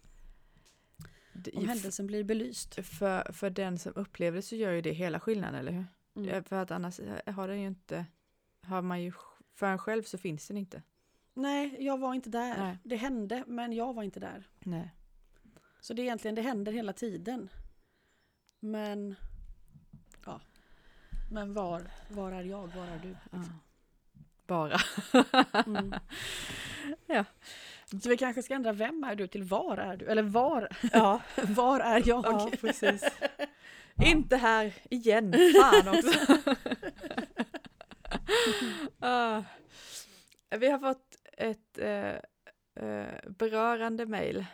Om 1.55 1.69
händelsen 1.69 2.07
blir 2.07 2.25
belyst. 2.25 2.75
För, 2.87 3.33
för 3.33 3.51
den 3.51 3.79
som 3.79 3.93
upplever 3.97 4.37
det 4.37 4.43
så 4.43 4.57
gör 4.57 4.73
ju 4.73 4.81
det 4.81 4.93
hela 4.93 5.21
skillnaden, 5.21 5.55
eller 5.55 5.73
hur? 5.73 5.87
Mm. 6.17 6.45
För 6.45 6.57
att 6.57 6.71
annars 6.71 7.01
har 7.27 7.49
den 7.49 7.61
ju 7.61 7.67
inte, 7.67 8.07
har 8.63 8.83
man 8.83 9.03
ju, 9.03 9.13
för 9.55 9.67
en 9.67 9.79
själv 9.79 10.03
så 10.03 10.19
finns 10.19 10.49
den 10.49 10.57
inte. 10.57 10.83
Nej, 11.35 11.77
jag 11.79 11.99
var 11.99 12.15
inte 12.15 12.31
där. 12.31 12.59
Nej. 12.59 12.79
Det 12.85 12.97
hände, 12.97 13.45
men 13.47 13.73
jag 13.73 13.95
var 13.95 14.03
inte 14.03 14.21
där. 14.21 14.49
Nej. 14.59 14.95
Så 15.81 15.95
det 15.95 16.03
är 16.03 16.05
egentligen, 16.05 16.35
det 16.35 16.43
händer 16.43 16.73
hela 16.73 16.93
tiden. 16.93 17.49
Men, 18.61 19.15
ja. 20.27 20.41
Men 21.31 21.55
var, 21.55 21.91
var 22.09 22.33
är 22.33 22.45
jag, 22.45 22.67
var 22.77 22.87
är 22.87 22.99
du? 22.99 23.09
Liksom. 23.09 23.31
Ja. 23.33 23.59
Bara. 24.47 24.79
mm. 25.67 25.95
Ja. 27.07 27.25
Så 27.91 28.09
vi 28.09 28.17
kanske 28.17 28.43
ska 28.43 28.55
ändra 28.55 28.73
vem 28.73 29.05
är 29.05 29.15
du 29.15 29.27
till 29.27 29.43
var 29.43 29.77
är 29.77 29.97
du? 29.97 30.07
Eller 30.07 30.23
var, 30.23 30.69
ja. 30.93 31.23
var 31.49 31.81
är 31.81 32.09
jag? 32.09 32.25
Ja, 32.27 32.51
precis. 32.61 33.05
Ja. 33.95 34.07
Inte 34.07 34.37
här 34.37 34.75
igen, 34.91 35.33
fan 35.33 35.89
också. 35.89 36.33
uh, 39.05 39.45
vi 40.61 40.71
har 40.71 40.79
fått 40.79 41.17
ett 41.33 41.79
uh, 41.79 42.15
uh, 42.87 43.31
berörande 43.31 44.07
mejl 44.07 44.47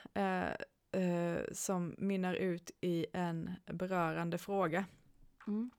som 1.52 1.94
minnar 1.98 2.34
ut 2.34 2.70
i 2.80 3.06
en 3.12 3.50
berörande 3.66 4.38
fråga. 4.38 4.84
Mm. 5.46 5.70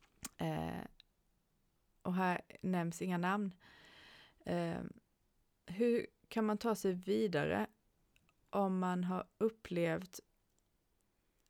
och 2.02 2.14
här 2.14 2.42
nämns 2.62 3.02
inga 3.02 3.18
namn. 3.18 3.52
hur 5.66 6.06
kan 6.28 6.46
man 6.46 6.58
ta 6.58 6.76
sig 6.76 6.94
vidare 6.94 7.68
om 8.50 8.80
man 8.80 9.04
har 9.04 9.28
upplevt 9.38 10.20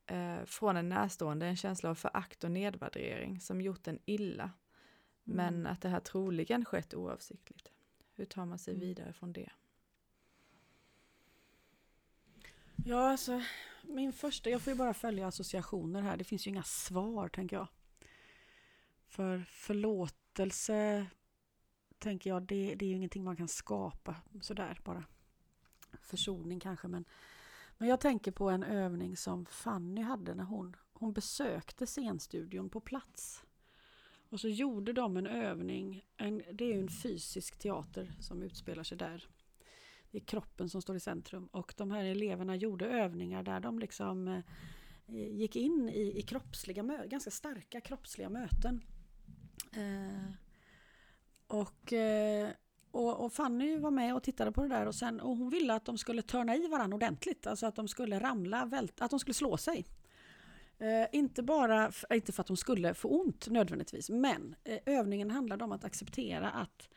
eh, 0.05 0.43
från 0.45 0.77
en 0.77 0.89
närstående 0.89 1.45
en 1.45 1.55
känsla 1.55 1.89
av 1.89 1.95
förakt 1.95 2.43
och 2.43 2.51
nedvärdering 2.51 3.39
som 3.39 3.61
gjort 3.61 3.87
en 3.87 3.99
illa. 4.05 4.43
Mm. 4.43 4.51
Men 5.23 5.67
att 5.67 5.81
det 5.81 5.89
här 5.89 5.99
troligen 5.99 6.65
skett 6.65 6.93
oavsiktligt. 6.93 7.71
Hur 8.13 8.25
tar 8.25 8.45
man 8.45 8.59
sig 8.59 8.73
mm. 8.73 8.87
vidare 8.87 9.13
från 9.13 9.33
det? 9.33 9.49
Ja, 12.85 13.11
alltså 13.11 13.41
min 13.83 14.13
första, 14.13 14.49
jag 14.49 14.61
får 14.61 14.73
ju 14.73 14.77
bara 14.77 14.93
följa 14.93 15.27
associationer 15.27 16.01
här. 16.01 16.17
Det 16.17 16.23
finns 16.23 16.47
ju 16.47 16.51
inga 16.51 16.63
svar 16.63 17.29
tänker 17.29 17.55
jag. 17.55 17.67
För 19.07 19.39
förlåtelse 19.39 21.05
tänker 21.99 22.29
jag, 22.29 22.43
det, 22.43 22.75
det 22.75 22.85
är 22.85 22.89
ju 22.89 22.95
ingenting 22.95 23.23
man 23.23 23.35
kan 23.35 23.47
skapa 23.47 24.15
sådär 24.41 24.79
bara. 24.83 25.03
Försoning 26.01 26.59
kanske 26.59 26.87
men, 26.87 27.05
men 27.77 27.89
jag 27.89 27.99
tänker 27.99 28.31
på 28.31 28.49
en 28.49 28.63
övning 28.63 29.17
som 29.17 29.45
Fanny 29.45 30.01
hade 30.01 30.35
när 30.35 30.43
hon, 30.43 30.75
hon 30.93 31.13
besökte 31.13 31.87
scenstudion 31.87 32.69
på 32.69 32.79
plats. 32.79 33.43
Och 34.29 34.39
så 34.39 34.49
gjorde 34.49 34.93
de 34.93 35.17
en 35.17 35.27
övning, 35.27 36.05
en, 36.17 36.43
det 36.53 36.65
är 36.65 36.73
ju 36.73 36.79
en 36.79 36.89
fysisk 36.89 37.59
teater 37.59 38.15
som 38.19 38.43
utspelar 38.43 38.83
sig 38.83 38.97
där. 38.97 39.27
Det 40.11 40.17
är 40.17 40.25
kroppen 40.25 40.69
som 40.69 40.81
står 40.81 40.95
i 40.95 40.99
centrum 40.99 41.47
och 41.47 41.73
de 41.77 41.91
här 41.91 42.03
eleverna 42.03 42.55
gjorde 42.55 42.85
övningar 42.85 43.43
där 43.43 43.59
de 43.59 43.79
liksom 43.79 44.27
eh, 44.27 44.41
gick 45.07 45.55
in 45.55 45.89
i, 45.89 46.19
i 46.19 46.21
kroppsliga, 46.21 46.83
ganska 47.07 47.31
starka 47.31 47.81
kroppsliga 47.81 48.29
möten. 48.29 48.81
Eh, 49.73 50.31
och, 51.61 51.93
eh, 51.93 52.49
och, 52.91 53.25
och, 53.25 53.33
Fanny 53.33 53.77
var 53.77 53.91
med 53.91 54.15
och 54.15 54.23
tittade 54.23 54.51
på 54.51 54.61
det 54.61 54.67
där 54.67 54.85
och, 54.85 54.95
sen, 54.95 55.19
och 55.19 55.37
hon 55.37 55.49
ville 55.49 55.73
att 55.73 55.85
de 55.85 55.97
skulle 55.97 56.21
törna 56.21 56.55
i 56.55 56.67
varandra 56.67 56.95
ordentligt, 56.95 57.47
alltså 57.47 57.65
att 57.65 57.75
de 57.75 57.87
skulle 57.87 58.19
ramla, 58.19 58.65
välta, 58.65 59.05
att 59.05 59.11
de 59.11 59.19
skulle 59.19 59.33
slå 59.33 59.57
sig. 59.57 59.85
Eh, 60.77 61.07
inte 61.11 61.43
bara, 61.43 61.91
inte 62.13 62.31
för 62.31 62.41
att 62.41 62.47
de 62.47 62.57
skulle 62.57 62.93
få 62.93 63.07
ont 63.07 63.47
nödvändigtvis, 63.47 64.09
men 64.09 64.55
eh, 64.63 64.79
övningen 64.85 65.31
handlade 65.31 65.63
om 65.63 65.71
att 65.71 65.83
acceptera 65.83 66.49
att 66.49 66.89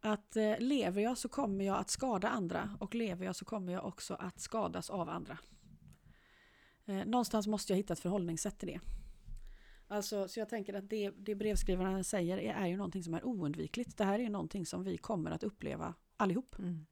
att 0.00 0.36
eh, 0.36 0.58
lever 0.58 1.02
jag 1.02 1.18
så 1.18 1.28
kommer 1.28 1.64
jag 1.64 1.76
att 1.76 1.90
skada 1.90 2.28
andra 2.28 2.76
och 2.80 2.94
lever 2.94 3.26
jag 3.26 3.36
så 3.36 3.44
kommer 3.44 3.72
jag 3.72 3.84
också 3.84 4.14
att 4.14 4.40
skadas 4.40 4.90
av 4.90 5.08
andra. 5.08 5.38
Eh, 6.86 7.06
någonstans 7.06 7.46
måste 7.46 7.72
jag 7.72 7.76
hitta 7.76 7.92
ett 7.92 8.00
förhållningssätt 8.00 8.58
till 8.58 8.68
det. 8.68 8.80
Alltså, 9.88 10.28
så 10.28 10.40
jag 10.40 10.48
tänker 10.48 10.74
att 10.74 10.90
det, 10.90 11.10
det 11.10 11.34
brevskrivaren 11.34 12.04
säger 12.04 12.38
är, 12.38 12.54
är 12.54 12.66
ju 12.66 12.76
någonting 12.76 13.02
som 13.02 13.14
är 13.14 13.26
oundvikligt. 13.26 13.96
Det 13.96 14.04
här 14.04 14.18
är 14.18 14.30
någonting 14.30 14.66
som 14.66 14.84
vi 14.84 14.96
kommer 14.96 15.30
att 15.30 15.42
uppleva 15.42 15.94
allihop. 16.16 16.58
Mm. 16.58 16.86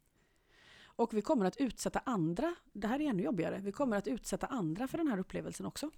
Och 0.85 1.15
vi 1.15 1.23
kommer 1.23 1.45
att 1.45 1.57
utsätta 1.57 1.99
andra, 1.99 2.55
det 2.73 2.87
här 2.87 3.01
är 3.01 3.09
ännu 3.09 3.23
jobbigare, 3.23 3.59
vi 3.59 3.73
kommer 3.73 3.97
att 3.97 4.07
utsätta 4.07 4.47
andra 4.47 4.89
för 4.89 4.99
den 4.99 5.09
här 5.09 5.19
upplevelsen 5.19 5.67
också. 5.67 5.91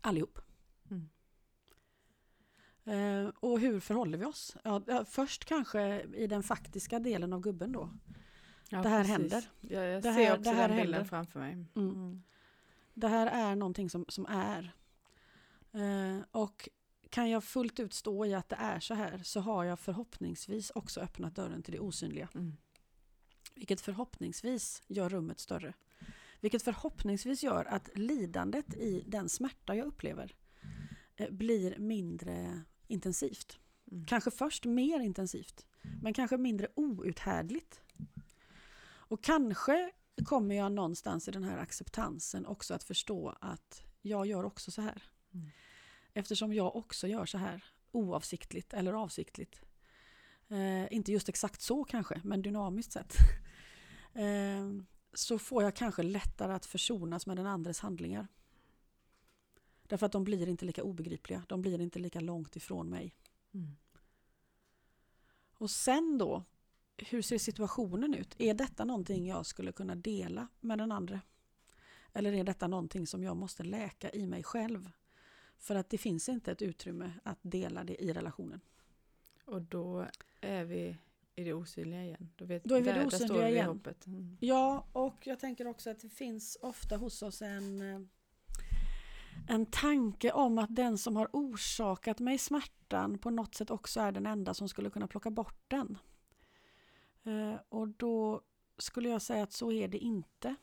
Allihop. 0.00 0.38
Mm. 0.90 1.08
Eh, 2.84 3.32
och 3.40 3.60
hur 3.60 3.80
förhåller 3.80 4.18
vi 4.18 4.24
oss? 4.24 4.56
Ja, 4.64 5.04
först 5.08 5.44
kanske 5.44 6.02
i 6.02 6.26
den 6.26 6.42
faktiska 6.42 6.98
delen 6.98 7.32
av 7.32 7.40
gubben 7.40 7.72
då. 7.72 7.90
Ja, 8.70 8.82
det 8.82 8.88
här 8.88 9.04
precis. 9.04 9.16
händer. 9.16 9.50
Ja, 9.60 9.80
jag 9.80 10.02
det 10.02 10.14
ser 10.14 10.24
här, 10.24 10.38
också 10.38 10.52
den 10.52 10.70
bilden 10.70 10.78
händer. 10.78 11.04
framför 11.04 11.40
mig. 11.40 11.52
Mm. 11.52 11.68
Mm. 11.76 12.22
Det 12.94 13.08
här 13.08 13.26
är 13.26 13.56
någonting 13.56 13.90
som, 13.90 14.04
som 14.08 14.26
är. 14.26 14.74
Eh, 15.72 16.20
och 16.30 16.68
kan 17.10 17.30
jag 17.30 17.44
fullt 17.44 17.80
ut 17.80 17.92
stå 17.92 18.26
i 18.26 18.34
att 18.34 18.48
det 18.48 18.56
är 18.56 18.80
så 18.80 18.94
här 18.94 19.20
så 19.24 19.40
har 19.40 19.64
jag 19.64 19.78
förhoppningsvis 19.78 20.70
också 20.70 21.00
öppnat 21.00 21.34
dörren 21.34 21.62
till 21.62 21.72
det 21.72 21.80
osynliga. 21.80 22.28
Mm. 22.34 22.56
Vilket 23.54 23.80
förhoppningsvis 23.80 24.82
gör 24.86 25.08
rummet 25.08 25.40
större. 25.40 25.74
Vilket 26.40 26.62
förhoppningsvis 26.62 27.42
gör 27.42 27.64
att 27.64 27.90
lidandet 27.94 28.74
i 28.74 29.04
den 29.06 29.28
smärta 29.28 29.74
jag 29.74 29.86
upplever 29.86 30.34
eh, 31.16 31.30
blir 31.30 31.78
mindre 31.78 32.62
intensivt. 32.86 33.58
Mm. 33.90 34.04
Kanske 34.04 34.30
först 34.30 34.64
mer 34.64 35.00
intensivt, 35.00 35.66
men 36.02 36.14
kanske 36.14 36.36
mindre 36.36 36.68
outhärdligt. 36.74 37.80
Och 38.82 39.22
kanske 39.24 39.90
kommer 40.24 40.54
jag 40.54 40.72
någonstans 40.72 41.28
i 41.28 41.30
den 41.30 41.44
här 41.44 41.58
acceptansen 41.58 42.46
också 42.46 42.74
att 42.74 42.84
förstå 42.84 43.36
att 43.40 43.82
jag 44.02 44.26
gör 44.26 44.44
också 44.44 44.70
så 44.70 44.82
här. 44.82 45.02
Mm. 45.34 45.50
Eftersom 46.14 46.54
jag 46.54 46.76
också 46.76 47.06
gör 47.06 47.26
så 47.26 47.38
här, 47.38 47.64
oavsiktligt 47.92 48.72
eller 48.72 48.92
avsiktligt. 48.92 49.62
Eh, 50.48 50.92
inte 50.92 51.12
just 51.12 51.28
exakt 51.28 51.60
så 51.60 51.84
kanske, 51.84 52.20
men 52.24 52.42
dynamiskt 52.42 52.92
sett. 52.92 53.14
eh, 54.14 54.70
så 55.12 55.38
får 55.38 55.62
jag 55.62 55.76
kanske 55.76 56.02
lättare 56.02 56.52
att 56.52 56.66
försonas 56.66 57.26
med 57.26 57.36
den 57.36 57.46
andres 57.46 57.80
handlingar. 57.80 58.28
Därför 59.82 60.06
att 60.06 60.12
de 60.12 60.24
blir 60.24 60.48
inte 60.48 60.64
lika 60.64 60.82
obegripliga, 60.82 61.44
de 61.48 61.62
blir 61.62 61.80
inte 61.80 61.98
lika 61.98 62.20
långt 62.20 62.56
ifrån 62.56 62.90
mig. 62.90 63.14
Mm. 63.54 63.76
Och 65.54 65.70
sen 65.70 66.18
då, 66.18 66.44
hur 66.96 67.22
ser 67.22 67.38
situationen 67.38 68.14
ut? 68.14 68.34
Är 68.38 68.54
detta 68.54 68.84
någonting 68.84 69.26
jag 69.26 69.46
skulle 69.46 69.72
kunna 69.72 69.94
dela 69.94 70.48
med 70.60 70.78
den 70.78 70.92
andra? 70.92 71.20
Eller 72.12 72.32
är 72.32 72.44
detta 72.44 72.66
någonting 72.66 73.06
som 73.06 73.22
jag 73.22 73.36
måste 73.36 73.62
läka 73.62 74.10
i 74.10 74.26
mig 74.26 74.42
själv? 74.42 74.90
För 75.60 75.74
att 75.74 75.90
det 75.90 75.98
finns 75.98 76.28
inte 76.28 76.52
ett 76.52 76.62
utrymme 76.62 77.12
att 77.22 77.38
dela 77.42 77.84
det 77.84 78.04
i 78.04 78.12
relationen. 78.12 78.60
Och 79.44 79.62
då 79.62 80.06
är 80.40 80.64
vi 80.64 80.96
i 81.34 81.44
det 81.44 81.52
osynliga 81.52 82.04
igen. 82.04 82.30
Då, 82.36 82.44
vet, 82.44 82.64
då 82.64 82.74
är 82.74 82.80
vi 82.80 82.86
där, 82.86 83.00
det 83.00 83.06
osynliga 83.06 83.50
igen. 83.50 83.80
Mm. 84.06 84.36
Ja, 84.40 84.86
och 84.92 85.26
jag 85.26 85.38
tänker 85.38 85.66
också 85.66 85.90
att 85.90 86.00
det 86.00 86.08
finns 86.08 86.58
ofta 86.60 86.96
hos 86.96 87.22
oss 87.22 87.42
en 87.42 87.94
eh, 87.94 88.00
en 89.48 89.66
tanke 89.66 90.32
om 90.32 90.58
att 90.58 90.76
den 90.76 90.98
som 90.98 91.16
har 91.16 91.28
orsakat 91.32 92.18
mig 92.18 92.38
smärtan 92.38 93.18
på 93.18 93.30
något 93.30 93.54
sätt 93.54 93.70
också 93.70 94.00
är 94.00 94.12
den 94.12 94.26
enda 94.26 94.54
som 94.54 94.68
skulle 94.68 94.90
kunna 94.90 95.06
plocka 95.06 95.30
bort 95.30 95.64
den. 95.68 95.98
Eh, 97.22 97.60
och 97.68 97.88
då 97.88 98.42
skulle 98.78 99.08
jag 99.08 99.22
säga 99.22 99.42
att 99.42 99.52
så 99.52 99.72
är 99.72 99.88
det 99.88 99.98
inte. 99.98 100.54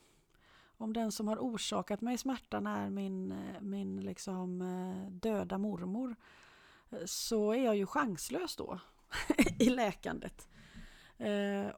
Om 0.80 0.92
den 0.92 1.12
som 1.12 1.28
har 1.28 1.36
orsakat 1.36 2.00
mig 2.00 2.18
smärtan 2.18 2.66
är 2.66 2.90
min, 2.90 3.32
eh, 3.32 3.60
min 3.60 4.00
liksom 4.00 4.62
eh, 4.62 5.10
döda 5.10 5.58
mormor 5.58 6.16
så 7.04 7.52
är 7.52 7.64
jag 7.64 7.76
ju 7.76 7.86
chanslös 7.86 8.56
då 8.56 8.80
i 9.58 9.70
läkandet. 9.70 10.48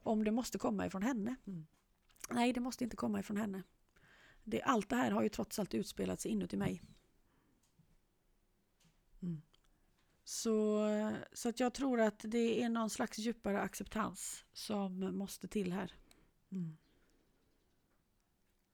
om 0.03 0.23
det 0.23 0.31
måste 0.31 0.57
komma 0.57 0.85
ifrån 0.85 1.03
henne. 1.03 1.35
Mm. 1.47 1.65
Nej, 2.29 2.53
det 2.53 2.59
måste 2.59 2.83
inte 2.83 2.95
komma 2.95 3.19
ifrån 3.19 3.37
henne. 3.37 3.63
Det, 4.43 4.61
allt 4.61 4.89
det 4.89 4.95
här 4.95 5.11
har 5.11 5.23
ju 5.23 5.29
trots 5.29 5.59
allt 5.59 5.73
utspelat 5.73 6.21
sig 6.21 6.31
inuti 6.31 6.57
mig. 6.57 6.81
Mm. 9.21 9.41
Så, 10.23 10.87
så 11.33 11.49
att 11.49 11.59
jag 11.59 11.73
tror 11.73 12.01
att 12.01 12.19
det 12.19 12.63
är 12.63 12.69
någon 12.69 12.89
slags 12.89 13.17
djupare 13.17 13.61
acceptans 13.61 14.45
som 14.53 15.17
måste 15.17 15.47
till 15.47 15.73
här. 15.73 15.93
Mm. 16.51 16.77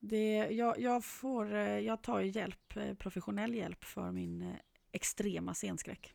Det, 0.00 0.36
jag, 0.36 0.80
jag, 0.80 1.04
får, 1.04 1.52
jag 1.56 2.02
tar 2.02 2.20
hjälp, 2.20 2.74
professionell 2.98 3.54
hjälp 3.54 3.84
för 3.84 4.12
min 4.12 4.42
eh, 4.42 4.54
extrema 4.92 5.54
scenskräck 5.54 6.14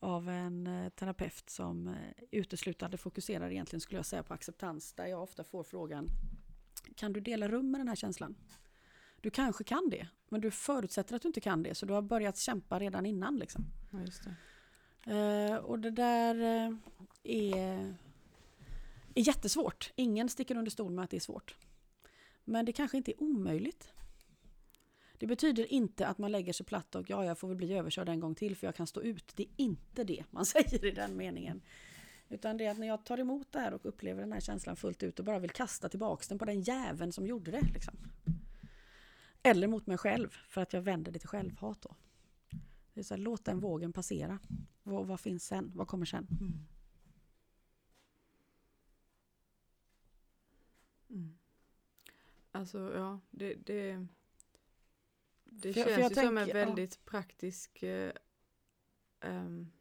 av 0.00 0.28
en 0.28 0.66
eh, 0.66 0.88
terapeut 0.88 1.50
som 1.50 1.88
eh, 1.88 1.94
uteslutande 2.30 2.96
fokuserar 2.96 3.50
egentligen 3.50 3.80
skulle 3.80 3.98
jag 3.98 4.06
säga 4.06 4.22
på 4.22 4.34
acceptans 4.34 4.92
där 4.92 5.06
jag 5.06 5.22
ofta 5.22 5.44
får 5.44 5.62
frågan 5.62 6.08
Kan 6.96 7.12
du 7.12 7.20
dela 7.20 7.48
rum 7.48 7.70
med 7.70 7.80
den 7.80 7.88
här 7.88 7.96
känslan? 7.96 8.36
Du 9.20 9.30
kanske 9.30 9.64
kan 9.64 9.90
det, 9.90 10.08
men 10.28 10.40
du 10.40 10.50
förutsätter 10.50 11.16
att 11.16 11.22
du 11.22 11.28
inte 11.28 11.40
kan 11.40 11.62
det, 11.62 11.74
så 11.74 11.86
du 11.86 11.92
har 11.92 12.02
börjat 12.02 12.36
kämpa 12.36 12.78
redan 12.78 13.06
innan. 13.06 13.36
Liksom. 13.36 13.64
Ja, 13.92 13.98
det. 13.98 14.36
Uh, 15.12 15.56
och 15.56 15.78
det 15.78 15.90
där 15.90 16.34
uh, 16.34 16.76
är, 17.22 17.94
är 19.14 19.22
jättesvårt. 19.22 19.92
Ingen 19.96 20.28
sticker 20.28 20.56
under 20.56 20.70
stol 20.70 20.92
med 20.92 21.04
att 21.04 21.10
det 21.10 21.16
är 21.16 21.20
svårt. 21.20 21.56
Men 22.48 22.64
det 22.64 22.72
kanske 22.72 22.96
inte 22.96 23.12
är 23.12 23.22
omöjligt. 23.22 23.92
Det 25.18 25.26
betyder 25.26 25.72
inte 25.72 26.06
att 26.06 26.18
man 26.18 26.32
lägger 26.32 26.52
sig 26.52 26.66
platt 26.66 26.94
och 26.94 27.10
ja, 27.10 27.24
jag 27.24 27.38
får 27.38 27.48
väl 27.48 27.56
bli 27.56 27.72
överkörd 27.72 28.08
en 28.08 28.20
gång 28.20 28.34
till 28.34 28.56
för 28.56 28.66
jag 28.66 28.74
kan 28.74 28.86
stå 28.86 29.02
ut. 29.02 29.32
Det 29.36 29.42
är 29.42 29.48
inte 29.56 30.04
det 30.04 30.24
man 30.30 30.46
säger 30.46 30.84
i 30.84 30.90
den 30.90 31.16
meningen. 31.16 31.62
Utan 32.28 32.56
det 32.56 32.64
är 32.64 32.70
att 32.70 32.78
när 32.78 32.86
jag 32.86 33.04
tar 33.04 33.18
emot 33.18 33.52
det 33.52 33.58
här 33.58 33.74
och 33.74 33.86
upplever 33.86 34.20
den 34.20 34.32
här 34.32 34.40
känslan 34.40 34.76
fullt 34.76 35.02
ut 35.02 35.18
och 35.18 35.24
bara 35.24 35.38
vill 35.38 35.50
kasta 35.50 35.88
tillbaka 35.88 36.24
den 36.28 36.38
på 36.38 36.44
den 36.44 36.60
jäveln 36.60 37.12
som 37.12 37.26
gjorde 37.26 37.50
det. 37.50 37.60
Liksom. 37.74 37.94
Eller 39.42 39.66
mot 39.66 39.86
mig 39.86 39.98
själv 39.98 40.36
för 40.48 40.60
att 40.60 40.72
jag 40.72 40.82
vänder 40.82 41.12
det 41.12 41.18
till 41.18 41.28
självhat 41.28 41.82
då. 41.82 41.96
Det 42.94 43.00
är 43.00 43.04
så 43.04 43.14
här, 43.14 43.20
låt 43.20 43.44
den 43.44 43.60
vågen 43.60 43.92
passera. 43.92 44.38
Vad, 44.82 45.06
vad 45.06 45.20
finns 45.20 45.46
sen? 45.46 45.72
Vad 45.74 45.88
kommer 45.88 46.06
sen? 46.06 46.26
Mm. 46.40 46.66
Mm. 51.10 51.38
Alltså 52.56 52.92
ja, 52.94 53.20
det, 53.30 53.54
det, 53.54 54.06
det 55.44 55.72
för, 55.72 55.82
känns 55.82 55.94
för 55.94 56.02
ju 56.02 56.08
tänker, 56.08 56.22
som 56.22 56.38
en 56.38 56.48
väldigt 56.48 56.98
ja. 57.04 57.10
praktisk 57.10 57.82
eh, 57.82 58.12
um, 59.20 59.72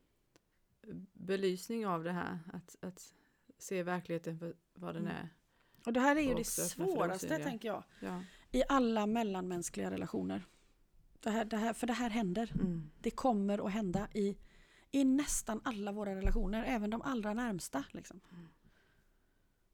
belysning 1.13 1.87
av 1.87 2.03
det 2.03 2.11
här. 2.11 2.39
Att, 2.53 2.75
att 2.81 3.13
se 3.57 3.83
verkligheten 3.83 4.39
för 4.39 4.55
vad 4.73 4.95
den 4.95 5.03
mm. 5.05 5.15
är. 5.15 5.29
Och 5.85 5.93
det 5.93 5.99
här 5.99 6.15
är 6.15 6.21
ju 6.21 6.33
det 6.33 6.43
svåraste 6.43 7.37
tänker 7.37 7.67
jag. 7.67 7.83
Ja 7.99 8.21
i 8.55 8.63
alla 8.69 9.05
mellanmänskliga 9.05 9.91
relationer. 9.91 10.41
Det 11.19 11.29
här, 11.29 11.45
det 11.45 11.57
här, 11.57 11.73
för 11.73 11.87
det 11.87 11.93
här 11.93 12.09
händer. 12.09 12.51
Mm. 12.55 12.91
Det 12.99 13.11
kommer 13.11 13.65
att 13.67 13.73
hända 13.73 14.07
i, 14.13 14.37
i 14.91 15.03
nästan 15.03 15.61
alla 15.63 15.91
våra 15.91 16.15
relationer, 16.15 16.63
även 16.67 16.89
de 16.89 17.01
allra 17.01 17.33
närmsta. 17.33 17.83
Liksom. 17.91 18.21
Mm. 18.31 18.47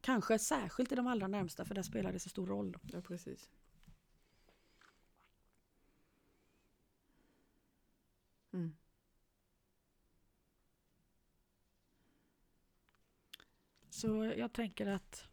Kanske 0.02 0.40
särskilt 0.40 0.92
i 0.92 0.96
de 0.96 1.08
allra 1.08 1.28
närmsta 1.28 1.66
för 1.66 1.76
där 1.76 1.84
spelar 1.84 2.14
det 2.14 2.20
så 2.20 2.30
stor 2.30 2.48
roll. 2.48 2.78
Ja, 2.84 3.02
precis. 3.02 3.50
Mm. 8.54 8.76
Så 13.90 14.34
jag 14.38 14.54
tänker 14.54 14.88
att 14.88 15.28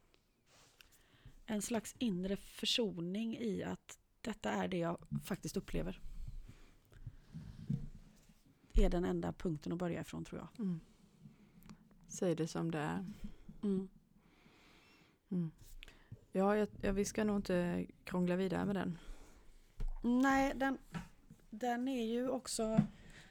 en 1.47 1.63
slags 1.63 1.95
inre 1.99 2.37
försoning 2.37 3.37
i 3.39 3.63
att 3.63 3.99
detta 4.21 4.51
är 4.51 4.69
det 4.69 4.79
jag 4.79 4.99
faktiskt 5.25 5.57
upplever. 5.57 6.01
Är 8.75 8.91
den 8.91 9.05
enda 9.05 9.33
punkten 9.33 9.73
att 9.73 9.79
börja 9.79 10.01
ifrån 10.01 10.25
tror 10.25 10.41
jag. 10.41 10.67
Mm. 10.67 10.81
Säg 12.09 12.35
det 12.35 12.49
som 12.49 12.71
det 12.71 12.79
är. 12.79 13.07
Mm. 13.63 13.89
Mm. 15.31 15.51
Ja, 16.33 16.57
jag, 16.57 16.69
ja, 16.81 16.93
vi 16.93 17.05
ska 17.05 17.25
nog 17.25 17.37
inte 17.37 17.87
krångla 18.05 18.37
vidare 18.37 18.65
med 18.67 18.77
den. 18.77 18.99
Nej, 20.03 20.53
den, 20.57 20.79
den 21.51 21.89
är 21.89 22.05
ju 22.07 22.29
också... 22.29 22.83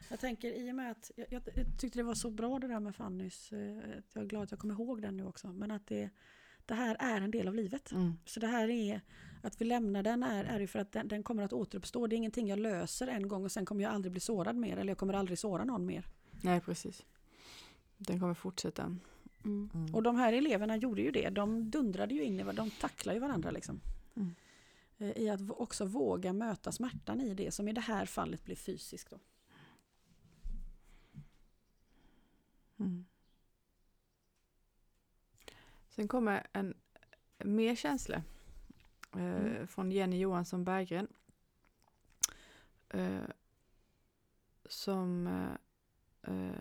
Jag 0.10 0.20
tänker 0.20 0.52
i 0.52 0.72
och 0.72 0.76
med 0.76 0.92
att... 0.92 1.12
Jag, 1.16 1.28
jag 1.32 1.44
tyckte 1.80 2.00
det 2.00 2.04
var 2.04 2.16
så 2.16 2.32
bra 2.32 2.60
det 2.60 2.68
där 2.68 2.80
med 2.80 2.96
Fannys. 2.96 3.52
eh, 3.52 3.60
Jag 4.14 4.24
är 4.24 4.28
glad 4.28 4.44
att 4.44 4.52
jag 4.52 4.60
kommer 4.60 4.74
ihåg 4.74 5.02
den 5.02 5.18
nu 5.18 5.26
också. 5.26 5.48
Men 5.48 5.72
att 5.72 5.88
det, 5.88 6.10
det 6.66 6.74
här 6.74 6.98
är 7.00 7.22
en 7.22 7.32
del 7.32 7.48
av 7.48 7.56
livet. 7.56 7.92
Mm. 7.92 8.14
Så 8.26 8.40
det 8.40 8.48
här 8.48 8.70
är... 8.70 9.02
Att 9.44 9.62
vi 9.62 9.66
lämnar 9.66 10.04
den 10.04 10.24
är, 10.24 10.44
är 10.44 10.60
ju 10.60 10.68
för 10.68 10.80
att 10.80 10.92
den, 10.92 11.08
den 11.08 11.24
kommer 11.24 11.44
att 11.44 11.54
återuppstå. 11.54 12.08
Det 12.08 12.16
är 12.16 12.18
ingenting 12.18 12.48
jag 12.48 12.60
löser 12.60 13.08
en 13.08 13.28
gång 13.28 13.44
och 13.44 13.52
sen 13.52 13.66
kommer 13.66 13.84
jag 13.84 13.94
aldrig 13.94 14.12
bli 14.12 14.22
sårad 14.22 14.56
mer. 14.56 14.78
Eller 14.78 14.92
jag 14.92 14.98
kommer 14.98 15.14
aldrig 15.14 15.40
såra 15.40 15.64
någon 15.64 15.86
mer. 15.86 16.06
Nej, 16.42 16.62
precis. 16.62 17.06
Den 17.98 18.20
kommer 18.20 18.34
fortsätta. 18.34 18.96
Mm. 19.48 19.96
Och 19.96 20.04
de 20.04 20.16
här 20.16 20.34
eleverna 20.34 20.78
gjorde 20.78 21.02
ju 21.02 21.12
det. 21.12 21.30
De 21.30 21.70
dundrade 21.70 22.14
ju 22.14 22.24
in 22.24 22.40
i 22.40 22.44
varandra. 22.44 22.64
De 22.64 22.70
tacklade 22.72 23.16
ju 23.16 23.20
varandra 23.22 23.52
liksom. 23.52 23.82
Mm. 24.16 24.36
Eh, 24.98 25.12
I 25.12 25.30
att 25.30 25.50
också 25.50 25.86
våga 25.86 26.34
möta 26.34 26.72
smärtan 26.72 27.22
i 27.22 27.34
det 27.34 27.52
som 27.52 27.68
i 27.68 27.74
det 27.74 27.82
här 27.82 28.06
fallet 28.06 28.46
blir 28.46 28.56
fysiskt. 28.56 29.10
Då. 29.10 29.20
Mm. 32.80 33.06
Sen 35.90 36.08
kommer 36.08 36.48
en 36.54 36.74
mer 37.38 37.76
känsla 37.76 38.16
eh, 39.16 39.22
Mm. 39.46 39.68
från 39.68 39.92
Jenny 39.92 40.18
Johansson 40.20 40.64
Berggren. 40.64 41.08
Eh, 42.90 43.20
som 44.66 45.28
eh, 45.28 46.34
eh, 46.34 46.52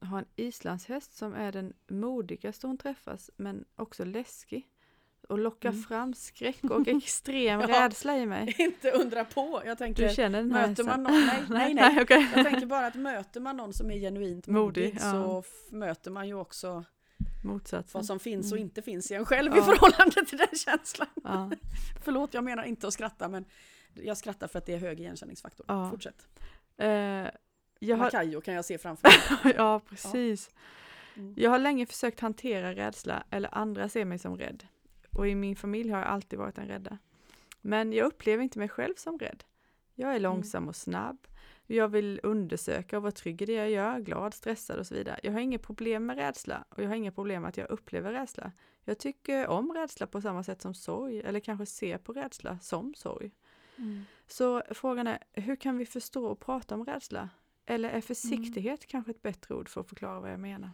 har 0.00 0.18
en 0.18 0.24
islandshäst 0.36 1.16
som 1.16 1.34
är 1.34 1.52
den 1.52 1.72
modigaste 1.88 2.66
hon 2.66 2.78
träffas 2.78 3.30
men 3.36 3.64
också 3.76 4.04
läskig. 4.04 4.66
Och 5.28 5.38
lockar 5.38 5.68
Mm. 5.68 5.82
fram 5.82 6.14
skräck 6.14 6.64
och 6.64 6.88
extrem 6.88 7.60
Ja. 7.60 7.68
rädsla 7.68 8.16
i 8.18 8.26
mig. 8.26 8.54
Inte 8.58 8.90
undra 8.90 9.24
på. 9.24 9.62
Jag 9.66 9.78
tänker, 9.78 10.08
Du 10.08 10.14
känner 10.14 10.38
den 10.38 10.52
här 10.52 10.68
möter 10.68 10.84
man 10.84 11.02
någon, 11.02 11.12
nej, 11.26 11.44
nej, 11.48 11.74
nej. 11.74 12.02
okej. 12.02 12.28
Jag 12.34 12.44
tänker 12.50 12.66
bara 12.66 12.86
att 12.86 12.94
möter 12.94 13.40
man 13.40 13.56
någon 13.56 13.72
som 13.72 13.90
är 13.90 13.98
genuint 13.98 14.46
modig, 14.46 14.84
Modig, 14.84 14.94
ja. 15.00 15.12
så 15.12 15.38
f- 15.38 15.70
möter 15.72 16.10
man 16.10 16.28
ju 16.28 16.34
också 16.34 16.84
Motsatsen. 17.44 17.98
vad 17.98 18.06
som 18.06 18.18
finns 18.20 18.52
och 18.52 18.58
Mm. 18.58 18.66
inte 18.66 18.82
finns 18.82 19.10
i 19.10 19.14
en 19.14 19.24
själv 19.26 19.52
i 19.54 19.58
Ja. 19.58 19.62
förhållande 19.64 20.24
till 20.26 20.38
den 20.38 20.58
känslan. 20.58 21.08
Ja. 21.24 21.50
Förlåt, 22.04 22.34
jag 22.34 22.44
menar 22.44 22.62
inte 22.62 22.86
att 22.86 22.92
skratta 22.92 23.28
men 23.28 23.44
jag 23.94 24.16
skrattar 24.16 24.48
för 24.48 24.58
att 24.58 24.66
det 24.66 24.74
är 24.74 24.78
hög 24.78 25.00
igenkänningsfaktor. 25.00 25.66
Ja. 25.68 25.90
Fortsätt. 25.90 26.26
Eh, 26.76 27.26
jag 27.82 27.96
har, 27.96 28.04
Macayo 28.04 28.40
kan 28.40 28.54
jag 28.54 28.64
se 28.64 28.78
framför 28.78 29.08
mig. 29.08 29.54
ja, 29.56 29.80
precis. 29.88 30.50
Mm. 31.16 31.34
Jag 31.36 31.50
har 31.50 31.58
länge 31.58 31.86
försökt 31.86 32.20
hantera 32.20 32.74
rädsla 32.74 33.24
eller 33.30 33.54
andra 33.54 33.88
ser 33.88 34.04
mig 34.04 34.18
som 34.18 34.36
rädd. 34.36 34.66
Och 35.16 35.28
i 35.28 35.34
min 35.34 35.56
familj 35.56 35.90
har 35.90 35.98
jag 35.98 36.08
alltid 36.08 36.38
varit 36.38 36.54
den 36.54 36.68
rädda. 36.68 36.98
Men 37.60 37.92
jag 37.92 38.06
upplever 38.06 38.42
inte 38.42 38.58
mig 38.58 38.68
själv 38.68 38.94
som 38.94 39.18
rädd. 39.18 39.44
Jag 39.94 40.14
är 40.14 40.20
långsam 40.20 40.68
och 40.68 40.76
snabb. 40.76 41.26
Jag 41.66 41.88
vill 41.88 42.20
undersöka 42.22 42.96
och 42.96 43.02
vara 43.02 43.12
trygg 43.12 43.42
i 43.42 43.46
det 43.46 43.52
jag 43.52 43.70
gör, 43.70 44.00
glad, 44.00 44.34
stressad 44.34 44.78
och 44.78 44.86
så 44.86 44.94
vidare. 44.94 45.20
Jag 45.22 45.32
har 45.32 45.40
inga 45.40 45.58
problem 45.58 46.06
med 46.06 46.16
rädsla 46.16 46.64
och 46.70 46.82
jag 46.82 46.88
har 46.88 46.94
inga 46.94 47.12
problem 47.12 47.42
med 47.42 47.48
att 47.48 47.56
jag 47.56 47.70
upplever 47.70 48.12
rädsla. 48.12 48.52
Jag 48.84 48.98
tycker 48.98 49.46
om 49.46 49.72
rädsla 49.72 50.06
på 50.06 50.20
samma 50.20 50.44
sätt 50.44 50.62
som 50.62 50.74
sorg 50.74 51.20
eller 51.20 51.40
kanske 51.40 51.66
ser 51.66 51.98
på 51.98 52.12
rädsla 52.12 52.58
som 52.58 52.94
sorg. 52.94 53.30
Mm. 53.76 54.04
Så 54.26 54.62
frågan 54.70 55.06
är, 55.06 55.18
hur 55.32 55.56
kan 55.56 55.78
vi 55.78 55.86
förstå 55.86 56.26
och 56.26 56.40
prata 56.40 56.74
om 56.74 56.84
rädsla? 56.84 57.28
Eller 57.70 57.88
är 57.90 58.00
försiktighet 58.00 58.86
kanske 58.86 59.10
ett 59.10 59.22
bättre 59.22 59.54
ord 59.54 59.68
för 59.68 59.80
att 59.80 59.88
förklara 59.88 60.20
vad 60.20 60.32
jag 60.32 60.40
menar? 60.40 60.70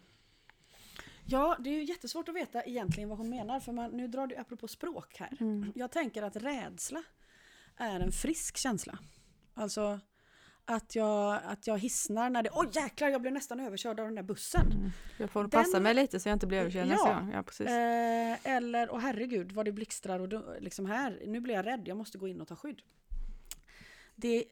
Ja, 1.25 1.57
det 1.61 1.71
är 1.71 1.75
ju 1.75 1.85
jättesvårt 1.85 2.29
att 2.29 2.35
veta 2.35 2.63
egentligen 2.65 3.09
vad 3.09 3.19
hon 3.19 3.31
menar 3.31 3.61
för 3.61 3.73
man, 3.73 3.91
nu 3.91 4.09
drar 4.09 4.27
du 4.27 4.37
apropå 4.37 4.69
språk 4.69 5.17
här. 5.19 5.37
Mm. 5.41 5.73
Jag 5.75 5.91
tänker 5.93 6.23
att 6.23 6.37
rädsla 6.37 7.03
är 7.77 8.01
en 8.01 8.13
frisk 8.13 8.57
känsla. 8.57 8.99
Alltså 9.55 10.01
att 10.65 10.95
jag, 10.95 11.41
att 11.45 11.67
jag 11.67 11.79
hissnar 11.79 12.31
när 12.31 12.43
det, 12.43 12.51
oj 12.53 12.69
jäklar 12.73 13.09
jag 13.09 13.21
blev 13.21 13.33
nästan 13.35 13.61
överkörd 13.61 14.01
av 14.01 14.07
den 14.07 14.15
där 14.15 14.23
bussen. 14.23 14.73
Mm. 14.73 14.91
Jag 15.19 15.31
får 15.31 15.41
Den- 15.43 15.51
passa 15.51 15.81
mig 15.81 15.95
lite 15.95 16.21
så 16.21 16.29
jag 16.29 16.37
inte 16.37 16.47
blir 16.47 16.59
överkörd 16.59 16.89
nästa 16.89 17.09
Ja. 17.09 17.15
gång. 17.19 17.31
Ja, 17.33 17.43
precis. 17.43 17.67
Eh, 17.67 18.47
eller, 18.57 18.91
åh 18.95 18.99
herregud 19.01 19.53
vad 19.53 19.65
det 19.65 19.73
blixtrar 19.73 20.21
och 20.21 20.63
liksom 20.63 20.87
här, 20.87 21.23
nu 21.27 21.41
blir 21.41 21.55
jag 21.55 21.67
rädd, 21.67 21.83
jag 21.89 21.97
måste 21.97 22.19
gå 22.19 22.29
in 22.29 22.41
och 22.41 22.49
ta 22.49 22.57
skydd. 22.57 22.83
Det, 24.17 24.45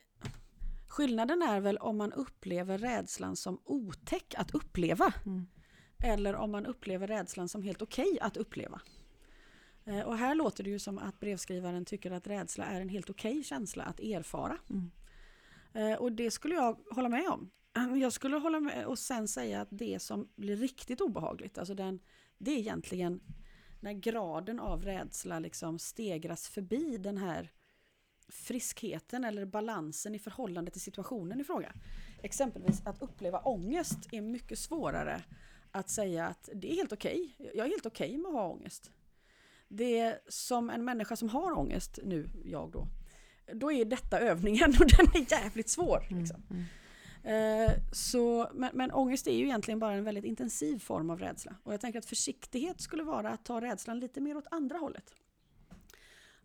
skillnaden 0.95 1.43
är 1.43 1.61
väl 1.61 1.77
om 1.77 1.97
man 1.97 2.13
upplever 2.13 2.79
rädslan 2.79 3.37
som 3.37 3.61
otäck 3.65 4.35
att 4.39 4.55
uppleva. 4.55 5.15
Mm. 5.27 5.47
Eller 6.05 6.35
om 6.35 6.51
man 6.51 6.67
upplever 6.67 7.07
rädslan 7.07 7.49
som 7.49 7.63
helt 7.63 7.83
okej 7.83 8.19
att 8.21 8.37
uppleva. 8.37 8.81
Eh, 9.85 10.01
Och 10.01 10.19
här 10.19 10.35
låter 10.35 10.65
det 10.65 10.71
ju 10.71 10.79
som 10.79 10.99
att 10.99 11.21
brevskrivaren 11.21 11.85
tycker 11.85 12.11
att 12.11 12.27
rädsla 12.27 12.65
är 12.65 12.81
en 12.81 12.89
helt 12.89 13.11
okej 13.11 13.45
känsla 13.45 13.85
att 13.85 14.01
erfara. 14.01 14.59
Mm. 14.71 14.91
Eh, 15.73 15.99
Och 15.99 16.13
det 16.13 16.31
skulle 16.31 16.55
jag 16.55 16.79
hålla 16.91 17.09
med 17.09 17.29
om. 17.29 17.51
Jag 18.01 18.13
skulle 18.13 18.37
hålla 18.37 18.61
med 18.61 18.87
och 18.87 18.99
sen 18.99 19.29
säga 19.29 19.61
att 19.61 19.69
det 19.71 20.03
som 20.03 20.29
blir 20.37 20.57
riktigt 20.57 21.01
obehagligt, 21.01 21.59
alltså 21.59 21.75
den, 21.75 22.01
det 22.39 22.51
är 22.51 22.59
egentligen 22.59 23.21
när 23.81 23.93
graden 23.93 24.61
av 24.61 24.83
rädsla 24.83 25.39
liksom 25.39 25.79
stegras 25.79 26.49
förbi 26.49 26.97
den 26.99 27.19
här 27.19 27.53
friskheten 28.29 29.25
eller 29.25 29.45
balansen 29.45 30.15
i 30.15 30.19
förhållande 30.19 30.71
till 30.71 30.81
situationen 30.81 31.41
i 31.41 31.45
fråga. 31.45 31.73
Exempelvis 32.23 32.83
att 32.87 33.03
uppleva 33.03 33.39
ångest 33.39 33.99
är 34.13 34.21
mycket 34.21 34.59
svårare 34.59 35.23
att 35.71 35.91
säga 35.91 36.27
att 36.27 36.49
det 36.55 36.73
är 36.73 36.77
helt 36.77 36.93
okej. 36.93 37.35
Jag 37.39 37.67
är 37.67 37.71
helt 37.71 37.87
okej 37.87 38.19
med 38.19 38.29
att 38.29 38.35
ha 38.35 38.49
ångest. 38.49 38.91
Det 39.69 39.99
är 39.99 40.19
som 40.29 40.71
en 40.71 40.85
människa 40.85 41.17
som 41.17 41.29
har 41.29 41.59
ångest 41.59 41.99
nu, 42.05 42.31
jag 42.45 42.71
då, 42.71 42.87
då 43.53 43.73
är 43.73 43.85
detta 43.85 44.19
övningen 44.19 44.71
och 44.81 44.87
den 44.97 45.23
är 45.23 45.33
jävligt 45.33 45.69
svår. 45.69 46.07
Liksom. 46.11 46.43
Mm. 46.51 46.65
Eh, 47.25 47.73
så, 47.93 48.51
men, 48.55 48.71
men 48.75 48.93
ångest 48.93 49.27
är 49.27 49.37
ju 49.37 49.45
egentligen 49.45 49.79
bara 49.79 49.95
en 49.95 50.05
väldigt 50.05 50.25
intensiv 50.25 50.79
form 50.79 51.11
av 51.11 51.19
rädsla. 51.19 51.57
Och 51.63 51.73
jag 51.73 51.81
tänker 51.81 51.99
att 51.99 52.07
försiktighet 52.07 52.81
skulle 52.81 53.03
vara 53.03 53.31
att 53.31 53.45
ta 53.45 53.61
rädslan 53.61 54.01
lite 54.01 54.21
mer 54.21 54.37
åt 54.37 54.47
andra 54.51 54.79
hållet. 54.79 55.15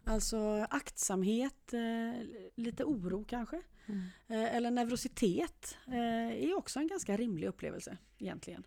Alltså 0.09 0.67
aktsamhet, 0.69 1.73
eh, 1.73 2.27
lite 2.55 2.83
oro 2.83 3.25
kanske. 3.27 3.61
Mm. 3.85 4.01
Eh, 4.27 4.55
eller 4.55 4.71
neurositet 4.71 5.77
eh, 5.87 6.43
är 6.43 6.57
också 6.57 6.79
en 6.79 6.87
ganska 6.87 7.17
rimlig 7.17 7.47
upplevelse 7.47 7.97
egentligen. 8.17 8.63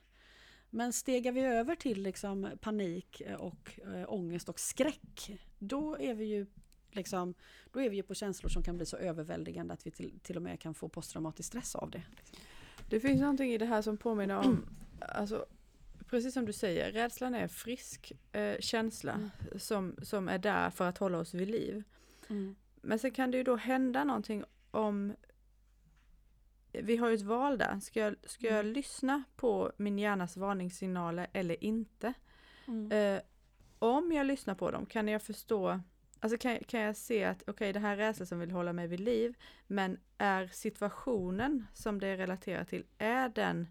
Men 0.71 0.93
stegar 0.93 1.33
vi 1.33 1.41
över 1.41 1.75
till 1.75 2.03
liksom 2.03 2.51
panik 2.61 3.23
och 3.39 3.81
ångest 4.07 4.49
och 4.49 4.61
skräck, 4.61 5.31
då 5.59 5.99
är 5.99 6.15
vi 6.15 6.25
ju 6.25 6.47
liksom, 6.91 7.35
då 7.73 7.81
är 7.81 7.91
vi 7.91 7.97
ju 7.97 8.03
på 8.03 8.15
känslor 8.15 8.51
som 8.51 8.63
kan 8.63 8.77
bli 8.77 8.87
så 8.87 8.97
överväldigande 8.97 9.75
att 9.75 9.87
vi 9.87 9.91
till, 9.91 10.21
till 10.23 10.37
och 10.37 10.43
med 10.43 10.61
kan 10.61 10.75
få 10.75 10.89
posttraumatisk 10.89 11.47
stress 11.47 11.75
av 11.75 11.91
det. 11.91 12.03
Det 12.89 13.01
finns 13.01 13.21
någonting 13.21 13.53
i 13.53 13.59
det 13.59 13.67
här 13.67 13.83
som 13.83 13.97
påminner 13.97 14.37
om, 14.37 14.67
alltså, 15.01 15.47
precis 16.13 16.35
som 16.35 16.45
du 16.47 16.53
säger, 16.53 16.93
rädslan 16.93 17.35
är 17.35 17.43
en 17.43 17.49
frisk 17.49 18.13
eh, 18.33 18.59
känsla 18.61 19.13
Mm. 19.13 19.31
som, 19.59 19.97
som 20.03 20.29
är 20.29 20.39
där 20.39 20.71
för 20.71 20.89
att 20.89 20.99
hålla 20.99 21.19
oss 21.19 21.35
vid 21.35 21.51
liv. 21.51 21.83
Mm. 22.31 22.57
Men 22.81 22.99
sen 22.99 23.11
kan 23.11 23.31
det 23.31 23.37
ju 23.39 23.45
då 23.45 23.57
hända 23.57 24.05
någonting 24.05 24.45
om 24.71 25.15
vi 26.73 26.97
har 26.97 27.09
ju 27.09 27.15
ett 27.15 27.23
val 27.23 27.59
där. 27.59 27.81
Ska 27.81 28.01
jag, 28.01 28.17
ska 28.25 28.47
jag 28.47 28.61
Mm. 28.61 28.73
lyssna 28.73 29.23
på 29.37 29.73
min 29.77 29.99
hjärnas 29.99 30.37
varningssignaler 30.37 31.27
eller 31.33 31.65
inte? 31.65 32.13
Mm. 32.67 32.93
Eh, 32.93 33.23
om 33.79 34.13
jag 34.13 34.27
lyssnar 34.27 34.55
på 34.55 34.71
dem, 34.71 34.87
kan 34.87 35.09
jag 35.09 35.23
förstå, 35.23 35.81
alltså 36.21 36.39
kan, 36.39 36.59
kan 36.67 36.81
jag 36.81 36.97
se 36.97 37.25
att 37.25 37.43
okej 37.47 37.73
det 37.73 37.81
här 37.81 37.93
är 37.93 37.97
rädsla 37.97 38.27
som 38.27 38.39
vill 38.39 38.51
hålla 38.51 38.73
mig 38.73 38.87
vid 38.87 39.01
liv, 39.01 39.35
men 39.67 39.99
är 40.19 40.47
situationen 40.47 41.67
som 41.75 42.01
det 42.01 42.07
är 42.09 42.17
relaterat 42.17 42.69
till, 42.69 42.85
är 42.99 43.29
den 43.29 43.69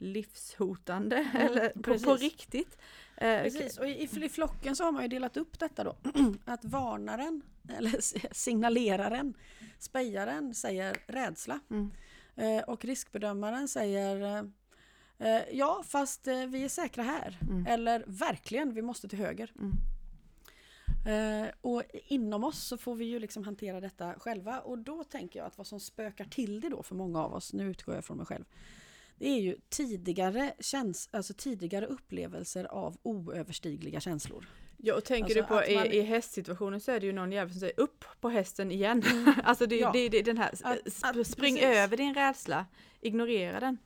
livshotande 0.00 1.30
eller 1.34 1.68
på, 1.68 1.98
på 1.98 2.16
riktigt? 2.16 2.78
Eh, 3.20 3.42
Precis, 3.42 3.78
och 3.78 3.88
i, 3.88 4.08
i 4.22 4.28
flocken 4.28 4.76
så 4.76 4.84
har 4.84 4.92
man 4.92 5.02
ju 5.02 5.08
delat 5.08 5.36
upp 5.36 5.58
detta 5.58 5.84
då. 5.84 5.96
Att 6.44 6.64
varnaren, 6.64 7.42
eller 7.68 7.96
signaleraren, 8.34 9.34
spejaren 9.78 10.54
säger 10.54 10.96
rädsla. 11.06 11.60
Mm. 11.70 11.90
Eh, 12.36 12.62
och 12.62 12.84
riskbedömaren 12.84 13.68
säger 13.68 14.44
eh, 15.18 15.42
ja 15.52 15.82
fast 15.86 16.26
vi 16.26 16.64
är 16.64 16.68
säkra 16.68 17.02
här. 17.02 17.38
Mm. 17.42 17.66
Eller 17.66 18.04
verkligen, 18.06 18.74
vi 18.74 18.82
måste 18.82 19.08
till 19.08 19.18
höger. 19.18 19.52
Mm. 19.58 19.72
Och 21.60 21.82
inom 21.92 22.44
oss 22.44 22.62
så 22.62 22.76
får 22.76 22.94
vi 22.94 23.04
ju 23.04 23.18
liksom 23.18 23.44
hantera 23.44 23.80
detta 23.80 24.14
själva 24.14 24.60
och 24.60 24.78
då 24.78 25.04
tänker 25.04 25.38
jag 25.38 25.46
att 25.46 25.58
vad 25.58 25.66
som 25.66 25.80
spökar 25.80 26.24
till 26.24 26.60
det 26.60 26.68
då 26.68 26.82
för 26.82 26.94
många 26.94 27.24
av 27.24 27.34
oss, 27.34 27.52
nu 27.52 27.70
utgår 27.70 27.94
jag 27.94 28.04
från 28.04 28.16
mig 28.16 28.26
själv, 28.26 28.44
det 29.20 29.28
är 29.28 29.40
ju 29.40 29.56
tidigare, 29.68 30.54
käns 30.60 31.08
alltså 31.12 31.34
tidigare 31.34 31.86
upplevelser 31.86 32.64
av 32.64 32.96
oöverstigliga 33.02 34.00
känslor. 34.00 34.48
Ja 34.76 34.94
och 34.94 35.04
tänker 35.04 35.24
Alltså 35.24 35.40
du 35.42 35.46
på 35.46 35.54
att 35.54 35.74
man- 35.74 35.86
i, 35.92 35.96
i 35.96 36.00
hästsituationen 36.00 36.80
så 36.80 36.92
är 36.92 37.00
det 37.00 37.06
ju 37.06 37.12
någon 37.12 37.32
jävel 37.32 37.50
som 37.52 37.60
säger 37.60 37.80
upp 37.80 38.04
på 38.20 38.28
hästen 38.28 38.72
igen. 38.72 39.02
alltså 39.44 39.66
det, 39.66 39.76
Ja. 39.76 39.90
det, 39.92 40.08
det 40.08 40.18
är 40.18 40.22
den 40.24 40.38
här, 40.38 40.48
Att- 40.62 40.78
sp- 40.84 41.20
att- 41.20 41.26
spring 41.26 41.54
precis. 41.54 41.76
över 41.76 41.96
din 41.96 42.14
rädsla, 42.14 42.66
ignorera 43.00 43.60
den. 43.60 43.78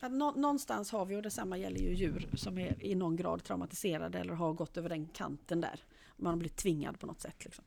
Att 0.00 0.12
nå- 0.12 0.34
någonstans 0.36 0.90
har 0.92 1.06
vi, 1.06 1.16
och 1.16 1.22
detsamma 1.22 1.58
gäller 1.58 1.80
ju 1.80 1.94
djur 1.94 2.28
som 2.36 2.58
är 2.58 2.84
i 2.84 2.94
någon 2.94 3.16
grad 3.16 3.44
traumatiserade 3.44 4.18
eller 4.18 4.32
har 4.34 4.52
gått 4.52 4.76
över 4.76 4.88
den 4.88 5.06
kanten 5.06 5.60
där. 5.60 5.80
Man 6.16 6.30
har 6.32 6.36
blivit 6.38 6.56
tvingad 6.56 7.00
på 7.00 7.06
något 7.06 7.20
sätt. 7.20 7.44
Liksom. 7.44 7.64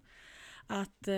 Att 0.68 1.08
eh, 1.08 1.16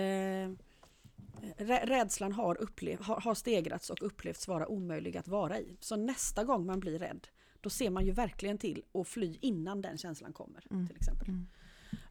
rädslan 1.58 2.32
har, 2.32 2.54
upplev- 2.54 3.02
har, 3.02 3.20
har 3.20 3.34
stegrats 3.34 3.90
och 3.90 4.02
upplevts 4.02 4.48
vara 4.48 4.68
omöjlig 4.68 5.16
att 5.16 5.28
vara 5.28 5.58
i. 5.58 5.76
Så 5.80 5.96
nästa 5.96 6.44
gång 6.44 6.66
man 6.66 6.80
blir 6.80 6.98
rädd, 6.98 7.28
då 7.60 7.70
ser 7.70 7.90
man 7.90 8.04
ju 8.04 8.12
verkligen 8.12 8.58
till 8.58 8.82
att 8.94 9.08
fly 9.08 9.38
innan 9.40 9.82
den 9.82 9.98
känslan 9.98 10.32
kommer. 10.32 10.64
Mm. 10.70 10.86
till 10.86 10.96
exempel. 10.96 11.28
Mm. 11.28 11.46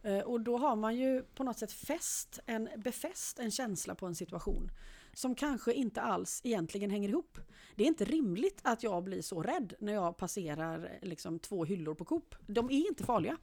Eh, 0.02 0.24
Och 0.24 0.40
då 0.40 0.58
har 0.58 0.76
man 0.76 0.96
ju 0.96 1.22
på 1.22 1.44
något 1.44 1.58
sätt 1.58 1.72
fäst 1.72 2.40
en, 2.46 2.68
befäst 2.76 3.38
en 3.38 3.50
känsla 3.50 3.94
på 3.94 4.06
en 4.06 4.14
situation 4.14 4.70
som 5.14 5.34
kanske 5.34 5.72
inte 5.72 6.00
alls 6.00 6.40
egentligen 6.44 6.90
hänger 6.90 7.08
ihop. 7.08 7.38
Det 7.74 7.82
är 7.82 7.88
inte 7.88 8.04
rimligt 8.04 8.60
att 8.62 8.82
jag 8.82 9.04
blir 9.04 9.22
så 9.22 9.42
rädd 9.42 9.74
när 9.78 9.92
jag 9.92 10.16
passerar 10.16 10.98
liksom, 11.02 11.38
två 11.38 11.64
hyllor 11.64 11.94
på 11.94 12.04
Coop. 12.04 12.34
De 12.46 12.70
är 12.70 12.88
inte 12.88 13.04
farliga. 13.04 13.36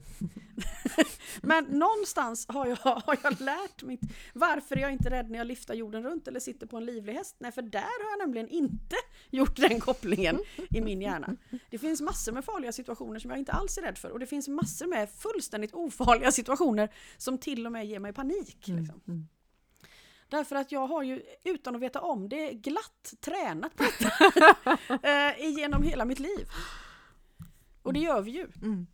Men 1.42 1.64
någonstans 1.64 2.46
har 2.48 2.66
jag, 2.66 2.76
har 2.76 3.18
jag 3.22 3.40
lärt 3.40 3.82
mig 3.82 3.98
varför 4.34 4.76
är 4.76 4.80
jag 4.80 4.92
inte 4.92 5.10
rädd 5.10 5.30
när 5.30 5.38
jag 5.38 5.46
lyfter 5.46 5.74
jorden 5.74 6.02
runt 6.02 6.28
eller 6.28 6.40
sitter 6.40 6.66
på 6.66 6.76
en 6.76 6.84
livlig 6.84 7.12
häst. 7.12 7.36
Nej, 7.38 7.52
för 7.52 7.62
där 7.62 7.80
har 7.80 8.10
jag 8.10 8.18
nämligen 8.18 8.48
inte 8.48 8.96
gjort 9.30 9.56
den 9.56 9.80
kopplingen 9.80 10.38
i 10.70 10.80
min 10.80 11.00
hjärna. 11.00 11.36
Det 11.70 11.78
finns 11.78 12.00
massor 12.00 12.32
med 12.32 12.44
farliga 12.44 12.72
situationer 12.72 13.18
som 13.18 13.30
jag 13.30 13.38
inte 13.38 13.52
alls 13.52 13.78
är 13.78 13.82
rädd 13.82 13.98
för 13.98 14.10
och 14.10 14.18
det 14.18 14.26
finns 14.26 14.48
massor 14.48 14.86
med 14.86 15.10
fullständigt 15.10 15.74
ofarliga 15.74 16.32
situationer 16.32 16.88
som 17.16 17.38
till 17.38 17.66
och 17.66 17.72
med 17.72 17.86
ger 17.86 17.98
mig 17.98 18.12
panik. 18.12 18.68
Liksom. 18.68 19.00
Mm. 19.08 19.28
Därför 20.30 20.56
att 20.56 20.72
jag 20.72 20.86
har 20.86 21.02
ju, 21.02 21.22
utan 21.44 21.74
att 21.76 21.82
veta 21.82 22.00
om 22.00 22.28
det, 22.28 22.52
glatt 22.52 23.14
tränat 23.20 23.76
på 23.76 23.84
detta 23.84 24.28
eh, 25.38 25.48
genom 25.48 25.82
hela 25.82 26.04
mitt 26.04 26.18
liv. 26.18 26.48
Och 27.82 27.92
det 27.92 28.00
gör 28.00 28.20
vi 28.22 28.30
ju. 28.30 28.48
Mm. 28.62 28.86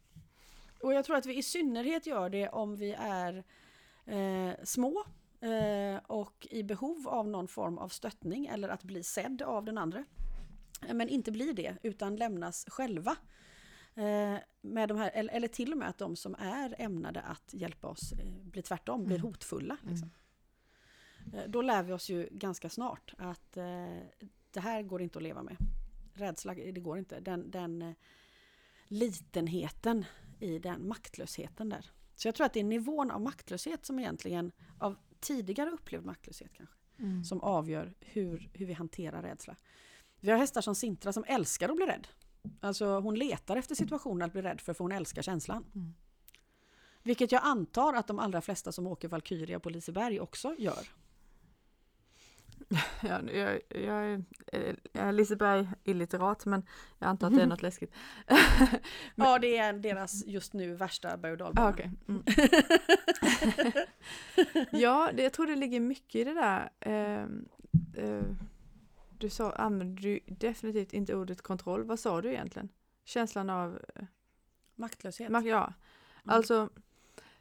Och 0.82 0.94
jag 0.94 1.04
tror 1.04 1.16
att 1.16 1.26
vi 1.26 1.36
i 1.38 1.42
synnerhet 1.42 2.06
gör 2.06 2.28
det 2.30 2.48
om 2.48 2.76
vi 2.76 2.92
är 2.98 3.44
eh, 4.06 4.54
små 4.64 5.04
eh, 5.40 6.00
och 6.06 6.46
i 6.50 6.62
behov 6.62 7.08
av 7.08 7.28
någon 7.28 7.48
form 7.48 7.78
av 7.78 7.88
stöttning 7.88 8.46
eller 8.46 8.68
att 8.68 8.82
bli 8.82 9.02
sedd 9.02 9.42
av 9.42 9.64
den 9.64 9.78
andra. 9.78 10.04
Eh, 10.88 10.94
Men 10.94 11.08
inte 11.08 11.32
blir 11.32 11.52
det 11.52 11.76
utan 11.82 12.16
lämnas 12.16 12.64
själva. 12.68 13.16
Eh, 13.94 14.36
med 14.62 14.88
de 14.88 14.98
här, 14.98 15.10
eller, 15.14 15.32
eller 15.34 15.48
till 15.48 15.72
och 15.72 15.78
med 15.78 15.88
att 15.88 15.98
de 15.98 16.16
som 16.16 16.34
är 16.34 16.74
ämnade 16.78 17.20
att 17.20 17.54
hjälpa 17.54 17.88
oss 17.88 18.12
eh, 18.12 18.32
blir 18.42 18.62
tvärtom, 18.62 19.04
blir 19.04 19.16
Mm. 19.16 19.26
hotfulla. 19.26 19.76
Liksom. 19.82 20.08
Eh, 20.08 20.14
Då 21.48 21.62
lär 21.62 21.82
vi 21.82 21.92
oss 21.92 22.08
ju 22.08 22.28
ganska 22.30 22.70
snart 22.70 23.14
att 23.18 23.56
eh, 23.56 23.98
det 24.50 24.60
här 24.60 24.82
går 24.82 25.02
inte 25.02 25.18
att 25.18 25.22
leva 25.22 25.42
med. 25.42 25.56
Rädsla, 26.14 26.54
det 26.54 26.80
går 26.80 26.98
inte. 26.98 27.20
Den, 27.20 27.50
den 27.50 27.82
eh, 27.82 27.94
litenheten 28.88 30.04
i 30.40 30.58
den 30.58 30.88
maktlösheten 30.88 31.68
där. 31.68 31.90
Så 32.14 32.28
jag 32.28 32.34
tror 32.34 32.46
att 32.46 32.52
det 32.52 32.60
är 32.60 32.64
nivån 32.64 33.10
av 33.10 33.20
maktlöshet 33.20 33.86
som 33.86 33.98
egentligen, 33.98 34.52
av 34.78 34.96
tidigare 35.20 35.70
upplevd 35.70 36.04
maktlöshet 36.04 36.52
kanske, 36.52 36.74
Mm. 36.98 37.24
som 37.24 37.40
avgör 37.40 37.94
hur, 38.00 38.50
hur 38.52 38.66
vi 38.66 38.72
hanterar 38.72 39.22
rädsla. 39.22 39.56
Vi 40.20 40.30
har 40.30 40.38
hästar 40.38 40.60
som 40.60 40.74
Sintra 40.74 41.12
som 41.12 41.24
älskar 41.26 41.68
att 41.68 41.76
bli 41.76 41.86
rädd. 41.86 42.08
Alltså 42.60 43.00
hon 43.00 43.14
letar 43.14 43.56
efter 43.56 43.74
situationer 43.74 44.26
att 44.26 44.32
bli 44.32 44.42
rädd 44.42 44.60
för, 44.60 44.72
för 44.74 44.84
hon 44.84 44.92
älskar 44.92 45.22
känslan. 45.22 45.64
Mm. 45.74 45.94
Vilket 47.02 47.32
jag 47.32 47.40
antar 47.44 47.94
att 47.94 48.06
de 48.06 48.18
allra 48.18 48.40
flesta 48.40 48.72
som 48.72 48.86
åker 48.86 49.08
Valkyria 49.08 49.60
på 49.60 49.70
Liseberg 49.70 50.20
också 50.20 50.54
gör. 50.58 50.88
Ja, 53.02 53.20
jag, 53.32 53.60
jag, 53.68 54.22
är- 54.52 54.76
eh, 54.94 55.12
Liseberg 55.12 55.68
illiterat 55.84 56.46
men 56.46 56.62
jag 56.98 57.08
antar 57.08 57.26
att 57.26 57.36
det 57.36 57.42
är 57.42 57.46
något 57.46 57.62
läskigt. 57.62 57.94
Ja, 59.14 59.38
det 59.38 59.56
är 59.56 59.72
deras 59.72 60.26
just 60.26 60.52
nu 60.52 60.74
värsta 60.74 61.16
berg 61.16 61.32
och 61.32 61.38
dalbana. 61.38 61.68
Ah, 61.68 61.72
okej. 61.72 61.90
mm. 62.08 62.22
ja, 64.72 65.10
det, 65.14 65.22
jag 65.22 65.32
tror 65.32 65.46
det 65.46 65.56
ligger 65.56 65.80
mycket 65.80 66.14
i 66.14 66.24
det 66.24 66.34
där. 66.34 66.70
ehm, 66.80 67.48
eh, 67.96 68.22
du 69.18 69.30
sa, 69.30 69.52
använde 69.52 70.02
du 70.02 70.20
definitivt 70.26 70.92
inte 70.92 71.14
ordet 71.14 71.42
kontroll. 71.42 71.84
Vad 71.84 72.00
sa 72.00 72.20
du 72.22 72.30
egentligen? 72.32 72.68
Känslan 73.04 73.50
av, 73.50 73.78
Maktlöshet. 74.74 75.30
mak- 75.30 75.46
ja, 75.46 75.72
Mm. 76.24 76.36
alltså 76.36 76.68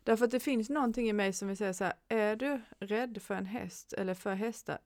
därför 0.04 0.26
att 0.26 0.32
det 0.32 0.40
finns 0.40 0.70
någonting 0.70 1.10
i 1.10 1.14
mig 1.14 1.34
som 1.34 1.48
vill 1.48 1.58
säga 1.58 1.74
så 1.74 1.84
här, 1.84 1.94
är 2.08 2.36
du 2.36 2.62
rädd 2.80 3.22
för 3.22 3.36
en 3.36 3.46
häst 3.46 3.94
eller 3.94 4.14
för 4.14 4.34
hästar? 4.34 4.78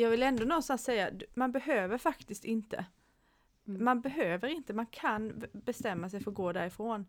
Jag 0.00 0.10
vill 0.10 0.22
ändå 0.22 0.44
någonstans 0.44 0.84
säga, 0.84 1.10
man 1.34 1.52
behöver 1.52 1.98
faktiskt 1.98 2.44
inte. 2.44 2.84
Mm. 3.68 3.84
Man 3.84 4.00
behöver 4.00 4.48
inte, 4.48 4.72
man 4.72 4.86
kan 4.86 5.44
bestämma 5.52 6.10
sig 6.10 6.20
för 6.20 6.30
att 6.30 6.36
gå 6.36 6.52
därifrån. 6.52 7.06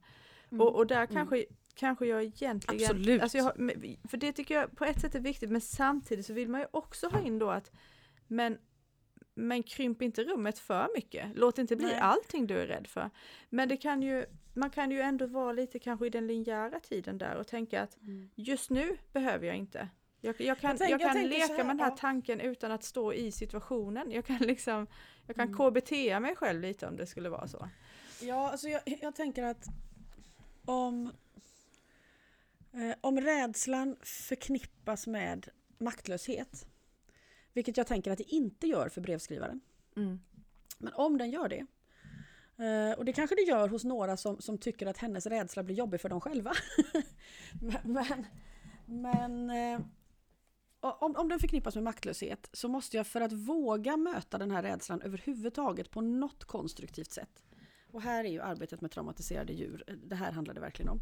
Mm. 0.52 0.62
Och, 0.62 0.76
och 0.76 0.88
där 0.88 0.96
Mm. 0.96 1.08
kanske, 1.14 1.46
kanske 1.74 2.06
jag 2.06 2.24
egentligen... 2.24 2.86
Absolut. 2.86 3.22
Alltså 3.22 3.38
jag, 3.38 3.52
för 4.10 4.18
det 4.18 4.32
tycker 4.34 4.56
jag 4.56 4.76
på 4.76 4.86
ett 4.86 5.02
sätt 5.02 5.16
är 5.16 5.20
viktigt, 5.20 5.50
men 5.50 5.62
samtidigt 5.62 6.26
så 6.26 6.34
vill 6.34 6.50
man 6.50 6.62
ju 6.62 6.68
också 6.72 7.08
ha 7.08 7.22
in 7.22 7.40
då 7.40 7.50
att 7.50 7.72
men, 8.28 8.58
men 9.36 9.64
krymp 9.64 10.02
inte 10.02 10.24
rummet 10.24 10.60
för 10.60 10.88
mycket. 10.96 11.26
Låt 11.36 11.58
inte 11.58 11.76
bli 11.76 11.86
Nej. 11.86 12.00
allting 12.00 12.48
du 12.48 12.58
är 12.58 12.68
rädd 12.68 12.88
för. 12.88 13.10
Men 13.50 13.70
det 13.70 13.78
kan 13.78 14.02
ju, 14.02 14.26
man 14.54 14.70
kan 14.70 14.92
ju 14.92 15.02
ändå 15.02 15.26
vara 15.26 15.52
lite 15.52 15.80
kanske 15.80 16.08
i 16.08 16.10
den 16.10 16.28
linjära 16.28 16.80
tiden 16.80 17.18
där 17.18 17.36
och 17.36 17.48
tänka 17.48 17.82
att 17.82 17.98
Mm. 18.02 18.30
just 18.36 18.70
nu 18.70 18.98
behöver 19.14 19.48
jag 19.48 19.56
inte. 19.56 19.90
Jag, 20.22 20.42
jag 20.42 20.58
kan, 20.60 20.70
Jag 20.70 20.78
tänk- 20.80 20.92
jag 20.92 21.02
jag 21.02 21.08
kan 21.08 21.14
tänker 21.16 21.30
leka 21.30 21.54
här, 21.54 21.64
med 21.64 21.78
den 21.78 21.80
här 21.80 21.96
tanken 21.98 22.40
utan 22.40 22.72
att 22.72 22.84
stå 22.84 23.14
i 23.14 23.32
situationen. 23.32 24.12
Jag 24.12 24.26
kan 24.26 24.38
liksom, 24.38 24.88
jag 25.28 25.36
kan 25.36 25.48
Mm. 25.48 25.58
KBT 25.58 25.92
mig 26.22 26.36
själv 26.36 26.62
lite 26.62 26.88
om 26.88 26.96
det 26.98 27.06
skulle 27.08 27.30
vara 27.30 27.48
så. 27.48 27.70
Ja, 28.22 28.52
alltså 28.52 28.68
jag, 28.70 28.82
jag 29.02 29.16
tänker 29.16 29.44
att 29.44 29.66
om, 30.66 31.12
eh, 32.74 32.96
om 33.02 33.22
rädslan 33.22 33.96
förknippas 34.02 35.08
med 35.08 35.48
maktlöshet, 35.78 36.68
vilket 37.54 37.78
jag 37.78 37.88
tänker 37.88 38.12
att 38.12 38.18
det 38.18 38.34
inte 38.34 38.68
gör 38.68 38.90
för 38.90 39.02
brevskrivaren, 39.02 39.62
Mm. 39.96 40.20
men 40.78 40.94
om 40.94 41.18
den 41.18 41.30
gör 41.32 41.50
det, 41.50 41.66
eh, 42.66 42.98
och 42.98 43.06
det 43.06 43.14
kanske 43.14 43.36
det 43.36 43.42
gör 43.42 43.68
hos 43.70 43.84
några 43.84 44.18
som, 44.18 44.42
som 44.42 44.58
tycker 44.58 44.88
att 44.88 44.98
hennes 44.98 45.26
rädsla 45.26 45.64
blir 45.64 45.76
jobbig 45.76 46.02
för 46.02 46.10
dem 46.10 46.22
själva. 46.22 46.54
men 47.62 47.78
men, 47.94 48.26
men 48.86 49.50
eh, 49.50 49.80
om, 50.80 51.16
om 51.16 51.30
den 51.30 51.40
förknippas 51.40 51.76
med 51.76 51.84
maktlöshet 51.84 52.50
så 52.54 52.68
måste 52.68 52.98
jag 52.98 53.08
för 53.08 53.22
att 53.22 53.32
våga 53.32 53.98
möta 53.98 54.38
den 54.38 54.52
här 54.52 54.64
rädslan 54.64 55.02
överhuvudtaget 55.02 55.92
på 55.92 56.02
något 56.02 56.44
konstruktivt 56.44 57.12
sätt. 57.12 57.44
Och 57.92 58.02
här 58.02 58.24
är 58.24 58.30
ju 58.30 58.42
arbetet 58.42 58.82
med 58.82 58.92
traumatiserade 58.92 59.54
djur, 59.54 59.84
eh, 59.88 59.96
det 59.96 60.16
här 60.16 60.32
handlar 60.32 60.54
det 60.54 60.60
verkligen 60.60 60.90
om. 60.90 61.00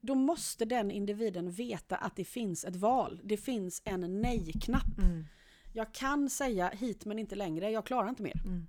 Då 0.00 0.14
måste 0.14 0.64
den 0.64 0.90
individen 0.90 1.50
veta 1.50 1.96
att 1.96 2.16
det 2.16 2.24
finns 2.24 2.64
ett 2.64 2.76
val, 2.76 3.20
det 3.24 3.36
finns 3.36 3.82
en 3.84 4.20
nej-knapp. 4.22 4.98
Mm. 4.98 5.24
Jag 5.72 5.94
kan 5.94 6.30
säga 6.30 6.68
hit 6.68 7.04
men 7.04 7.18
inte 7.18 7.34
längre, 7.34 7.70
jag 7.70 7.86
klarar 7.86 8.08
inte 8.08 8.22
mer. 8.22 8.42
Mm. 8.44 8.66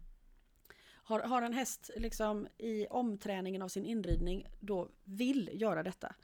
Har, 1.07 1.19
har 1.19 1.41
en 1.41 1.53
häst 1.53 1.89
liksom 1.97 2.47
i 2.57 2.87
omträningen 2.87 3.61
av 3.61 3.67
sin 3.67 3.85
inridning 3.85 4.47
då 4.59 4.89
vill 5.03 5.49
göra 5.53 5.83
detta 5.83 6.15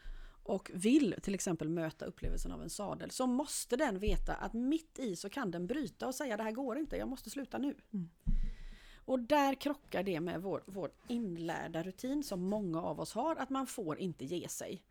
och 0.43 0.71
vill 0.73 1.15
till 1.21 1.35
exempel 1.35 1.69
möta 1.69 2.05
upplevelsen 2.05 2.51
av 2.51 2.61
en 2.61 2.69
sadel 2.69 3.11
så 3.11 3.27
måste 3.27 3.75
den 3.75 3.99
veta 3.99 4.35
att 4.35 4.53
mitt 4.53 4.99
i 4.99 5.15
så 5.15 5.29
kan 5.29 5.51
den 5.51 5.67
bryta 5.67 6.07
och 6.07 6.15
säga 6.15 6.37
det 6.37 6.43
här 6.43 6.51
går 6.51 6.77
inte, 6.77 6.97
jag 6.97 7.07
måste 7.07 7.29
sluta 7.29 7.57
nu. 7.57 7.75
Mm. 7.93 8.09
Och 9.05 9.19
där 9.19 9.55
krockar 9.55 10.03
det 10.03 10.19
med 10.19 10.41
vår, 10.41 10.63
vår 10.65 10.91
inlärda 11.07 11.83
rutin 11.83 12.23
som 12.23 12.41
många 12.41 12.81
av 12.81 12.99
oss 12.99 13.13
har, 13.13 13.35
att 13.35 13.49
man 13.49 13.67
får 13.67 13.99
inte 13.99 14.25
ge 14.25 14.47
sig. 14.47 14.83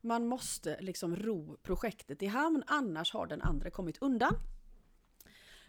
Man 0.00 0.26
måste 0.26 0.80
liksom 0.80 1.16
ro 1.16 1.56
projektet 1.62 2.22
i 2.22 2.26
hamn, 2.26 2.62
annars 2.66 3.12
har 3.12 3.26
den 3.26 3.42
andra 3.42 3.70
kommit 3.70 3.98
undan. 4.00 4.34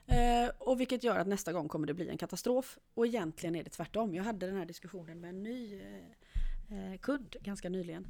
Eh, 0.08 0.50
och 0.58 0.80
vilket 0.80 1.04
gör 1.04 1.20
att 1.20 1.28
nästa 1.28 1.54
gång 1.54 1.68
kommer 1.68 1.88
det 1.88 1.94
bli 1.94 2.10
en 2.10 2.18
katastrof. 2.18 2.78
Och 2.94 3.08
egentligen 3.08 3.56
är 3.56 3.64
det 3.64 3.70
tvärtom. 3.70 4.16
Jag 4.16 4.24
hade 4.24 4.46
den 4.46 4.58
här 4.58 4.66
diskussionen 4.66 5.20
med 5.20 5.30
en 5.30 5.44
ny 5.44 5.82
eh, 5.82 6.92
eh, 6.92 6.98
kund 6.98 7.36
ganska 7.42 7.70
nyligen. 7.70 8.08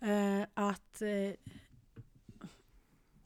Eh, 0.00 0.42
att 0.54 1.02
eh, 1.02 1.32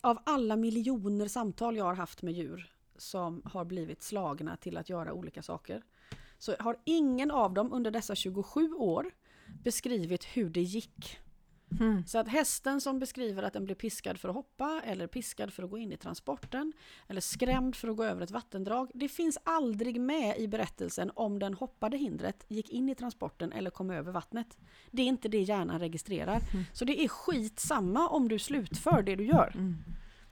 av 0.01 0.19
alla 0.27 0.57
miljoner 0.57 1.29
samtal 1.29 1.77
jag 1.77 1.85
har 1.85 1.95
haft 1.95 2.23
med 2.23 2.35
djur 2.35 2.73
som 2.97 3.43
har 3.45 3.65
blivit 3.65 4.03
slagna 4.03 4.57
till 4.57 4.77
att 4.77 4.89
göra 4.89 5.13
olika 5.13 5.43
saker. 5.43 5.83
Så 6.39 6.55
har 6.59 6.77
ingen 6.85 7.31
av 7.31 7.55
dem 7.55 7.73
under 7.73 7.91
dessa 7.91 8.15
27 8.15 8.75
år 8.75 9.11
beskrivit 9.65 10.25
hur 10.25 10.51
det 10.51 10.63
gick 10.63 11.19
Mm. 11.81 12.07
Så 12.07 12.19
att 12.19 12.29
hästen 12.29 12.81
som 12.81 12.99
beskriver 12.99 13.43
att 13.43 13.53
den 13.53 13.65
blir 13.65 13.75
piskad 13.75 14.19
för 14.19 14.29
att 14.29 14.35
hoppa 14.35 14.83
eller 14.85 15.07
piskad 15.07 15.53
för 15.53 15.63
att 15.63 15.71
gå 15.71 15.79
in 15.79 15.93
i 15.93 15.97
transporten 15.97 16.73
eller 17.09 17.21
skrämd 17.21 17.77
för 17.77 17.89
att 17.89 17.97
gå 17.97 18.05
över 18.05 18.23
ett 18.23 18.31
vattendrag. 18.31 18.91
Det 18.95 19.09
finns 19.09 19.39
aldrig 19.45 20.01
med 20.01 20.39
i 20.39 20.49
berättelsen 20.49 21.11
om 21.15 21.39
den 21.39 21.55
hoppade 21.55 21.97
hindret, 21.97 22.45
gick 22.49 22.71
in 22.71 22.89
i 22.89 22.95
transporten 22.95 23.53
eller 23.53 23.71
kom 23.71 23.91
över 23.91 24.13
vattnet. 24.13 24.59
Det 24.91 25.03
är 25.03 25.07
inte 25.07 25.29
det 25.29 25.43
hjärnan 25.43 25.79
registrerar. 25.79 26.41
Mm. 26.53 26.65
Så 26.73 26.85
det 26.85 27.05
är 27.05 27.09
skit 27.09 27.61
samma 27.61 28.09
om 28.09 28.29
du 28.29 28.39
slutför 28.39 29.03
det 29.03 29.17
du 29.17 29.25
gör. 29.25 29.53
Mm. 29.55 29.77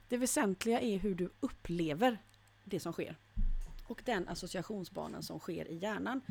Det 0.07 0.17
väsentliga 0.17 0.81
är 0.81 0.97
hur 0.97 1.15
du 1.15 1.29
upplever 1.39 2.17
det 2.63 2.79
som 2.79 2.93
sker. 2.93 3.17
Och 3.87 4.01
den 4.05 4.27
associationsbanan 4.27 5.23
som 5.23 5.39
sker 5.39 5.71
i 5.71 5.77
hjärnan. 5.77 6.21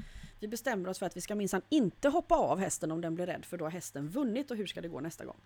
Vi 0.41 0.49
bestämmer 0.49 0.89
oss 0.89 0.99
för 0.99 1.07
att 1.07 1.17
vi 1.17 1.21
ska 1.21 1.35
minsann 1.35 1.63
inte 1.69 2.09
hoppa 2.09 2.35
av 2.35 2.59
hästen 2.59 2.91
om 2.91 3.01
den 3.01 3.15
blir 3.15 3.27
rädd 3.27 3.45
för 3.45 3.59
då 3.59 3.65
har 3.65 3.71
hästen 3.71 4.09
vunnit 4.09 4.51
och 4.51 4.57
hur 4.57 4.67
ska 4.67 4.81
det 4.81 4.89
gå 4.89 5.01
nästa 5.01 5.25
gång. 5.25 5.37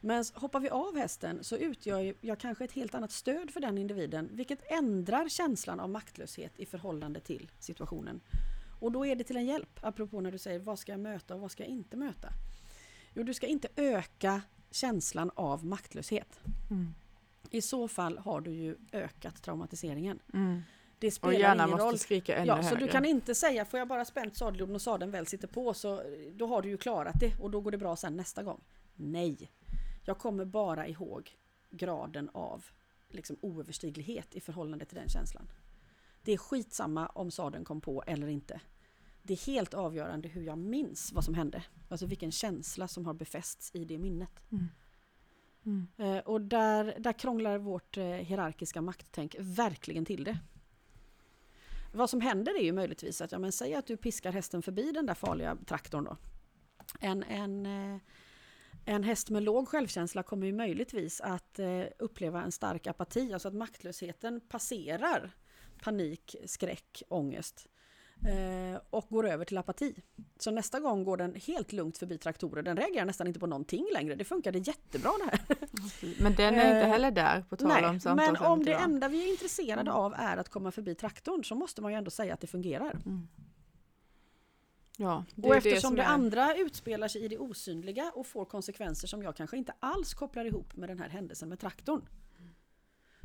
Men 0.00 0.24
hoppar 0.34 0.60
vi 0.60 0.68
av 0.68 0.96
hästen 0.96 1.44
så 1.44 1.56
utgör 1.56 2.14
jag 2.20 2.38
kanske 2.38 2.64
ett 2.64 2.72
helt 2.72 2.94
annat 2.94 3.12
stöd 3.12 3.50
för 3.50 3.60
den 3.60 3.78
individen 3.78 4.28
vilket 4.32 4.70
ändrar 4.72 5.28
känslan 5.28 5.80
av 5.80 5.90
maktlöshet 5.90 6.52
i 6.56 6.66
förhållande 6.66 7.20
till 7.20 7.50
situationen. 7.58 8.20
Och 8.80 8.92
då 8.92 9.06
är 9.06 9.16
det 9.16 9.24
till 9.24 9.36
en 9.36 9.46
hjälp, 9.46 9.78
apropå 9.80 10.20
när 10.20 10.32
du 10.32 10.38
säger 10.38 10.58
vad 10.58 10.78
ska 10.78 10.92
jag 10.92 11.00
möta 11.00 11.34
och 11.34 11.40
vad 11.40 11.50
ska 11.50 11.62
jag 11.62 11.70
inte 11.70 11.96
möta? 11.96 12.28
Jo, 13.14 13.22
du 13.22 13.34
ska 13.34 13.46
inte 13.46 13.68
öka 13.76 14.42
känslan 14.70 15.30
av 15.34 15.66
maktlöshet. 15.66 16.40
Mm. 16.70 16.94
I 17.50 17.62
så 17.62 17.88
fall 17.88 18.18
har 18.18 18.40
du 18.40 18.50
ju 18.50 18.76
ökat 18.92 19.42
traumatiseringen. 19.42 20.18
Mm. 20.34 20.62
Det 21.02 21.08
Och 21.08 21.12
spelar 21.12 21.32
hjärnan 21.34 21.68
ingen 21.68 21.70
måste 21.70 21.84
roll. 21.86 21.98
skrika 21.98 22.36
ännu 22.36 22.46
Ja, 22.46 22.54
högre. 22.54 22.68
så 22.68 22.74
du 22.76 22.88
kan 22.88 23.04
inte 23.04 23.34
säga 23.34 23.64
får 23.64 23.78
jag 23.78 23.88
bara 23.88 24.04
spänt 24.04 24.36
sadeln 24.36 24.74
och 24.74 24.82
sadeln 24.82 25.10
väl 25.10 25.26
sitter 25.26 25.48
på 25.48 25.74
så 25.74 26.02
då 26.34 26.46
har 26.46 26.62
du 26.62 26.68
ju 26.68 26.76
klarat 26.76 27.14
det 27.20 27.34
och 27.40 27.50
då 27.50 27.60
går 27.60 27.70
det 27.70 27.78
bra 27.78 27.96
sen 27.96 28.16
nästa 28.16 28.42
gång. 28.42 28.60
Nej, 28.94 29.50
jag 30.04 30.18
kommer 30.18 30.44
bara 30.44 30.86
ihåg 30.88 31.30
graden 31.70 32.30
av 32.34 32.64
liksom 33.08 33.36
oöverstiglighet 33.40 34.34
i 34.34 34.40
förhållande 34.40 34.84
till 34.84 34.96
den 34.96 35.08
känslan. 35.08 35.48
Det 36.22 36.32
är 36.32 36.36
skitsamma 36.36 37.06
om 37.06 37.30
sadeln 37.30 37.64
kom 37.64 37.80
på 37.80 38.02
eller 38.06 38.26
inte. 38.26 38.60
Det 39.22 39.32
är 39.32 39.46
helt 39.46 39.74
avgörande 39.74 40.28
hur 40.28 40.42
jag 40.42 40.58
minns 40.58 41.12
vad 41.12 41.24
som 41.24 41.34
hände. 41.34 41.62
Alltså 41.88 42.06
vilken 42.06 42.32
känsla 42.32 42.88
som 42.88 43.06
har 43.06 43.14
befästs 43.14 43.70
i 43.74 43.84
det 43.84 43.98
minnet. 43.98 44.30
Mm. 44.52 44.68
Mm. 45.64 45.86
Eh, 45.96 46.18
och 46.18 46.40
där, 46.40 46.94
där 46.98 47.12
krånglar 47.12 47.58
vårt 47.58 47.96
eh, 47.96 48.04
hierarkiska 48.04 48.80
makttänk 48.82 49.36
verkligen 49.38 50.04
till 50.04 50.24
det. 50.24 50.38
Vad 51.92 52.10
som 52.10 52.20
händer 52.20 52.58
är 52.58 52.64
ju 52.64 52.72
möjligtvis 52.72 53.20
att, 53.20 53.32
ja 53.32 53.38
men 53.38 53.52
säg 53.52 53.74
att 53.74 53.86
du 53.86 53.96
piskar 53.96 54.32
hästen 54.32 54.62
förbi 54.62 54.92
den 54.92 55.06
där 55.06 55.14
farliga 55.14 55.56
traktorn 55.66 56.04
då. 56.04 56.16
En, 57.00 57.22
en, 57.22 57.66
eh, 57.66 58.00
en 58.84 59.04
häst 59.04 59.30
med 59.30 59.42
låg 59.42 59.68
självkänsla 59.68 60.22
kommer 60.22 60.46
ju 60.46 60.52
möjligtvis 60.52 61.20
att 61.20 61.58
eh, 61.58 61.84
uppleva 61.98 62.42
en 62.42 62.52
stark 62.52 62.86
apati, 62.86 63.32
alltså 63.32 63.48
att 63.48 63.54
maktlösheten 63.54 64.40
passerar 64.40 65.30
panik, 65.82 66.36
skräck, 66.46 67.02
ångest 67.08 67.66
och 68.90 69.06
går 69.08 69.28
över 69.28 69.44
till 69.44 69.58
apati. 69.58 69.94
Så 70.38 70.50
nästa 70.50 70.80
gång 70.80 71.04
går 71.04 71.16
den 71.16 71.34
helt 71.34 71.72
lugnt 71.72 71.98
förbi 71.98 72.18
traktorer, 72.18 72.62
den 72.62 72.76
reagerar 72.76 73.04
nästan 73.04 73.26
inte 73.26 73.40
på 73.40 73.46
någonting 73.46 73.86
längre. 73.92 74.14
Det 74.14 74.24
funkade 74.24 74.58
jättebra 74.58 75.10
det 75.18 75.24
här. 75.30 75.40
Men 76.22 76.34
den 76.34 76.54
är 76.54 76.66
inte 76.66 76.78
Eh, 76.78 76.88
heller 76.88 77.10
där 77.10 77.44
på 77.48 77.56
tal 77.56 77.68
Nej, 77.68 77.84
om 77.84 77.90
men 77.90 78.00
samtalsämnet 78.00 78.40
om 78.50 78.64
det 78.64 78.72
enda 78.74 79.08
vi 79.08 79.24
är 79.28 79.30
intresserade 79.30 79.92
av 79.92 80.14
är 80.16 80.36
att 80.36 80.48
komma 80.48 80.70
förbi 80.70 80.94
traktorn 80.94 81.44
så 81.44 81.54
måste 81.54 81.82
man 81.82 81.92
ju 81.92 81.98
ändå 81.98 82.10
säga 82.10 82.34
att 82.34 82.40
det 82.40 82.46
fungerar. 82.46 82.90
Mm. 83.06 83.28
Ja, 84.96 85.24
det 85.34 85.48
och 85.48 85.56
eftersom 85.56 85.80
som 85.80 85.94
det, 85.96 86.02
är- 86.02 86.06
andra 86.06 86.56
utspelar 86.56 87.08
sig 87.08 87.24
i 87.24 87.28
det 87.28 87.38
osynliga 87.38 88.12
och 88.14 88.26
får 88.26 88.44
konsekvenser 88.44 89.08
som 89.08 89.22
jag 89.22 89.36
kanske 89.36 89.56
inte 89.56 89.72
alls 89.80 90.14
kopplar 90.14 90.44
ihop 90.44 90.76
med 90.76 90.88
den 90.88 90.98
här 90.98 91.08
händelsen 91.08 91.48
med 91.48 91.60
traktorn. 91.60 92.02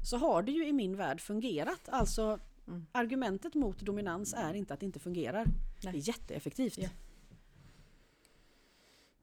Så 0.03 0.17
har 0.17 0.41
det 0.43 0.51
ju 0.51 0.67
i 0.67 0.73
min 0.73 0.95
värld 0.97 1.21
fungerat. 1.21 1.89
Alltså 1.89 2.39
Mm. 2.67 2.85
argumentet 2.91 3.55
mot 3.55 3.79
dominans 3.79 4.33
är 4.33 4.53
inte 4.53 4.73
att 4.73 4.79
det 4.79 4.85
inte 4.85 4.99
fungerar. 4.99 5.45
Nej. 5.45 5.53
Det 5.93 5.99
är 5.99 6.07
jätteeffektivt. 6.07 6.77
Ja. 6.77 6.89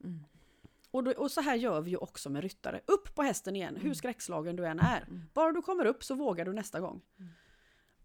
Mm. 0.04 0.24
Och, 0.90 1.04
då, 1.04 1.10
och 1.12 1.30
så 1.30 1.40
här 1.40 1.54
gör 1.56 1.80
vi 1.80 1.90
ju 1.90 1.96
också 1.96 2.30
med 2.30 2.42
ryttare. 2.42 2.80
Upp 2.86 3.14
på 3.14 3.22
hästen 3.22 3.56
igen, 3.56 3.76
hur 3.76 3.94
skräckslagen 3.94 4.56
du 4.56 4.66
än 4.66 4.78
är. 4.80 5.02
Mm. 5.08 5.22
Bara 5.34 5.52
du 5.52 5.62
kommer 5.62 5.84
upp 5.84 6.04
så 6.04 6.14
vågar 6.14 6.44
du 6.44 6.52
nästa 6.52 6.80
gång. 6.80 7.00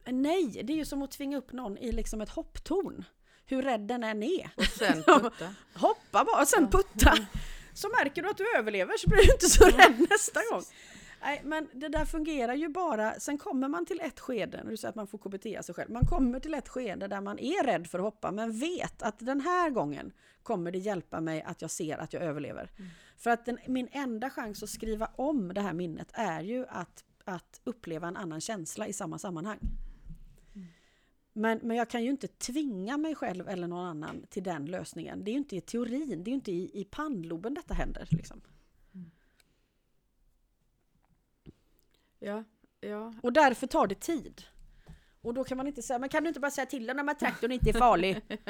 Nej, 0.06 0.62
det 0.64 0.74
är 0.74 0.78
ju 0.78 0.86
som 0.86 1.02
att 1.02 1.12
tvinga 1.12 1.38
upp 1.38 1.52
någon 1.54 1.78
i 1.78 1.92
liksom 1.92 2.22
ett 2.22 2.30
hopptorn. 2.30 3.04
Hur 3.46 3.62
rädd 3.62 3.82
den 3.82 4.04
än 4.04 4.24
är. 4.24 4.50
Och 4.58 4.64
sen 4.66 5.04
putta. 5.08 5.56
Hoppa 5.76 6.26
bara, 6.26 6.46
sen 6.46 6.70
Ja. 6.72 6.78
putta. 6.78 7.14
Så 7.74 7.90
märker 7.90 8.22
du 8.24 8.30
att 8.30 8.38
du 8.38 8.58
överlever 8.58 8.98
så 8.98 9.10
blir 9.10 9.18
du 9.26 9.34
inte 9.34 9.50
så 9.50 9.66
rädd 9.66 10.08
nästa 10.10 10.40
gång. 10.52 10.64
Nej, 11.22 11.42
men 11.44 11.70
det 11.74 11.88
där 11.88 12.06
fungerar 12.06 12.54
ju 12.54 12.70
bara, 12.70 13.20
sen 13.20 13.38
kommer 13.38 13.68
man 13.68 13.86
till 13.86 14.00
ett 14.02 14.20
skede, 14.20 14.64
när 14.64 14.72
du 14.72 14.78
säger 14.78 14.90
att 14.90 14.96
man 14.96 15.08
får 15.08 15.18
KBT 15.18 15.66
sig 15.66 15.76
själv, 15.76 15.92
man 15.92 16.06
kommer 16.06 16.40
till 16.40 16.54
ett 16.54 16.70
skede 16.70 17.08
där 17.08 17.22
man 17.22 17.40
är 17.40 17.64
rädd 17.64 17.88
för 17.88 18.00
att 18.00 18.06
hoppa 18.06 18.32
men 18.32 18.60
vet 18.60 19.02
att 19.02 19.20
den 19.20 19.42
här 19.42 19.70
gången 19.70 20.12
kommer 20.44 20.72
det 20.72 20.78
hjälpa 20.78 21.22
mig 21.22 21.42
att 21.42 21.62
jag 21.62 21.72
ser 21.72 21.98
att 21.98 22.14
jag 22.14 22.24
överlever. 22.24 22.72
Mm. 22.78 22.90
För 23.18 23.30
att 23.30 23.46
den, 23.46 23.58
min 23.68 23.88
enda 23.92 24.30
chans 24.30 24.64
att 24.64 24.70
skriva 24.70 25.12
om 25.16 25.54
det 25.54 25.62
här 25.62 25.74
minnet 25.74 26.12
är 26.14 26.42
ju 26.42 26.66
att, 26.70 27.04
att 27.26 27.62
uppleva 27.64 28.08
en 28.08 28.18
annan 28.18 28.42
känsla 28.42 28.88
i 28.88 28.94
samma 28.94 29.20
sammanhang. 29.20 29.60
Men, 31.34 31.60
men 31.64 31.78
jag 31.78 31.90
kan 31.90 32.04
ju 32.04 32.10
inte 32.10 32.28
tvinga 32.28 32.98
mig 32.98 33.16
själv 33.16 33.50
eller 33.50 33.68
någon 33.68 33.86
annan 33.86 34.26
till 34.30 34.44
den 34.44 34.66
lösningen. 34.66 35.24
Det 35.24 35.32
är 35.32 35.34
ju 35.34 35.38
inte 35.38 35.56
i 35.56 35.62
teorin, 35.62 36.24
det 36.24 36.30
är 36.30 36.32
ju 36.32 36.36
inte 36.36 36.52
i, 36.52 36.82
i 36.82 36.86
pannloben 36.86 37.54
detta 37.54 37.74
händer. 37.74 38.08
Liksom. 38.12 38.42
Ja, 42.20 42.44
ja. 42.80 43.14
Och 43.24 43.34
därför 43.34 43.68
tar 43.68 43.88
det 43.88 44.00
tid. 44.00 44.44
Och 45.22 45.34
då 45.34 45.44
kan 45.44 45.58
man 45.58 45.68
inte 45.68 45.82
säga, 45.82 46.00
men 46.00 46.10
kan 46.10 46.24
du 46.24 46.28
inte 46.28 46.40
bara 46.40 46.52
säga 46.52 46.66
till 46.66 46.90
honom 46.90 47.10
att 47.10 47.20
traktorn 47.20 47.52
inte 47.52 47.70
är 47.70 47.74
farlig? 47.74 48.22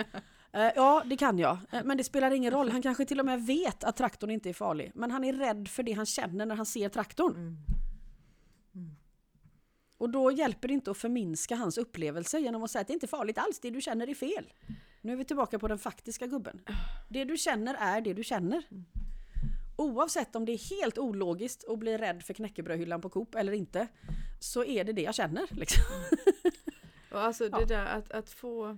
Eh, 0.51 0.71
ja, 0.75 1.03
det 1.05 1.17
kan 1.17 1.39
jag. 1.39 1.57
Eh, 1.71 1.83
men 1.83 1.97
det 1.97 2.03
spelar 2.03 2.31
ingen 2.31 2.51
roll. 2.51 2.69
Han 2.69 2.81
kanske 2.81 3.05
till 3.05 3.19
och 3.19 3.25
med 3.25 3.45
vet 3.45 3.83
att 3.83 3.97
traktorn 3.97 4.31
inte 4.31 4.49
är 4.49 4.53
farlig. 4.53 4.91
Men 4.95 5.11
han 5.11 5.23
är 5.23 5.33
rädd 5.33 5.67
för 5.67 5.83
det 5.83 5.91
han 5.91 6.05
känner 6.05 6.45
när 6.45 6.55
han 6.55 6.65
ser 6.65 6.89
traktorn. 6.89 7.35
Mm. 7.35 8.95
Och 9.97 10.09
då 10.09 10.31
hjälper 10.31 10.67
det 10.67 10.73
inte 10.73 10.91
att 10.91 10.97
förminska 10.97 11.55
hans 11.55 11.77
upplevelse 11.77 12.39
genom 12.39 12.63
att 12.63 12.71
säga 12.71 12.81
att 12.81 12.87
det 12.87 12.93
inte 12.93 13.05
är 13.05 13.07
farligt 13.07 13.37
alls, 13.37 13.59
det 13.59 13.69
du 13.69 13.81
känner 13.81 14.09
är 14.09 14.13
fel. 14.13 14.53
Nu 15.01 15.11
är 15.11 15.15
vi 15.15 15.25
tillbaka 15.25 15.59
på 15.59 15.67
den 15.67 15.79
faktiska 15.79 16.27
gubben. 16.27 16.61
Det 17.09 17.25
du 17.25 17.37
känner 17.37 17.75
är 17.79 18.01
det 18.01 18.13
du 18.13 18.23
känner. 18.23 18.63
Oavsett 19.79 20.35
om 20.35 20.45
det 20.45 20.51
är 20.51 20.75
helt 20.81 20.97
ologiskt 20.97 21.67
att 21.69 21.79
bli 21.79 21.97
rädd 21.97 22.23
för 22.23 22.33
knäckebrödhyllan 22.33 23.01
på 23.01 23.09
Coop 23.09 23.35
eller 23.35 23.51
inte, 23.53 23.87
så 24.39 24.63
är 24.63 24.83
det 24.83 24.93
det 24.93 25.01
jag 25.01 25.15
känner. 25.15 25.47
Liksom. 25.51 25.83
Och 27.11 27.19
alltså 27.21 27.43
Ja. 27.51 27.59
det 27.59 27.65
där 27.65 27.85
att, 27.85 28.11
att 28.11 28.29
få 28.29 28.77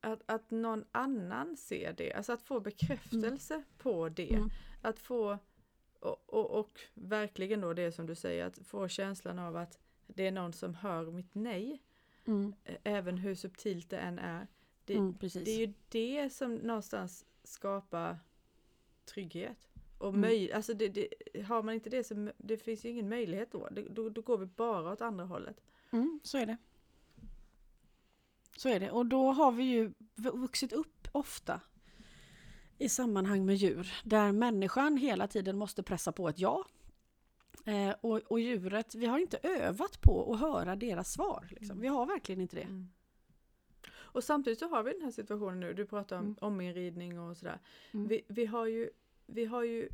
att, 0.00 0.22
att 0.26 0.50
någon 0.50 0.84
annan 0.92 1.56
ser 1.56 1.92
det, 1.92 2.12
alltså 2.12 2.32
att 2.32 2.42
få 2.42 2.60
bekräftelse 2.60 3.62
på 3.78 4.08
det. 4.08 4.34
Mm. 4.34 4.50
Att 4.82 4.98
få, 5.00 5.38
och, 6.00 6.22
och, 6.34 6.50
och 6.50 6.80
verkligen 6.94 7.60
då 7.60 7.72
det 7.74 7.92
som 7.92 8.06
du 8.06 8.14
säger, 8.14 8.44
att 8.46 8.58
få 8.66 8.88
känslan 8.88 9.38
av 9.38 9.56
att 9.56 9.78
det 10.06 10.26
är 10.26 10.32
någon 10.32 10.52
som 10.52 10.74
hör 10.74 11.10
mitt 11.10 11.34
nej, 11.34 11.82
Mm. 12.26 12.54
även 12.84 13.18
hur 13.18 13.34
subtilt 13.34 13.90
det 13.90 13.98
än 13.98 14.18
är. 14.18 14.46
Det, 14.84 14.94
Mm, 14.94 15.14
det 15.20 15.50
är 15.50 15.58
ju 15.66 15.72
det 15.88 16.30
som 16.32 16.54
någonstans 16.54 17.26
skapar 17.44 18.18
trygghet. 19.08 19.68
Och 19.98 20.08
Mm. 20.08 20.20
möj, 20.20 20.52
alltså 20.52 20.74
det, 20.74 20.88
det, 20.88 21.08
har 21.42 21.62
man 21.62 21.74
inte 21.74 21.90
det 21.90 22.04
så 22.04 22.30
det 22.36 22.56
finns 22.56 22.84
ju 22.84 22.88
ingen 22.88 23.08
möjlighet 23.08 23.52
då. 23.52 23.68
Det, 23.68 23.82
då. 23.82 24.08
Då 24.08 24.20
går 24.20 24.38
vi 24.38 24.46
bara 24.46 24.92
åt 24.92 25.00
andra 25.00 25.24
hållet. 25.24 25.60
Mm, 25.90 26.20
så 26.22 26.38
är 26.38 26.46
det. 26.46 26.56
Så 28.56 28.68
är 28.68 28.80
det. 28.80 28.90
Och 28.90 29.06
då 29.06 29.32
har 29.32 29.52
vi 29.52 29.64
ju 29.64 29.92
vuxit 30.14 30.72
upp 30.72 31.08
ofta 31.12 31.60
i 32.78 32.88
sammanhang 32.88 33.46
med 33.46 33.56
djur 33.56 33.92
där 34.04 34.32
människan 34.32 34.96
hela 34.96 35.28
tiden 35.28 35.58
måste 35.58 35.82
pressa 35.82 36.12
på 36.12 36.28
ett 36.28 36.38
ja. 36.38 36.64
Eh, 37.64 37.94
och, 38.00 38.16
och 38.18 38.40
djuret, 38.40 38.94
vi 38.94 39.06
har 39.06 39.18
inte 39.18 39.38
övat 39.42 40.00
på 40.00 40.32
att 40.32 40.40
höra 40.40 40.76
deras 40.76 41.12
svar. 41.12 41.48
Liksom. 41.50 41.80
Vi 41.80 41.88
har 41.88 42.06
verkligen 42.06 42.40
inte 42.40 42.56
det. 42.56 42.62
Mm. 42.62 42.88
Och 44.12 44.24
samtidigt 44.24 44.58
så 44.58 44.68
har 44.68 44.82
vi 44.82 44.92
den 44.92 45.02
här 45.02 45.10
situationen 45.10 45.60
nu, 45.60 45.74
du 45.74 45.86
pratar 45.86 46.16
om 46.18 46.24
Mm. 46.24 46.36
ominridning 46.40 47.20
och 47.20 47.36
sådär. 47.36 47.58
Mm. 47.92 48.08
Vi, 48.08 48.22
vi 48.28 48.46
har 48.46 48.66
ju, 48.66 48.90
vi 49.26 49.44
har 49.44 49.62
ju, 49.62 49.88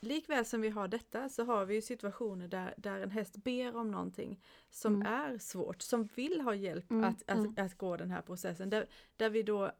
likväl 0.00 0.44
som 0.44 0.60
vi 0.60 0.68
har 0.68 0.88
detta 0.88 1.28
så 1.28 1.44
har 1.44 1.64
vi 1.64 1.74
ju 1.74 1.82
situationer 1.82 2.48
där, 2.48 2.74
där 2.76 3.00
en 3.00 3.10
häst 3.10 3.36
ber 3.36 3.76
om 3.76 3.90
någonting 3.90 4.40
som 4.70 4.94
Mm. 4.94 5.06
är 5.12 5.38
svårt, 5.38 5.82
som 5.82 6.04
vill 6.14 6.40
ha 6.40 6.54
hjälp 6.54 6.90
Mm, 6.90 7.04
att, 7.04 7.22
att, 7.30 7.38
mm. 7.38 7.54
att 7.58 7.78
gå 7.78 7.96
den 7.96 8.10
här 8.10 8.22
processen. 8.22 8.70
Där, 8.70 8.86
där 9.16 9.30
vi 9.30 9.42
då 9.42 9.72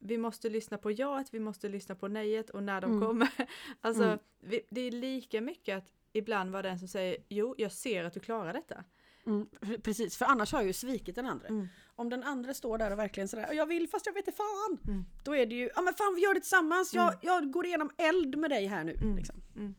vi 0.00 0.18
måste 0.18 0.48
lyssna 0.50 0.78
på 0.78 0.90
jaet, 0.90 1.34
vi 1.34 1.40
måste 1.40 1.68
lyssna 1.68 1.94
på 1.94 2.08
nejet 2.08 2.50
och 2.50 2.62
när 2.62 2.80
de 2.80 2.90
Mm. 2.92 3.06
kommer. 3.08 3.28
Alltså, 3.80 4.02
Mm. 4.04 4.18
vi, 4.40 4.60
det 4.70 4.80
är 4.80 4.90
lika 4.90 5.40
mycket 5.40 5.78
att 5.78 5.84
ibland 6.12 6.50
vara 6.50 6.62
den 6.62 6.78
som 6.78 6.88
säger 6.88 7.16
jo, 7.28 7.54
jag 7.58 7.72
ser 7.72 8.04
att 8.04 8.12
du 8.12 8.20
klarar 8.20 8.52
detta. 8.52 8.84
Mm, 9.26 9.48
pre- 9.60 9.80
precis, 9.80 10.16
för 10.16 10.24
annars 10.24 10.52
har 10.52 10.58
jag 10.58 10.66
ju 10.66 10.72
svikit 10.72 11.14
den 11.14 11.26
andra. 11.26 11.48
Mm. 11.48 11.68
Om 11.98 12.08
den 12.08 12.22
andra 12.24 12.54
står 12.54 12.78
där 12.78 12.90
och 12.90 12.98
verkligen 12.98 13.28
sådär, 13.28 13.52
jag 13.52 13.66
vill 13.66 13.88
fast 13.88 14.06
jag 14.06 14.12
vet 14.12 14.28
inte 14.28 14.36
fan. 14.36 14.78
Mm. 14.88 15.04
Då 15.24 15.36
är 15.36 15.46
det 15.46 15.54
ju, 15.54 15.70
ja 15.74 15.82
men 15.82 15.94
fan 15.94 16.14
vi 16.14 16.20
gör 16.22 16.34
det 16.34 16.40
tillsammans, 16.40 16.94
jag, 16.94 17.14
jag 17.22 17.50
går 17.50 17.66
igenom 17.66 17.90
eld 17.96 18.38
med 18.38 18.50
dig 18.50 18.66
här 18.66 18.84
nu. 18.84 18.92
Mm. 18.94 19.16
Liksom. 19.16 19.42
Mm. 19.56 19.74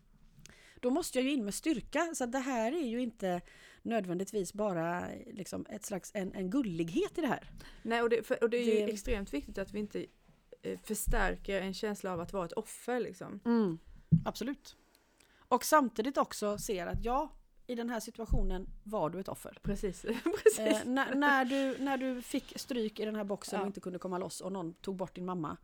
Då 0.80 0.90
måste 0.90 1.18
jag 1.18 1.26
ju 1.26 1.32
in 1.32 1.46
med 1.46 1.54
styrka, 1.54 2.12
så 2.16 2.26
det 2.26 2.40
här 2.40 2.72
är 2.72 2.88
ju 2.88 3.02
inte 3.02 3.42
nödvändigtvis 3.82 4.54
bara 4.54 5.04
liksom 5.32 5.66
ett 5.70 5.86
slags 5.86 6.12
en, 6.14 6.34
en 6.34 6.50
gullighet 6.50 7.18
i 7.18 7.22
det 7.22 7.28
här. 7.28 7.52
Nej, 7.84 8.02
och 8.02 8.10
det, 8.10 8.28
för, 8.28 8.44
och 8.44 8.50
det 8.50 8.58
är 8.58 8.66
ju 8.80 8.86
Det- 8.86 8.92
extremt 8.94 9.34
viktigt 9.34 9.58
att 9.58 9.72
vi 9.74 9.80
inte 9.80 10.06
eh, 10.62 10.80
förstärker 10.84 11.62
en 11.62 11.74
känsla 11.74 12.14
av 12.14 12.20
att 12.22 12.34
vara 12.34 12.46
ett 12.46 12.54
offer 12.54 13.00
liksom. 13.00 13.40
Absolut. 14.26 14.76
Och 15.48 15.64
samtidigt 15.66 16.18
också 16.18 16.58
ser 16.58 16.88
att 16.88 17.06
ja, 17.06 17.32
i 17.70 17.76
den 17.76 17.90
här 17.90 18.00
situationen 18.00 18.70
var 18.84 19.10
du 19.10 19.20
ett 19.20 19.28
offer. 19.28 19.58
Precis. 19.62 20.02
Precis. 20.44 20.60
Eh, 20.60 20.86
när, 20.86 21.16
när, 21.16 21.46
du, 21.46 21.84
när 21.84 21.98
du 21.98 22.22
fick 22.22 22.54
stryk 22.60 23.00
i 23.00 23.06
den 23.06 23.16
här 23.16 23.24
boxen 23.24 23.58
Ja. 23.58 23.62
och 23.62 23.68
inte 23.68 23.80
kunde 23.80 24.00
komma 24.00 24.18
loss 24.18 24.42
och 24.42 24.52
någon 24.52 24.74
tog 24.74 24.96
bort 24.96 25.16
din 25.16 25.26
mamma. 25.26 25.58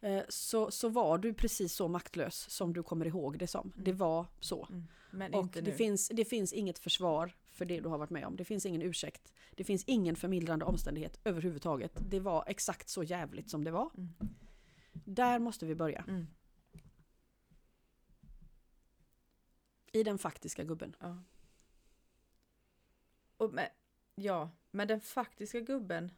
Eh, 0.00 0.22
så, 0.28 0.70
så 0.70 0.88
var 0.88 1.18
du 1.18 1.34
precis 1.34 1.74
så 1.74 1.88
maktlös 1.88 2.50
som 2.50 2.72
du 2.72 2.82
kommer 2.82 3.06
ihåg 3.06 3.38
det 3.38 3.46
som. 3.46 3.72
Det 3.76 3.92
var 3.92 4.26
så. 4.40 4.66
Mm. 4.70 4.86
Men 5.10 5.34
Och 5.34 5.42
inte 5.42 5.60
det 5.60 5.72
finns, 5.72 6.08
det 6.08 6.24
finns 6.24 6.52
inget 6.52 6.78
försvar 6.78 7.36
för 7.50 7.64
det 7.64 7.80
du 7.80 7.88
har 7.88 7.98
varit 7.98 8.10
med 8.10 8.26
om. 8.26 8.36
Det 8.36 8.44
finns 8.44 8.66
ingen 8.66 8.82
ursäkt. 8.82 9.32
Det 9.50 9.64
finns 9.64 9.84
ingen 9.84 10.16
förmildrande 10.16 10.64
omständighet 10.64 11.20
överhuvudtaget. 11.24 11.92
Det 12.10 12.20
var 12.20 12.44
exakt 12.46 12.88
så 12.88 13.02
jävligt 13.02 13.50
som 13.50 13.64
det 13.64 13.70
var. 13.70 13.90
Mm. 13.96 14.08
Där 14.92 15.38
måste 15.38 15.66
vi 15.66 15.74
börja. 15.74 16.04
Mm. 16.08 16.26
I 19.92 20.02
den 20.02 20.18
faktiska 20.18 20.64
gubben. 20.64 20.96
Ja. 21.00 21.18
Och 23.42 23.54
med, 23.54 23.70
ja, 24.14 24.50
men 24.70 24.88
den 24.88 25.00
faktiska 25.00 25.60
gubben, 25.60 26.12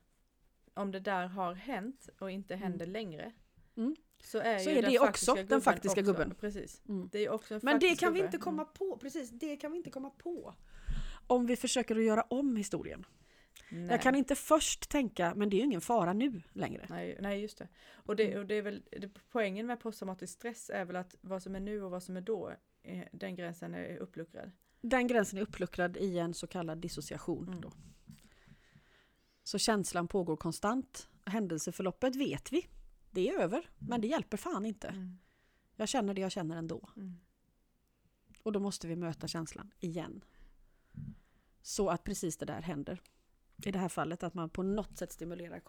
om 0.75 0.91
det 0.91 1.01
där 1.01 1.27
har 1.27 1.55
hänt 1.55 2.09
och 2.19 2.31
inte 2.31 2.57
händer 2.57 2.87
längre, 2.87 3.33
Mm. 3.77 3.97
så 4.23 4.39
är 4.39 4.59
Så 4.59 4.71
ju 4.71 4.77
är 4.77 4.83
den 4.83 4.91
det 4.93 4.99
också 4.99 5.35
den 5.35 5.61
faktiska 5.61 6.01
också. 6.01 6.13
gubben. 6.13 6.35
Precis. 6.41 6.83
Mm. 6.89 7.09
Det 7.13 7.19
är 7.19 7.31
också 7.31 7.55
en 7.55 7.61
Men 7.63 7.79
det 7.79 7.97
kan 8.01 8.13
vi 8.13 8.19
gubbe. 8.21 8.27
inte 8.27 8.39
komma 8.39 8.63
Mm. 8.63 8.75
på. 8.75 8.99
Precis, 8.99 9.31
det 9.31 9.57
kan 9.57 9.73
vi 9.73 9.79
inte 9.79 9.91
komma 9.91 10.11
på. 10.11 10.55
Om 11.27 11.47
vi 11.47 11.57
försöker 11.57 11.97
att 11.97 12.05
göra 12.05 12.23
om 12.23 12.57
historien. 12.57 13.07
Nej. 13.71 13.87
Jag 13.91 14.03
kan 14.03 14.15
inte 14.15 14.35
först 14.35 14.91
tänka, 14.91 15.35
men 15.35 15.51
det 15.51 15.57
är 15.57 15.59
ju 15.59 15.65
ingen 15.65 15.81
fara 15.81 16.13
nu 16.13 16.43
längre. 16.53 16.87
Nej, 16.91 17.19
nej 17.21 17.41
just 17.41 17.59
det. 17.59 17.69
Och 17.95 18.17
det, 18.17 18.27
Mm. 18.27 18.39
och 18.41 18.47
det 18.47 18.55
är 18.55 18.63
väl 18.63 18.83
det, 18.91 19.11
poängen 19.31 19.67
med 19.67 19.81
posttraumatisk 19.81 20.33
stress 20.35 20.71
är 20.71 20.85
väl 20.85 20.97
att 20.97 21.15
vad 21.21 21.43
som 21.43 21.55
är 21.57 21.61
nu 21.61 21.83
och 21.83 21.91
vad 21.91 22.03
som 22.03 22.17
är 22.17 22.21
då, 22.21 22.53
eh, 22.83 23.05
den 23.13 23.37
gränsen 23.37 23.75
är 23.75 23.97
uppluckrad. 23.97 24.51
Den 24.87 25.07
gränsen 25.07 25.39
är 25.39 25.43
uppluckrad 25.43 25.97
i 25.97 26.19
en 26.19 26.35
så 26.35 26.47
kallad 26.47 26.79
dissociation. 26.79 27.49
Mm. 27.49 27.61
Då. 27.61 27.73
Så 29.43 29.59
känslan 29.59 30.09
pågår 30.09 30.37
konstant. 30.37 31.09
Händelseförloppet 31.25 32.17
vet 32.17 32.53
vi. 32.53 32.67
Det 33.11 33.29
är 33.29 33.41
över, 33.41 33.71
men 33.79 34.01
det 34.01 34.07
hjälper 34.07 34.37
fan 34.37 34.67
inte. 34.67 34.89
Mm. 34.89 35.19
Jag 35.77 35.89
känner 35.89 36.15
det 36.15 36.21
jag 36.21 36.33
känner 36.33 36.57
ändå. 36.57 36.89
Mm. 36.97 37.21
Och 38.43 38.53
då 38.53 38.61
måste 38.61 38.87
vi 38.87 38.97
möta 38.97 39.29
känslan 39.29 39.71
igen. 39.81 40.25
Så 41.63 41.89
att 41.89 42.05
precis 42.05 42.37
det 42.37 42.47
där 42.47 42.63
händer. 42.63 43.03
I 43.65 43.71
det 43.71 43.79
här 43.79 43.89
fallet 43.89 44.23
att 44.23 44.35
man 44.35 44.51
på 44.51 44.63
något 44.63 44.99
sätt 44.99 45.13
stimulerar 45.13 45.63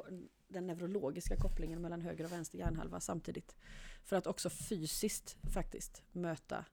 den 0.48 0.68
neurologiska 0.68 1.36
kopplingen 1.38 1.82
mellan 1.82 2.02
höger 2.02 2.26
och 2.26 2.32
vänster 2.32 2.58
hjärnhalva 2.58 3.00
samtidigt. 3.00 3.56
För 4.04 4.16
att 4.16 4.28
också 4.28 4.50
fysiskt 4.50 5.38
faktiskt 5.54 6.04
möta 6.12 6.66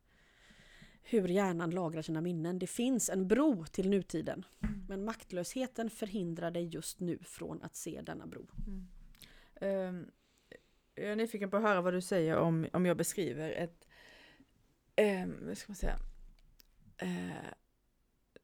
hur 1.02 1.28
hjärnan 1.28 1.70
lagrar 1.70 2.02
sina 2.02 2.20
minnen. 2.20 2.58
Det 2.58 2.66
finns 2.66 3.10
en 3.10 3.28
bro 3.28 3.64
till 3.64 3.90
nutiden. 3.90 4.44
Men 4.88 5.04
maktlösheten 5.04 5.90
förhindrar 5.90 6.50
dig 6.50 6.64
just 6.64 7.00
nu 7.00 7.18
från 7.18 7.62
att 7.62 7.76
se 7.76 8.00
denna 8.02 8.26
bro. 8.26 8.46
Mm. 8.66 8.86
Ehm, 9.54 10.10
jag 10.94 11.06
är 11.06 11.16
nyfiken 11.16 11.50
på 11.50 11.56
att 11.56 11.62
höra 11.62 11.80
vad 11.80 11.94
du 11.94 12.00
säger 12.00 12.36
om, 12.36 12.66
om 12.72 12.86
jag 12.86 12.96
beskriver 12.96 13.50
ett, 13.50 13.88
um, 14.96 15.46
vad 15.46 15.58
ska 15.58 15.70
man 15.70 15.76
säga, 15.76 15.98
Eh, 17.02 17.52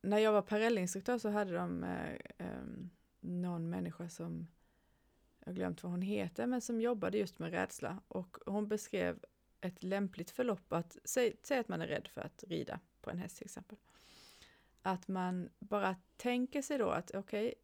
när 0.03 0.19
jag 0.19 0.33
var 0.33 0.43
parellinstruktör 0.43 1.19
så 1.19 1.29
hade 1.29 1.53
de 1.53 1.85
eh, 1.85 2.19
em, 2.39 2.91
någon 3.21 3.71
människa 3.71 4.09
som, 4.09 4.47
jag 5.39 5.47
har 5.47 5.55
glömt 5.55 5.83
vad 5.83 5.93
hon 5.93 6.03
heter, 6.03 6.47
men 6.47 6.61
som 6.61 6.81
jobbade 6.81 7.19
just 7.19 7.39
med 7.39 7.51
rädsla 7.51 8.03
och 8.09 8.37
hon 8.47 8.69
beskrev 8.69 9.19
ett 9.61 9.83
lämpligt 9.83 10.31
förlopp 10.31 10.73
att, 10.73 10.99
säg, 11.05 11.37
säg 11.43 11.59
att 11.59 11.69
man 11.69 11.83
är 11.83 11.87
rädd 11.87 12.09
för 12.09 12.21
att 12.21 12.45
rida 12.47 12.81
på 13.01 13.11
en 13.11 13.19
häst 13.19 13.37
till 13.37 13.45
exempel. 13.45 13.79
Att 14.83 15.09
man 15.09 15.49
bara 15.59 15.97
tänker 16.17 16.63
sig 16.63 16.79
då 16.79 16.91
att 16.91 17.15
okej, 17.15 17.55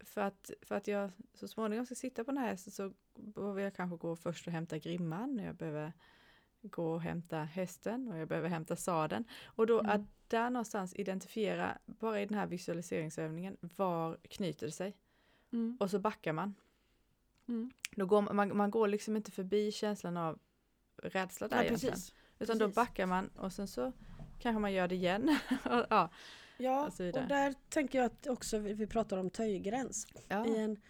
för, 0.00 0.20
att, 0.20 0.50
för 0.62 0.74
att 0.74 0.88
jag 0.88 1.10
så 1.34 1.48
småningom 1.48 1.86
ska 1.86 1.94
sitta 1.94 2.24
på 2.24 2.30
den 2.30 2.38
här 2.38 2.48
hästen 2.48 2.72
så 2.72 2.92
behöver 3.14 3.62
jag 3.62 3.74
kanske 3.74 3.96
gå 3.96 4.16
först 4.16 4.46
och 4.46 4.52
hämta 4.52 4.78
grimman, 4.78 5.38
jag 5.38 5.54
behöver 5.56 5.92
gå 6.62 6.92
och 6.92 7.02
hämta 7.02 7.38
hästen 7.38 8.08
och 8.08 8.18
jag 8.18 8.28
behöver 8.28 8.48
hämta 8.48 8.76
sadeln. 8.76 9.24
Och 9.44 9.66
då 9.66 9.80
Mm. 9.80 9.90
att 9.90 10.00
där 10.28 10.50
någonstans 10.50 10.94
identifiera, 10.94 11.78
bara 11.86 12.20
i 12.20 12.26
den 12.26 12.38
här 12.38 12.46
visualiseringsövningen, 12.46 13.56
var 13.60 14.18
knyter 14.22 14.66
det 14.66 14.72
sig? 14.72 14.96
Och 15.80 15.90
så 15.90 15.98
backar 15.98 16.32
man. 16.32 16.54
Mm. 17.48 17.70
Då 17.90 18.06
går 18.06 18.22
man, 18.22 18.36
man, 18.36 18.56
man 18.56 18.70
går 18.70 18.88
liksom 18.88 19.16
inte 19.16 19.30
förbi 19.30 19.72
känslan 19.72 20.16
av 20.16 20.38
rädsla 21.02 21.48
där 21.48 21.56
Ja, 21.56 21.62
egentligen. 21.64 21.94
precis. 21.94 22.14
Utan 22.38 22.58
då 22.58 22.64
precis. 22.64 22.76
backar 22.76 23.06
man 23.06 23.28
och 23.28 23.52
sen 23.52 23.68
så 23.68 23.92
kanske 24.38 24.60
man 24.60 24.72
gör 24.72 24.88
det 24.88 24.94
igen. 24.94 25.38
Och, 25.64 25.86
ja, 25.90 26.10
Ja, 26.58 26.86
och 26.86 27.00
och 27.00 27.28
där 27.28 27.54
tänker 27.68 27.98
jag 27.98 28.06
att 28.06 28.26
också 28.26 28.58
vi, 28.58 28.72
vi 28.72 28.86
pratar 28.86 29.16
om 29.18 29.30
töjgräns. 29.30 30.06
ja. 30.28 30.46
I, 30.46 30.58
en, 30.58 30.80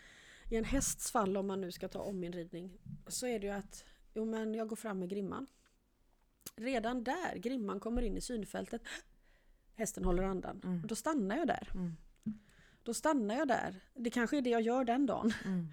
I 0.51 0.57
en 0.57 0.65
hästs 0.65 1.13
fall, 1.13 1.37
om 1.37 1.47
man 1.47 1.61
nu 1.61 1.73
ska 1.73 1.89
ta 1.89 1.99
ominridning, 2.03 2.79
så 3.07 3.27
är 3.27 3.39
det 3.39 3.47
ju 3.47 3.53
att 3.53 3.85
jo, 4.15 4.25
men 4.25 4.55
jag 4.55 4.69
går 4.69 4.77
fram 4.77 4.99
med 4.99 5.09
grimman. 5.11 5.47
Redan 6.57 7.05
där, 7.05 7.37
grimman 7.37 7.81
kommer 7.81 8.03
in 8.03 8.17
i 8.17 8.21
synfältet, 8.21 8.83
hästen 9.77 10.05
håller 10.05 10.23
andan. 10.23 10.61
Mm. 10.65 10.83
Då 10.87 10.95
stannar 10.95 11.37
jag 11.37 11.47
där. 11.47 11.69
Mm. 11.75 11.97
Då 12.83 12.95
stannar 12.95 13.35
jag 13.35 13.49
där. 13.49 13.81
Det 13.95 14.11
kanske 14.11 14.37
är 14.37 14.43
det 14.43 14.51
jag 14.51 14.63
gör 14.63 14.85
den 14.85 15.07
dagen. 15.07 15.33
Mm. 15.45 15.69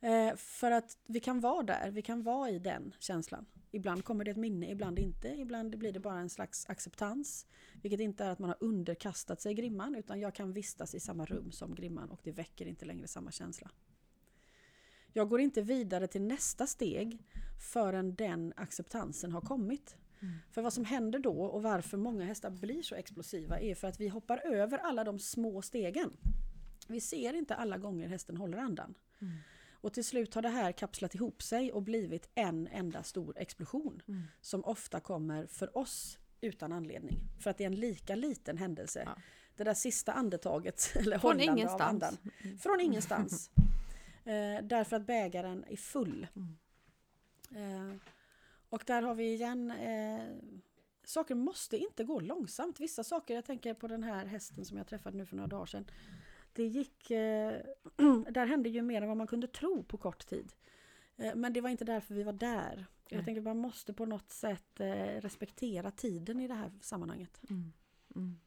Eh, 0.00 0.36
för 0.36 0.70
att 0.70 0.98
vi 1.06 1.20
kan 1.20 1.40
vara 1.40 1.62
där, 1.62 1.90
vi 1.90 2.02
kan 2.02 2.22
vara 2.22 2.50
i 2.50 2.58
den 2.58 2.94
känslan. 2.98 3.46
Ibland 3.76 4.04
kommer 4.04 4.24
det 4.24 4.30
ett 4.30 4.36
minne, 4.36 4.70
ibland 4.70 4.98
inte. 4.98 5.28
Ibland 5.28 5.78
blir 5.78 5.92
det 5.92 6.00
bara 6.00 6.20
en 6.20 6.30
slags 6.30 6.66
acceptans. 6.68 7.46
Vilket 7.82 8.00
inte 8.00 8.24
är 8.24 8.30
att 8.30 8.38
man 8.38 8.48
har 8.48 8.56
underkastat 8.60 9.40
sig 9.40 9.54
grimman, 9.54 9.94
utan 9.94 10.20
jag 10.20 10.34
kan 10.34 10.52
vistas 10.52 10.94
i 10.94 11.00
samma 11.00 11.24
rum 11.24 11.52
som 11.52 11.74
grimman 11.74 12.10
och 12.10 12.20
det 12.22 12.32
väcker 12.32 12.66
inte 12.66 12.84
längre 12.84 13.06
samma 13.06 13.30
känsla. 13.30 13.70
Jag 15.12 15.28
går 15.28 15.40
inte 15.40 15.62
vidare 15.62 16.06
till 16.06 16.22
nästa 16.22 16.66
steg 16.66 17.18
förrän 17.72 18.14
den 18.14 18.52
acceptansen 18.56 19.32
har 19.32 19.40
kommit. 19.40 19.96
Mm. 20.20 20.34
För 20.50 20.62
vad 20.62 20.72
som 20.72 20.84
händer 20.84 21.18
då 21.18 21.44
och 21.44 21.62
varför 21.62 21.96
många 21.96 22.24
hästar 22.24 22.50
blir 22.50 22.82
så 22.82 22.94
explosiva 22.94 23.60
är 23.60 23.74
för 23.74 23.88
att 23.88 24.00
vi 24.00 24.08
hoppar 24.08 24.38
över 24.46 24.78
alla 24.78 25.04
de 25.04 25.18
små 25.18 25.62
stegen. 25.62 26.10
Vi 26.88 27.00
ser 27.00 27.34
inte 27.34 27.54
alla 27.54 27.78
gånger 27.78 28.08
hästen 28.08 28.36
håller 28.36 28.58
andan. 28.58 28.94
Mm. 29.20 29.36
Och 29.80 29.92
till 29.92 30.04
slut 30.04 30.34
har 30.34 30.42
det 30.42 30.48
här 30.48 30.72
kapslat 30.72 31.14
ihop 31.14 31.42
sig 31.42 31.72
och 31.72 31.82
blivit 31.82 32.28
en 32.34 32.66
enda 32.66 33.02
stor 33.02 33.38
explosion. 33.38 34.02
Mm. 34.08 34.22
Som 34.40 34.64
ofta 34.64 35.00
kommer 35.00 35.46
för 35.46 35.78
oss 35.78 36.18
utan 36.40 36.72
anledning. 36.72 37.18
För 37.40 37.50
att 37.50 37.58
det 37.58 37.64
är 37.64 37.66
en 37.66 37.74
lika 37.74 38.14
liten 38.14 38.58
händelse. 38.58 39.02
Ja. 39.06 39.16
Det 39.56 39.64
där 39.64 39.74
sista 39.74 40.12
andetaget, 40.12 40.92
eller 40.96 41.18
Från 41.18 41.32
av 41.32 41.40
ingenstans. 41.40 41.82
andan. 41.82 42.16
Mm. 42.44 42.58
Från 42.58 42.80
ingenstans. 42.80 43.50
eh, 44.24 44.62
därför 44.62 44.96
att 44.96 45.06
bägaren 45.06 45.64
är 45.68 45.76
full. 45.76 46.26
Mm. 46.36 47.90
Eh, 47.90 47.96
och 48.68 48.82
där 48.86 49.02
har 49.02 49.14
vi 49.14 49.32
igen 49.34 49.70
eh, 49.70 50.24
Saker 51.06 51.34
måste 51.34 51.76
inte 51.78 52.04
gå 52.04 52.20
långsamt. 52.20 52.80
Vissa 52.80 53.04
saker, 53.04 53.34
jag 53.34 53.44
tänker 53.44 53.74
på 53.74 53.88
den 53.88 54.02
här 54.02 54.26
hästen 54.26 54.64
som 54.64 54.78
jag 54.78 54.86
träffade 54.86 55.16
nu 55.16 55.26
för 55.26 55.36
några 55.36 55.46
dagar 55.46 55.66
sedan. 55.66 55.90
Det 56.56 56.66
gick, 56.66 57.10
eh, 57.10 57.60
där 58.30 58.46
hände 58.46 58.68
ju 58.68 58.82
mer 58.82 59.02
än 59.02 59.08
vad 59.08 59.16
man 59.16 59.26
kunde 59.26 59.46
tro 59.46 59.82
på 59.84 59.98
kort 59.98 60.26
tid. 60.26 60.52
Eh, 61.16 61.34
men 61.34 61.52
det 61.52 61.60
var 61.60 61.70
inte 61.70 61.84
därför 61.84 62.14
vi 62.14 62.22
var 62.22 62.32
där. 62.32 62.76
Nej. 62.76 62.86
Jag 63.08 63.24
tänker 63.24 63.42
man 63.42 63.56
måste 63.58 63.92
på 63.92 64.06
något 64.06 64.30
sätt 64.30 64.80
eh, 64.80 65.20
respektera 65.20 65.90
tiden 65.90 66.40
i 66.40 66.48
det 66.48 66.54
här 66.54 66.72
sammanhanget. 66.80 67.40
Mm. 67.50 67.72
Mm. 68.14 68.38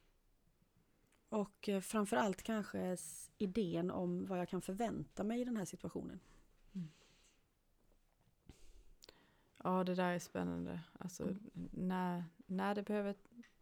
Och 1.28 1.68
eh, 1.68 1.80
framförallt 1.80 2.42
kanske 2.42 2.96
idén 3.38 3.90
om 3.90 4.26
vad 4.26 4.38
jag 4.38 4.48
kan 4.48 4.62
förvänta 4.62 5.24
mig 5.24 5.40
i 5.40 5.44
den 5.44 5.56
här 5.56 5.64
situationen. 5.64 6.20
Ja, 9.64 9.84
det 9.84 9.94
där 9.94 10.12
är 10.12 10.18
spännande. 10.18 10.80
Alltså 10.98 11.22
Mm. 11.22 11.38
när, 11.72 12.24
när 12.46 12.74
det 12.74 12.82
behöver 12.82 13.14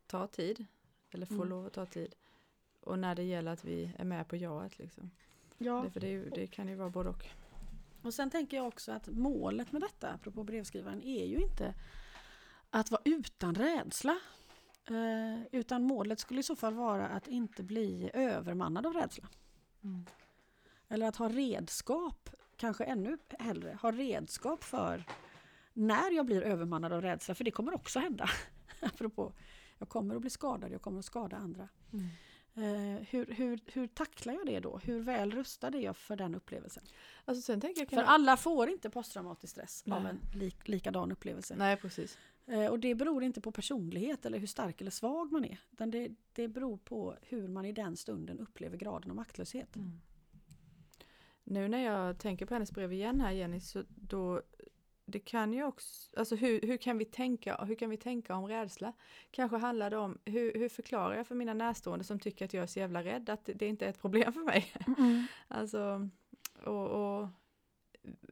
ta 0.06 0.26
tid, 0.26 0.66
eller 1.10 1.26
får 1.26 1.34
Mm. 1.34 1.48
lov 1.48 1.66
att 1.66 1.72
ta 1.72 1.86
tid, 1.86 2.14
och 2.80 2.98
när 2.98 3.14
det 3.14 3.22
gäller 3.22 3.52
att 3.52 3.64
vi 3.64 3.92
är 3.98 4.04
med 4.04 4.28
på 4.28 4.36
jaet. 4.36 4.78
Liksom. 4.78 5.10
Ja. 5.58 5.82
Det, 5.84 5.90
för 5.90 6.00
det, 6.00 6.18
det 6.18 6.46
kan 6.46 6.68
ju 6.68 6.74
vara 6.74 6.90
både 6.90 7.08
och. 7.10 7.26
Och 8.02 8.14
sen 8.14 8.30
tänker 8.30 8.56
jag 8.56 8.66
också 8.66 8.92
att 8.92 9.08
målet 9.08 9.72
med 9.72 9.82
detta, 9.82 10.08
apropå 10.08 10.44
brevskrivaren, 10.44 11.02
är 11.02 11.26
ju 11.26 11.36
inte 11.36 11.74
att 12.70 12.90
vara 12.90 13.02
utan 13.04 13.54
rädsla. 13.54 14.18
Eh, 14.86 15.42
utan 15.52 15.82
målet 15.82 16.20
skulle 16.20 16.40
i 16.40 16.42
så 16.42 16.56
fall 16.56 16.74
vara 16.74 17.08
att 17.08 17.28
inte 17.28 17.62
bli 17.62 18.10
övermannad 18.14 18.86
av 18.86 18.92
rädsla. 18.92 19.28
Mm. 19.82 20.06
Eller 20.88 21.06
att 21.06 21.16
ha 21.16 21.28
redskap, 21.28 22.30
kanske 22.56 22.84
ännu 22.84 23.18
hellre, 23.38 23.78
ha 23.82 23.92
redskap 23.92 24.64
för 24.64 25.04
när 25.72 26.10
jag 26.10 26.26
blir 26.26 26.42
övermannad 26.42 26.92
av 26.92 27.02
rädsla, 27.02 27.34
för 27.34 27.44
det 27.44 27.50
kommer 27.50 27.74
också 27.74 27.98
hända. 27.98 28.30
Apropå, 28.80 29.32
jag 29.78 29.88
kommer 29.88 30.14
att 30.14 30.20
bli 30.20 30.30
skadad, 30.30 30.72
jag 30.72 30.82
kommer 30.82 30.98
att 30.98 31.04
skada 31.04 31.36
andra. 31.36 31.68
Mm. 31.92 32.08
Eh, 32.58 33.06
hur, 33.10 33.26
hur, 33.26 33.60
hur 33.72 33.86
tacklar 33.86 34.34
jag 34.34 34.46
det 34.46 34.60
då? 34.60 34.78
Hur 34.78 35.00
väl 35.00 35.30
rustad 35.30 35.68
är 35.68 35.80
jag 35.80 35.96
för 35.96 36.16
den 36.16 36.34
upplevelsen? 36.34 36.82
Alltså 37.24 37.42
sen 37.42 37.60
tänker 37.60 37.80
jag... 37.80 37.90
För 37.90 38.02
alla 38.02 38.36
får 38.36 38.68
inte 38.68 38.90
posttraumatisk 38.90 39.50
stress 39.50 39.84
av 39.90 40.02
Nej. 40.02 40.12
en 40.12 40.40
lik, 40.40 40.68
likadan 40.68 41.12
upplevelse. 41.12 41.54
Nej, 41.56 41.76
precis. 41.76 42.18
Eh, 42.46 42.66
och 42.66 42.78
det 42.78 42.94
beror 42.94 43.22
inte 43.22 43.40
på 43.40 43.52
personlighet 43.52 44.26
eller 44.26 44.38
hur 44.38 44.46
stark 44.46 44.80
eller 44.80 44.90
svag 44.90 45.32
man 45.32 45.44
är. 45.44 45.58
Utan 45.72 45.90
det, 45.90 46.10
det 46.32 46.48
beror 46.48 46.76
på 46.76 47.16
hur 47.22 47.48
man 47.48 47.64
i 47.64 47.72
den 47.72 47.96
stunden 47.96 48.38
upplever 48.38 48.76
graden 48.76 49.10
av 49.10 49.16
maktlöshet. 49.16 49.76
Mm. 49.76 50.00
Nu 51.44 51.68
när 51.68 51.84
jag 51.84 52.18
tänker 52.18 52.46
på 52.46 52.54
hennes 52.54 52.72
brev 52.72 52.92
igen 52.92 53.20
här 53.20 53.32
Jenny, 53.32 53.60
så 53.60 53.84
då 53.88 54.42
det 55.10 55.18
kan 55.18 55.52
ju 55.52 55.64
också, 55.64 56.10
alltså 56.16 56.36
hur, 56.36 56.60
hur, 56.60 56.76
kan 56.76 56.98
vi 56.98 57.04
tänka, 57.04 57.64
hur 57.64 57.74
kan 57.74 57.90
vi 57.90 57.96
tänka 57.96 58.34
om 58.34 58.46
rädsla? 58.46 58.92
Kanske 59.30 59.56
handlar 59.56 59.90
det 59.90 59.96
om, 59.96 60.18
hur, 60.24 60.54
hur 60.54 60.68
förklarar 60.68 61.16
jag 61.16 61.26
för 61.26 61.34
mina 61.34 61.54
närstående 61.54 62.04
som 62.04 62.18
tycker 62.18 62.44
att 62.44 62.54
jag 62.54 62.62
är 62.62 62.66
så 62.66 62.78
jävla 62.78 63.04
rädd 63.04 63.30
att 63.30 63.50
det 63.54 63.66
inte 63.66 63.86
är 63.86 63.90
ett 63.90 64.00
problem 64.00 64.32
för 64.32 64.40
mig? 64.40 64.72
Alltså, 65.48 66.08
och, 66.64 66.86
och 66.88 67.28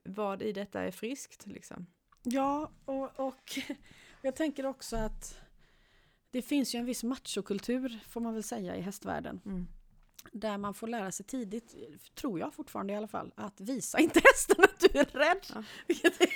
vad 0.04 0.42
i 0.42 0.52
detta 0.52 0.82
är 0.82 0.90
friskt 0.90 1.46
liksom? 1.46 1.86
Ja, 2.22 2.70
och, 2.84 3.20
och 3.20 3.58
jag 4.22 4.36
tänker 4.36 4.66
också 4.66 4.96
att 4.96 5.38
det 6.30 6.42
finns 6.42 6.74
ju 6.74 6.78
en 6.78 6.86
viss 6.86 7.04
machokultur 7.04 8.00
får 8.08 8.20
man 8.20 8.34
väl 8.34 8.42
säga 8.42 8.76
i 8.76 8.80
hästvärlden. 8.80 9.40
Mm. 9.44 9.66
Där 10.32 10.58
man 10.58 10.74
får 10.74 10.86
lära 10.88 11.12
sig 11.12 11.26
tidigt, 11.26 11.74
tror 12.14 12.38
jag 12.40 12.54
fortfarande 12.54 12.92
i 12.92 12.96
alla 12.96 13.08
fall, 13.08 13.32
att 13.36 13.60
visa 13.60 13.98
inte 14.00 14.20
hästen 14.24 14.64
att 14.64 14.80
du 14.80 14.98
är 14.98 15.04
rädd. 15.04 15.46
Ja. 15.54 15.62
Vilket 15.86 16.20
är 16.20 16.26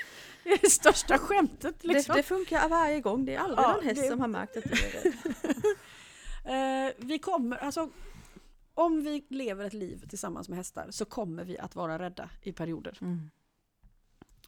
det, 0.45 0.51
är 0.51 0.59
det 0.62 0.70
största 0.70 1.18
skämtet. 1.18 1.84
Liksom. 1.84 2.12
Det, 2.14 2.18
det 2.18 2.22
funkar 2.22 2.68
varje 2.68 3.01
gång, 3.01 3.24
det 3.24 3.34
är 3.34 3.38
aldrig 3.38 3.64
Ja, 3.64 3.72
någon 3.72 3.84
häst 3.84 4.03
det- 4.03 4.09
som 4.09 4.20
har 4.20 4.28
märkt 4.28 4.57
att 4.57 4.64
du 4.64 4.70
är 4.70 5.03
rädd. 5.03 5.14
Eh, 6.45 6.93
vi 6.99 7.18
kommer, 7.18 7.57
alltså 7.57 7.91
om 8.74 9.03
vi 9.03 9.26
lever 9.28 9.64
ett 9.64 9.72
liv 9.72 10.05
tillsammans 10.09 10.49
med 10.49 10.59
hästar 10.59 10.86
så 10.91 11.05
kommer 11.05 11.45
vi 11.45 11.59
att 11.59 11.74
vara 11.74 11.99
rädda 11.99 12.30
i 12.43 12.53
perioder. 12.53 12.99
Mm. 13.01 13.30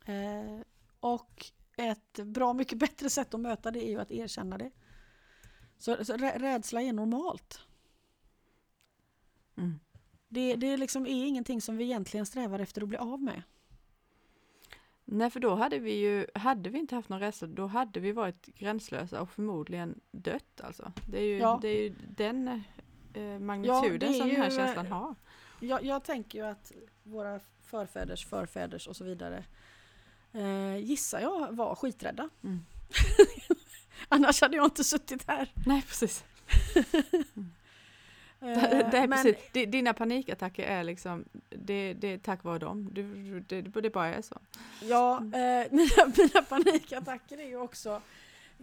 Eh, 0.04 0.60
och 1.00 1.46
ett 1.76 2.12
bra 2.24 2.52
mycket 2.52 2.78
bättre 2.78 3.10
sätt 3.10 3.34
att 3.34 3.40
möta 3.40 3.70
det 3.70 3.84
är 3.84 3.90
ju 3.90 4.00
att 4.00 4.10
erkänna 4.12 4.58
det. 4.58 4.70
Så, 5.78 6.04
så 6.04 6.12
rä- 6.16 6.38
rädsla 6.38 6.82
är 6.82 6.92
normalt. 6.92 7.60
Mm. 9.56 9.80
Det, 10.28 10.56
det 10.56 10.76
liksom 10.76 11.06
är 11.06 11.26
ingenting 11.26 11.60
som 11.60 11.76
vi 11.76 11.84
egentligen 11.84 12.26
strävar 12.26 12.58
efter 12.58 12.82
att 12.82 12.88
bli 12.88 12.98
av 12.98 13.22
med. 13.22 13.42
Nej, 15.04 15.30
för 15.30 15.40
då 15.40 15.54
hade 15.54 15.78
vi 15.78 15.92
ju, 15.92 16.26
hade 16.34 16.70
vi 16.70 16.78
inte 16.78 16.94
haft 16.94 17.08
någon 17.08 17.20
rädsla, 17.20 17.48
då 17.48 17.66
hade 17.66 18.00
vi 18.00 18.12
varit 18.12 18.46
gränslösa 18.46 19.20
och 19.20 19.30
förmodligen 19.30 20.00
dött 20.10 20.60
alltså. 20.60 20.92
Det 21.08 21.18
är 21.18 21.24
ju, 21.24 21.38
Ja. 21.38 21.58
det 21.62 21.68
är 21.68 21.82
ju 21.82 21.94
den 22.08 22.48
eh, 23.14 23.38
magnituden 23.38 24.14
är 24.14 24.18
som 24.18 24.28
den 24.28 24.36
här 24.36 24.50
känslan 24.50 24.86
har. 24.86 25.14
Jag, 25.60 25.84
jag 25.84 26.04
tänker 26.04 26.38
ju 26.38 26.46
att 26.46 26.72
våra 27.02 27.40
förfäders 27.62 28.26
förfäders 28.26 28.86
och 28.86 28.96
så 28.96 29.04
vidare 29.04 29.44
eh, 30.32 30.76
gissar 30.76 31.20
jag 31.20 31.56
var 31.56 31.74
skiträdda. 31.74 32.28
Mm. 32.44 32.64
Annars 34.08 34.40
hade 34.40 34.56
jag 34.56 34.66
inte 34.66 34.84
suttit 34.84 35.24
här. 35.28 35.52
Nej, 35.66 35.82
precis. 35.82 36.24
Eh, 36.76 36.84
det 38.90 38.98
är 38.98 39.08
men- 39.08 39.10
precis. 39.10 39.36
Di- 39.52 39.66
Dina 39.66 39.92
panikattacker 39.92 40.62
är 40.62 40.84
liksom, 40.84 41.24
det, 41.50 41.92
det 41.94 42.08
är 42.12 42.18
tack 42.18 42.44
vare 42.44 42.58
dem. 42.58 42.88
Du, 42.92 43.40
det, 43.40 43.62
det 43.62 43.90
bara 43.90 44.14
är 44.14 44.22
så. 44.22 44.38
Ja, 44.80 45.16
eh, 45.18 45.22
mina, 45.70 46.12
mina 46.16 46.42
panikattacker 46.48 47.38
är 47.38 47.46
ju 47.46 47.56
också 47.56 48.02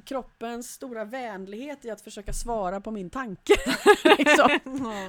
kroppens 0.05 0.71
stora 0.71 1.05
vänlighet 1.05 1.85
i 1.85 1.89
att 1.89 2.01
försöka 2.01 2.33
svara 2.33 2.81
på 2.81 2.91
min 2.91 3.09
tanke. 3.09 3.53
liksom. 4.17 4.49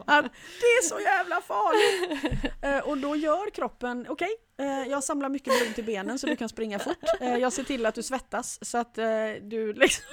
Att 0.07 0.25
det 0.61 0.67
är 0.67 0.83
så 0.83 1.01
jävla 1.01 1.41
farligt! 1.41 2.45
Eh, 2.63 2.79
och 2.79 2.99
då 2.99 3.17
gör 3.17 3.51
kroppen, 3.51 4.07
okej, 4.09 4.29
eh, 4.29 4.35
jag 4.65 5.05
samlar 5.05 5.29
mycket 5.29 5.61
blod 5.63 5.75
till 5.75 5.85
benen 5.85 6.19
så 6.19 6.27
du 6.27 6.37
kan 6.37 6.49
springa 6.49 6.79
fort. 6.79 6.97
Eh, 7.21 7.37
jag 7.37 7.53
ser 7.53 7.63
till 7.65 7.87
att 7.87 7.95
du 7.95 8.03
svettas 8.03 8.59
så 8.63 8.79
att 8.79 8.99
eh, 8.99 9.05
du 9.43 9.73
liksom 9.73 10.05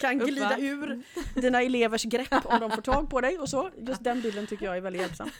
kan 0.00 0.18
glida 0.18 0.58
ur 0.58 1.02
dina 1.34 1.62
elevers 1.62 2.02
grepp 2.04 2.34
om 2.46 2.60
de 2.60 2.70
får 2.70 2.82
tag 2.82 3.10
på 3.10 3.20
dig 3.20 3.38
och 3.38 3.48
så. 3.48 3.70
Just 3.78 4.04
den 4.04 4.20
bilden 4.22 4.46
tycker 4.46 4.66
jag 4.66 4.76
är 4.76 4.80
väldigt 4.80 5.02
hjälpsam. 5.02 5.30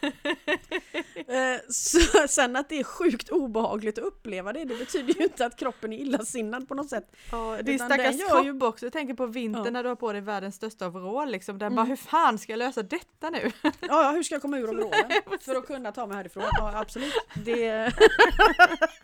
Eh, 1.14 1.60
så, 1.68 1.98
sen 2.28 2.56
att 2.56 2.68
det 2.68 2.78
är 2.78 2.84
sjukt 2.84 3.28
obehagligt 3.30 3.98
att 3.98 4.04
uppleva 4.04 4.52
det, 4.52 4.64
det 4.64 4.74
betyder 4.74 5.14
ju 5.14 5.22
inte 5.24 5.46
att 5.46 5.56
kroppen 5.56 5.92
är 5.92 5.98
illasinnad 5.98 6.68
på 6.68 6.74
något 6.74 6.90
sätt. 6.90 7.12
Ja, 7.32 7.58
din 7.62 7.78
stackars 7.78 8.14
gör 8.14 8.28
kropp 8.28 8.44
ju- 8.44 8.60
också. 8.66 8.86
Jag 8.86 8.92
tänker 8.92 9.14
på 9.14 9.26
vintern 9.26 9.64
Ja. 9.64 9.70
när 9.70 9.82
du 9.82 9.88
har 9.88 9.96
på 9.96 10.12
dig 10.12 10.20
världens 10.20 10.54
största 10.54 10.86
overall. 10.86 11.30
Liksom. 11.30 11.58
Den 11.58 11.66
Mm. 11.66 11.76
bara, 11.76 11.86
hur 11.86 11.96
fan 11.96 12.38
ska 12.38 12.52
jag 12.52 12.58
lösa 12.58 12.82
detta 12.82 13.30
nu? 13.30 13.50
Ja, 13.62 13.70
ja, 13.88 14.10
hur 14.14 14.22
ska 14.22 14.34
jag 14.34 14.42
komma 14.42 14.58
ur 14.58 14.70
overallen 14.70 15.10
för 15.40 15.54
att 15.54 15.66
kunna 15.66 15.92
ta 15.92 16.06
mig 16.06 16.16
härifrån? 16.16 16.42
Ja, 16.52 16.72
absolut. 16.78 17.12
Det, 17.44 17.92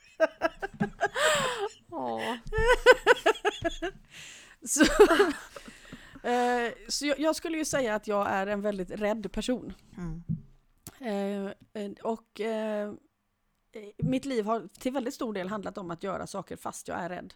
Så 4.67 4.83
eh, 6.29 6.73
så 6.89 7.07
jag, 7.07 7.21
jag 7.21 7.37
skulle 7.37 7.59
ju 7.59 7.65
säga 7.65 7.95
att 7.95 8.07
jag 8.07 8.31
är 8.31 8.47
en 8.47 8.63
väldigt 8.63 8.91
rädd 8.91 9.33
person. 9.33 9.73
Mm. 9.97 10.23
Eh, 11.01 11.53
eh, 11.83 11.93
och 12.03 12.41
eh, 12.41 12.89
eh, 13.73 13.89
mitt 13.99 14.25
liv 14.25 14.45
har 14.45 14.69
till 14.81 14.93
väldigt 14.93 15.15
stor 15.15 15.33
del 15.33 15.49
handlat 15.49 15.79
om 15.79 15.91
att 15.91 16.03
göra 16.03 16.27
saker 16.27 16.57
fast 16.57 16.89
jag 16.89 16.99
är 16.99 17.09
rädd. 17.09 17.35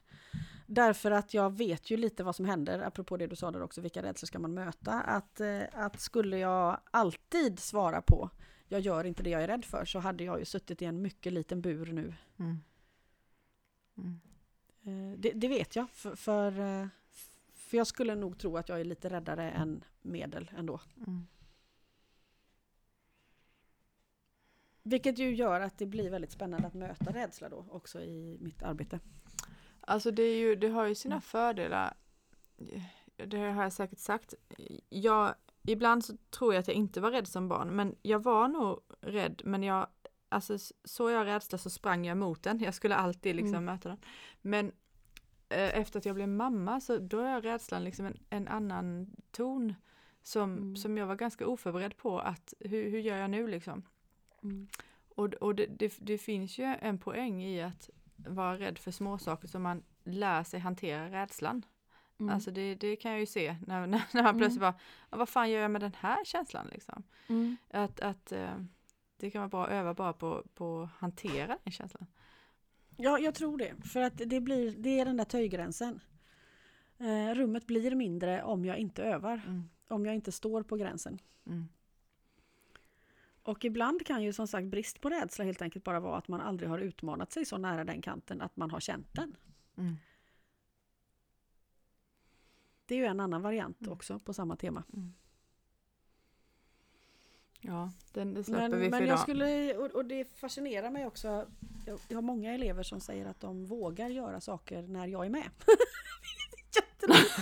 Därför 0.66 1.10
att 1.10 1.34
jag 1.34 1.56
vet 1.56 1.90
ju 1.90 1.96
lite 1.96 2.24
vad 2.24 2.36
som 2.36 2.44
händer, 2.44 2.78
apropå 2.78 3.16
det 3.16 3.26
du 3.26 3.36
sa 3.36 3.50
där 3.50 3.62
också, 3.62 3.80
vilka 3.80 4.02
rädslor 4.02 4.26
ska 4.26 4.38
man 4.38 4.54
möta? 4.54 4.92
Att, 4.92 5.40
eh, 5.40 5.62
att 5.72 6.00
skulle 6.00 6.38
jag 6.38 6.80
alltid 6.90 7.58
svara 7.58 8.02
på 8.02 8.30
jag 8.68 8.80
gör 8.80 9.04
inte 9.04 9.22
det 9.22 9.30
jag 9.30 9.42
är 9.42 9.46
rädd 9.46 9.64
för 9.64 9.84
så 9.84 9.98
hade 9.98 10.24
jag 10.24 10.38
ju 10.38 10.44
suttit 10.44 10.82
i 10.82 10.84
en 10.84 11.02
mycket 11.02 11.32
liten 11.32 11.60
bur 11.60 11.92
nu. 11.92 12.14
Mm. 12.38 12.60
Mm. 13.96 14.20
Eh, 14.82 15.18
det, 15.18 15.32
det 15.32 15.48
vet 15.48 15.76
jag, 15.76 15.90
för, 15.90 16.16
för, 16.16 16.60
eh, 16.60 16.88
för 17.54 17.76
jag 17.76 17.86
skulle 17.86 18.14
nog 18.14 18.38
tro 18.38 18.56
att 18.56 18.68
jag 18.68 18.80
är 18.80 18.84
lite 18.84 19.10
räddare 19.10 19.50
än 19.50 19.84
medel 20.02 20.50
ändå. 20.56 20.80
Mm. 20.96 21.26
Vilket 24.82 25.18
ju 25.18 25.34
gör 25.34 25.60
att 25.60 25.78
det 25.78 25.86
blir 25.86 26.10
väldigt 26.10 26.32
spännande 26.32 26.66
att 26.66 26.74
möta 26.74 27.12
rädsla 27.12 27.48
då 27.48 27.66
också 27.70 28.00
i 28.02 28.38
mitt 28.40 28.62
arbete. 28.62 29.00
Alltså 29.80 30.10
det, 30.10 30.22
är 30.22 30.36
ju, 30.36 30.56
det 30.56 30.68
har 30.68 30.86
ju 30.86 30.94
sina 30.94 31.14
Mm. 31.14 31.22
fördelar. 31.22 31.96
Det 33.16 33.38
har 33.38 33.62
jag 33.62 33.72
säkert 33.72 33.98
sagt. 33.98 34.34
Jag, 34.88 35.34
ibland 35.66 36.04
så 36.04 36.16
tror 36.30 36.54
jag 36.54 36.60
att 36.60 36.68
jag 36.68 36.76
inte 36.76 37.00
var 37.00 37.10
rädd 37.10 37.28
som 37.28 37.48
barn, 37.48 37.76
men 37.76 37.94
jag 38.02 38.22
var 38.22 38.48
nog 38.48 38.80
rädd, 39.00 39.42
men 39.44 39.62
jag, 39.62 39.86
alltså 40.28 40.54
s- 40.54 40.72
så 40.84 41.10
jag 41.10 41.26
rädsla 41.26 41.58
så 41.58 41.70
sprang 41.70 42.06
jag 42.06 42.16
mot 42.16 42.42
den. 42.42 42.58
Jag 42.60 42.74
skulle 42.74 42.94
alltid 42.96 43.36
liksom 43.36 43.54
Mm. 43.54 43.64
möta 43.64 43.88
den. 43.88 43.98
Men 44.42 44.66
eh, 45.48 45.78
efter 45.78 45.98
att 45.98 46.06
jag 46.06 46.14
blev 46.14 46.28
mamma 46.28 46.80
så 46.80 46.98
då 46.98 47.20
är 47.20 47.40
rädslan 47.40 47.84
liksom 47.84 48.06
en, 48.06 48.16
en 48.30 48.48
annan 48.48 49.10
ton 49.30 49.74
som, 50.22 50.52
Mm. 50.52 50.76
som 50.76 50.98
jag 50.98 51.06
var 51.06 51.16
ganska 51.16 51.46
oförberedd 51.46 51.96
på 51.96 52.18
att 52.20 52.54
hur, 52.60 52.90
hur 52.90 52.98
gör 52.98 53.16
jag 53.16 53.30
nu 53.30 53.46
liksom? 53.46 53.82
Och, 55.14 55.34
och 55.34 55.54
det, 55.54 55.66
det, 55.66 55.94
det 56.00 56.18
finns 56.18 56.58
ju 56.58 56.64
en 56.64 56.98
poäng 56.98 57.42
i 57.44 57.62
att 57.62 57.90
vara 58.16 58.58
rädd 58.58 58.78
för 58.78 58.90
småsaker 58.90 59.48
så 59.48 59.58
man 59.58 59.82
lär 60.04 60.44
sig 60.44 60.60
hantera 60.60 61.10
rädslan. 61.22 61.62
Mm. 62.18 62.34
Alltså 62.34 62.50
det, 62.50 62.74
det 62.74 62.96
kan 62.96 63.10
jag 63.10 63.20
ju 63.20 63.26
se 63.26 63.56
när, 63.66 63.80
när, 63.86 64.02
när 64.12 64.22
man 64.22 64.26
Mm. 64.26 64.38
plötsligt 64.38 64.60
bara, 64.60 64.74
"Ja, 65.10 65.16
vad 65.16 65.28
fan 65.28 65.50
gör 65.50 65.60
jag 65.60 65.70
med 65.70 65.80
den 65.80 65.94
här 65.98 66.24
känslan 66.24 66.66
liksom? 66.72 67.02
Mm. 67.28 67.56
Att, 67.70 68.00
att 68.00 68.32
eh, 68.32 68.60
det 69.16 69.30
kan 69.30 69.40
vara 69.40 69.48
bra 69.48 69.64
att 69.66 69.70
öva 69.72 69.94
bara 69.94 70.12
på, 70.12 70.44
på 70.54 70.82
att 70.82 70.90
hantera 71.00 71.58
den 71.64 71.72
känslan. 71.72 72.06
Ja, 72.96 73.18
jag 73.18 73.34
tror 73.34 73.58
det. 73.58 73.74
För 73.88 74.00
att 74.00 74.12
det, 74.26 74.40
blir, 74.40 74.74
det 74.78 75.00
är 75.00 75.04
den 75.04 75.16
där 75.16 75.24
töjgränsen. 75.24 76.00
Eh, 76.98 77.34
rummet 77.34 77.66
blir 77.66 77.94
mindre 77.94 78.42
om 78.42 78.64
jag 78.64 78.78
inte 78.78 79.02
övar. 79.04 79.40
Mm. 79.46 79.68
Om 79.88 80.06
jag 80.06 80.14
inte 80.14 80.32
står 80.32 80.62
på 80.62 80.76
gränsen. 80.76 81.18
Mm. 81.46 81.68
Och 83.42 83.64
ibland 83.64 84.06
kan 84.06 84.22
ju 84.22 84.32
som 84.32 84.46
sagt 84.46 84.66
brist 84.66 85.00
på 85.00 85.10
rädsla 85.10 85.44
helt 85.44 85.62
enkelt 85.62 85.84
bara 85.84 86.00
vara 86.00 86.16
att 86.18 86.28
man 86.28 86.40
aldrig 86.40 86.70
har 86.70 86.78
utmanat 86.78 87.32
sig 87.32 87.44
så 87.44 87.58
nära 87.58 87.84
den 87.84 88.02
kanten 88.02 88.40
att 88.42 88.56
man 88.56 88.70
har 88.70 88.80
känt 88.80 89.14
den. 89.14 89.36
Mm. 89.76 89.96
Det 92.86 92.94
är 92.94 92.98
ju 92.98 93.04
en 93.04 93.20
annan 93.20 93.42
variant 93.42 93.80
Mm. 93.80 93.92
också 93.92 94.18
på 94.18 94.32
samma 94.34 94.56
tema. 94.56 94.84
Mm. 94.92 95.14
Ja, 97.60 97.92
den, 98.12 98.34
det 98.34 98.44
släpper 98.44 98.68
Men, 98.68 98.78
vi 98.80 98.84
för 98.84 98.90
men 98.90 99.02
idag. 99.02 99.12
jag 99.12 99.20
skulle, 99.20 99.76
och, 99.76 99.90
och 99.90 100.04
det 100.04 100.24
fascinerar 100.36 100.90
mig 100.90 101.06
också. 101.06 101.46
Jag, 101.86 101.98
jag 102.08 102.16
har 102.16 102.22
många 102.22 102.54
elever 102.54 102.82
som 102.82 103.00
säger 103.00 103.26
att 103.26 103.40
de 103.40 103.66
vågar 103.66 104.08
göra 104.08 104.40
saker 104.40 104.82
när 104.82 105.06
jag 105.06 105.26
är 105.26 105.30
med. 105.30 105.50
Jätteroligt. 106.76 107.34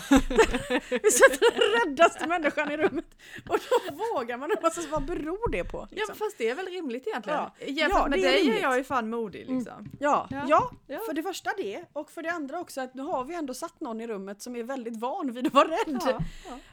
Vi 1.05 1.11
sätter 1.11 1.51
den 1.61 1.91
räddaste 1.91 2.27
människan 2.27 2.73
i 2.73 2.77
rummet. 2.77 3.05
Och 3.49 3.59
då 3.59 3.95
vågar 4.15 4.39
man. 4.39 4.51
Alltså, 4.63 4.89
vad 4.91 5.05
beror 5.05 5.51
det 5.53 5.65
på? 5.65 5.79
Ja 5.91 5.97
Liksom? 5.97 6.17
fast 6.17 6.39
det 6.39 6.49
är 6.51 6.55
väl 6.55 6.67
rimligt 6.67 7.07
egentligen? 7.07 7.39
Ja. 7.39 7.55
Jämfört 7.67 7.99
Ja, 8.03 8.09
med 8.09 8.19
det 8.19 8.27
är 8.27 8.31
dig 8.33 8.41
är 8.41 8.45
rimligt. 8.45 8.63
jag 8.63 8.77
ju 8.79 8.85
fan 8.85 9.11
modig 9.11 9.39
liksom. 9.49 9.91
Ja, 10.01 10.29
Ja. 10.31 10.45
ja. 10.49 10.71
Ja. 10.87 10.99
för 11.07 11.13
det 11.13 11.23
första 11.23 11.51
det. 11.57 11.85
Och 11.93 12.11
för 12.11 12.23
det 12.23 12.29
andra 12.31 12.61
också 12.61 12.81
att 12.81 12.95
nu 12.95 13.03
har 13.03 13.25
vi 13.25 13.35
ändå 13.35 13.55
satt 13.55 13.81
någon 13.81 14.01
i 14.01 14.07
rummet 14.07 14.43
som 14.43 14.57
är 14.57 14.63
väldigt 14.63 14.97
van 14.97 15.33
vid 15.33 15.47
att 15.47 15.55
vara 15.55 15.69
rädd. 15.69 16.01
Ja, 16.07 16.19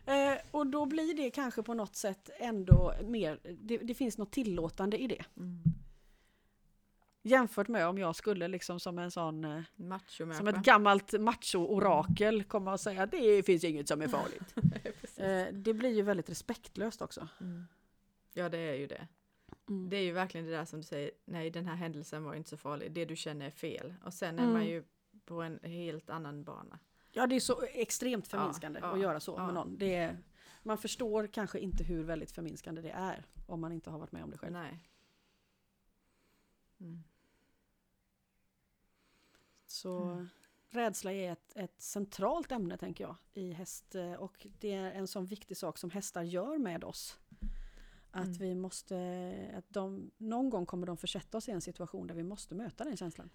ja. 0.05 0.13
Eh, 0.13 0.37
och 0.51 0.67
då 0.67 0.85
blir 0.85 1.13
det 1.13 1.29
kanske 1.29 1.63
på 1.63 1.73
något 1.73 1.95
sätt 1.95 2.29
ändå 2.39 2.93
mer, 3.07 3.39
det, 3.61 3.77
det 3.77 3.93
finns 3.93 4.17
något 4.17 4.31
tillåtande 4.31 4.97
i 4.97 5.07
det. 5.07 5.23
Mm. 5.37 5.63
Jämfört 7.23 7.67
med 7.67 7.87
om 7.87 7.97
jag 7.97 8.15
skulle 8.15 8.47
liksom 8.47 8.79
som 8.79 8.99
en 8.99 9.11
sån, 9.11 9.43
eh, 9.45 9.61
Macho 9.75 10.33
som 10.33 10.47
ett 10.47 10.63
gammalt 10.63 11.13
macho-orakel 11.19 12.43
komma 12.43 12.73
och 12.73 12.79
säga 12.79 13.03
att 13.03 13.11
det 13.11 13.43
finns 13.45 13.63
inget 13.63 13.87
som 13.87 14.01
är 14.01 14.07
farligt. 14.07 14.55
Eh, 15.17 15.47
det 15.53 15.73
blir 15.73 15.89
ju 15.89 16.01
väldigt 16.01 16.29
respektlöst 16.29 17.01
också. 17.01 17.27
Mm. 17.41 17.67
Ja 18.33 18.49
det 18.49 18.57
är 18.57 18.73
ju 18.73 18.87
det. 18.87 19.07
Mm. 19.69 19.89
Det 19.89 19.97
är 19.97 20.01
ju 20.03 20.11
verkligen 20.11 20.45
det 20.45 20.51
där 20.51 20.65
som 20.65 20.79
du 20.79 20.83
säger, 20.83 21.11
nej 21.25 21.49
den 21.49 21.65
här 21.67 21.75
händelsen 21.75 22.23
var 22.23 22.35
inte 22.35 22.49
så 22.49 22.57
farlig, 22.57 22.91
det 22.91 23.05
du 23.05 23.15
känner 23.15 23.45
är 23.45 23.51
fel. 23.51 23.93
Och 24.03 24.13
sen 24.13 24.39
är 24.39 24.43
Mm. 24.43 24.53
man 24.53 24.65
ju 24.65 24.83
på 25.25 25.41
en 25.41 25.59
helt 25.63 26.09
annan 26.09 26.43
bana. 26.43 26.79
Ja, 27.11 27.27
det 27.27 27.35
är 27.35 27.39
så 27.39 27.61
extremt 27.63 28.27
Ja, 28.31 28.37
förminskande 28.39 28.79
ja, 28.79 28.87
att 28.93 28.99
göra 28.99 29.19
så 29.19 29.35
ja. 29.37 29.45
med 29.45 29.53
någon. 29.53 29.77
Det 29.77 29.95
är, 29.95 30.17
man 30.63 30.77
förstår 30.77 31.27
kanske 31.27 31.59
inte 31.59 31.83
hur 31.83 32.03
väldigt 32.03 32.31
förminskande 32.31 32.81
det 32.81 32.91
är 32.91 33.25
om 33.45 33.61
man 33.61 33.71
inte 33.71 33.89
har 33.89 33.99
varit 33.99 34.11
med 34.11 34.23
om 34.23 34.31
det 34.31 34.37
själv. 34.37 34.53
Nej. 34.53 34.87
Mm. 36.79 37.03
Så 39.71 40.01
Mm. 40.01 40.29
rädsla 40.69 41.11
är 41.13 41.31
ett, 41.31 41.53
ett 41.55 41.81
centralt 41.81 42.51
ämne 42.51 42.77
tänker 42.77 43.03
jag 43.03 43.15
i 43.33 43.51
häst 43.51 43.95
eh, 43.95 44.13
och 44.13 44.47
det 44.59 44.71
är 44.71 44.91
en 44.91 45.07
sån 45.07 45.25
viktig 45.25 45.57
sak 45.57 45.77
som 45.77 45.89
hästar 45.89 46.21
gör 46.23 46.57
med 46.57 46.83
oss. 46.83 47.19
Att 48.11 48.25
Mm. 48.25 48.37
vi 48.37 48.55
måste, 48.55 48.95
att 49.57 49.65
de, 49.73 50.11
någon 50.17 50.49
gång 50.49 50.65
kommer 50.65 50.87
de 50.87 50.97
försätta 50.97 51.37
oss 51.37 51.49
i 51.49 51.51
en 51.51 51.61
situation 51.61 52.07
där 52.07 52.15
vi 52.15 52.23
måste 52.23 52.55
möta 52.55 52.83
den 52.83 52.97
känslan. 52.97 53.29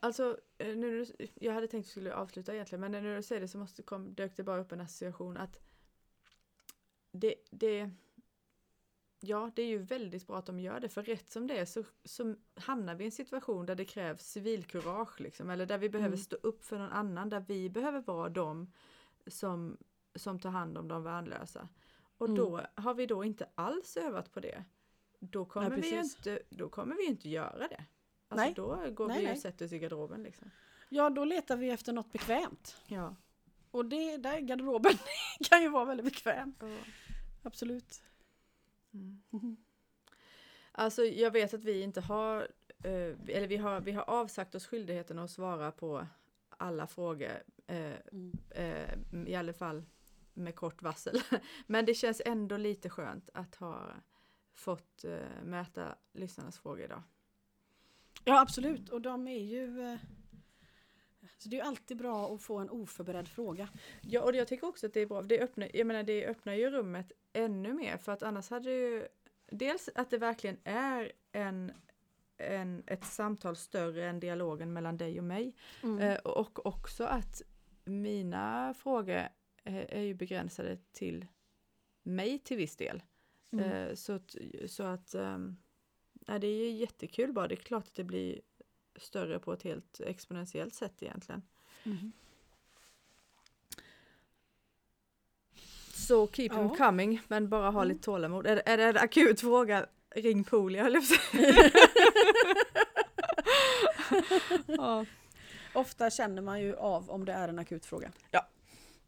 Alltså, 0.00 0.38
eh, 0.58 0.76
nu, 0.76 1.06
jag 1.34 1.52
hade 1.52 1.68
tänkt 1.68 1.84
att 1.84 1.88
vi 1.88 1.90
skulle 1.90 2.14
avsluta 2.14 2.54
egentligen, 2.54 2.80
men 2.80 2.92
när 2.92 3.16
du 3.16 3.22
säger 3.22 3.40
det 3.40 3.48
så 3.48 3.58
måste, 3.58 3.82
kom, 3.82 4.14
dök 4.14 4.36
det 4.36 4.42
bara 4.42 4.60
upp 4.60 4.72
en 4.72 4.80
association 4.80 5.36
att 5.36 5.58
det, 7.12 7.34
det, 7.50 7.90
ja, 9.22 9.50
det 9.54 9.62
är 9.62 9.66
ju 9.66 9.78
väldigt 9.78 10.26
bra 10.26 10.38
att 10.38 10.46
de 10.46 10.60
gör 10.60 10.80
det, 10.80 10.88
för 10.88 11.02
rätt 11.02 11.30
som 11.30 11.46
det 11.46 11.58
är 11.58 11.64
så, 11.64 11.84
så 12.04 12.34
hamnar 12.54 12.94
vi 12.94 13.04
i 13.04 13.06
en 13.06 13.12
situation 13.12 13.66
där 13.66 13.74
det 13.74 13.84
krävs 13.84 14.22
civilkurage, 14.22 15.20
liksom, 15.20 15.50
eller 15.50 15.66
där 15.66 15.78
vi 15.78 15.88
behöver 15.88 16.16
Mm. 16.16 16.24
stå 16.24 16.36
upp 16.36 16.64
för 16.64 16.78
någon 16.78 16.90
annan, 16.90 17.28
där 17.28 17.44
vi 17.48 17.70
behöver 17.70 18.00
vara 18.00 18.28
de 18.28 18.72
som, 19.26 19.76
som 20.14 20.38
tar 20.40 20.50
hand 20.50 20.78
om 20.78 20.88
de 20.88 21.02
värnlösa. 21.02 21.68
Och 22.18 22.26
Mm. 22.26 22.36
då 22.38 22.60
har 22.74 22.94
vi 22.94 23.06
då 23.06 23.24
inte 23.24 23.48
alls 23.54 23.96
övat 23.96 24.32
på 24.32 24.40
det. 24.40 24.64
Då 25.18 25.44
kommer, 25.44 25.70
Nej, 25.70 25.80
vi, 25.80 25.98
inte, 25.98 26.40
då 26.50 26.68
kommer 26.68 26.96
vi 26.96 27.06
inte 27.06 27.28
göra 27.28 27.68
det. 27.68 27.84
Alltså 28.28 28.44
Nej. 28.44 28.52
då 28.56 28.90
går 28.94 29.08
Nej, 29.08 29.18
vi 29.18 29.24
och 29.26 29.28
nej. 29.30 29.36
sätter 29.40 29.64
oss 29.66 29.72
i 29.72 29.78
garderoben 29.78 30.22
liksom. 30.22 30.50
Ja, 30.88 31.10
då 31.10 31.24
letar 31.24 31.56
vi 31.56 31.70
efter 31.70 31.92
något 31.92 32.12
bekvämt. 32.12 32.76
Ja. 32.86 33.16
Och 33.70 33.84
det, 33.86 34.16
där 34.16 34.38
garderoben 34.40 34.92
kan 35.50 35.62
ju 35.62 35.68
vara 35.68 35.84
väldigt 35.84 36.04
bekväm. 36.06 36.54
Absolut. 37.42 38.02
Mm. 38.94 39.56
Alltså 40.72 41.04
jag 41.04 41.30
vet 41.30 41.54
att 41.54 41.64
vi 41.64 41.80
inte 41.82 42.00
har, 42.00 42.40
eh, 42.84 43.14
eller 43.28 43.46
vi 43.46 43.56
har, 43.56 43.80
vi 43.80 43.92
har 43.92 44.10
avsagt 44.10 44.54
oss 44.54 44.66
skyldigheten 44.66 45.18
att 45.18 45.30
svara 45.30 45.72
på 45.72 46.06
alla 46.48 46.86
frågor, 46.86 47.42
eh, 47.66 47.92
Mm. 48.12 48.32
eh, 48.50 49.28
i 49.28 49.34
alla 49.34 49.52
fall 49.52 49.82
med 50.34 50.54
kort 50.54 50.82
varsel. 50.82 51.20
Men 51.66 51.84
det 51.84 51.94
känns 51.94 52.22
ändå 52.24 52.56
lite 52.56 52.88
skönt 52.90 53.30
att 53.34 53.54
ha 53.54 53.86
fått 54.54 55.04
möta 55.44 55.94
lyssnarnas 56.12 56.58
frågor 56.58 56.84
idag. 56.84 57.02
Ja, 58.24 58.40
absolut. 58.40 58.88
Och 58.88 59.00
de 59.00 59.28
är 59.28 59.38
ju... 59.42 59.98
eh, 61.22 61.28
Så 61.38 61.48
det 61.48 61.56
är 61.56 61.58
ju 61.60 61.66
alltid 61.66 61.96
bra 61.96 62.34
att 62.34 62.42
få 62.42 62.58
en 62.58 62.70
oförberedd 62.70 63.28
fråga. 63.28 63.68
Ja, 64.00 64.22
och 64.22 64.34
jag 64.34 64.48
tycker 64.48 64.66
också 64.66 64.86
att 64.86 64.94
det 64.94 65.00
är 65.00 65.06
bra. 65.06 65.22
Det 65.22 65.40
öppnar, 65.40 65.70
jag 65.74 65.86
menar, 65.86 66.02
det 66.02 66.26
öppnar 66.26 66.54
ju 66.54 66.70
rummet 66.70 67.12
ännu 67.32 67.72
mer 67.72 67.96
för 67.96 68.12
att 68.12 68.22
annars 68.22 68.50
hade 68.50 68.70
ju 68.70 69.08
dels 69.50 69.88
att 69.94 70.10
det 70.10 70.18
verkligen 70.18 70.56
är 70.64 71.12
en, 71.32 71.72
en, 72.36 72.82
ett 72.86 73.04
samtal 73.04 73.56
större 73.56 74.08
än 74.08 74.20
dialogen 74.20 74.72
mellan 74.72 74.96
dig 74.96 75.18
och 75.18 75.24
mig. 75.24 75.54
Mm. 75.82 75.98
Eh, 75.98 76.18
och 76.18 76.66
också 76.66 77.04
att 77.04 77.42
mina 77.84 78.74
frågor 78.74 79.28
eh, 79.64 79.98
är 79.98 80.02
ju 80.02 80.14
begränsade 80.14 80.78
till 80.92 81.26
mig 82.02 82.38
till 82.38 82.56
viss 82.56 82.76
del. 82.76 83.02
Mm. 83.52 83.64
Eh, 83.64 83.94
så 83.94 84.12
att, 84.12 84.36
så 84.66 84.82
att 84.82 85.14
ja, 86.26 86.38
det 86.38 86.46
är 86.46 86.64
ju 86.64 86.70
jättekul 86.70 87.32
bara. 87.32 87.48
Det 87.48 87.54
är 87.54 87.56
klart 87.56 87.86
att 87.86 87.94
det 87.94 88.04
blir 88.04 88.40
större 89.00 89.38
på 89.38 89.52
ett 89.52 89.62
helt 89.62 90.00
exponentiellt 90.00 90.74
sätt 90.74 91.02
egentligen. 91.02 91.42
Mhm. 91.84 92.12
Så 95.94 96.26
keep 96.26 96.48
them 96.48 96.68
Ja. 96.78 96.86
coming, 96.86 97.20
men 97.28 97.48
bara 97.48 97.70
ha 97.70 97.80
Mm. 97.82 97.88
lite 97.88 98.04
tålamod. 98.04 98.46
Är, 98.46 98.56
det- 98.56 98.62
är 98.66 98.76
det 98.76 98.84
en 98.84 98.96
akut 98.96 99.40
fråga, 99.40 99.86
ring 100.14 100.44
Poolia 100.44 100.82
höll 100.82 100.94
jag 100.94 101.02
ja. 104.66 105.06
Ofta 105.74 106.10
känner 106.10 106.42
man 106.42 106.60
ju 106.60 106.76
av 106.76 107.10
om 107.10 107.24
det 107.24 107.32
är 107.32 107.48
en 107.48 107.58
akut 107.58 107.84
fråga. 107.86 108.12
Ja. 108.30 108.46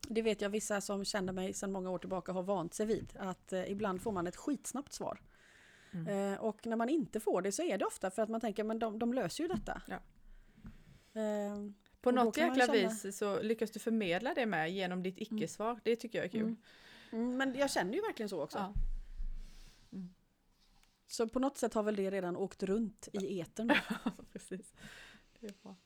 Det 0.08 0.22
vet 0.22 0.40
jag 0.40 0.50
vissa 0.50 0.80
som 0.80 1.04
känner 1.04 1.32
mig 1.32 1.52
sedan 1.54 1.72
många 1.72 1.90
år 1.90 1.98
tillbaka 1.98 2.32
har 2.32 2.42
vant 2.42 2.74
sig 2.74 2.86
vid. 2.86 3.12
Att 3.18 3.52
eh, 3.52 3.70
ibland 3.70 4.02
får 4.02 4.12
man 4.12 4.26
ett 4.26 4.36
skitsnabbt 4.36 4.92
svar. 4.92 5.18
Mm. 5.94 6.32
Eh, 6.32 6.40
och 6.40 6.66
när 6.66 6.76
man 6.76 6.88
inte 6.88 7.20
får 7.20 7.42
det 7.42 7.52
så 7.52 7.62
är 7.62 7.78
det 7.78 7.84
ofta 7.84 8.10
för 8.10 8.22
att 8.22 8.28
man 8.28 8.40
tänker 8.40 8.64
men 8.64 8.78
de, 8.78 8.98
de 8.98 9.14
löser 9.14 9.44
ju 9.44 9.48
detta. 9.48 9.82
Ja. 9.88 9.94
Eh, 11.20 11.56
På 12.00 12.10
något 12.10 12.36
jäkla 12.36 12.66
känna- 12.66 12.72
vis 12.88 13.16
så 13.18 13.42
lyckas 13.42 13.70
du 13.70 13.78
förmedla 13.80 14.34
det 14.34 14.46
med 14.46 14.72
genom 14.72 15.02
ditt 15.02 15.18
icke-svar. 15.18 15.80
Det 15.82 15.96
tycker 15.96 16.18
jag 16.18 16.24
är 16.24 16.28
kul. 16.30 16.40
Mm. 16.42 16.56
mm, 17.12 17.36
men 17.36 17.54
jag 17.54 17.70
känner 17.70 17.94
ju 17.94 18.00
verkligen 18.00 18.28
så 18.28 18.42
också. 18.42 18.58
Ja. 18.58 18.72
Så 21.06 21.28
på 21.28 21.38
något 21.38 21.56
sätt 21.56 21.74
har 21.74 21.82
väl 21.82 21.96
det 21.96 22.10
redan 22.10 22.36
åkt 22.36 22.62
runt 22.62 23.08
i 23.12 23.40
etern. 23.40 23.72
Precis. 24.32 24.74
Det 25.40 25.46
är 25.46 25.52
bra. 25.62 25.76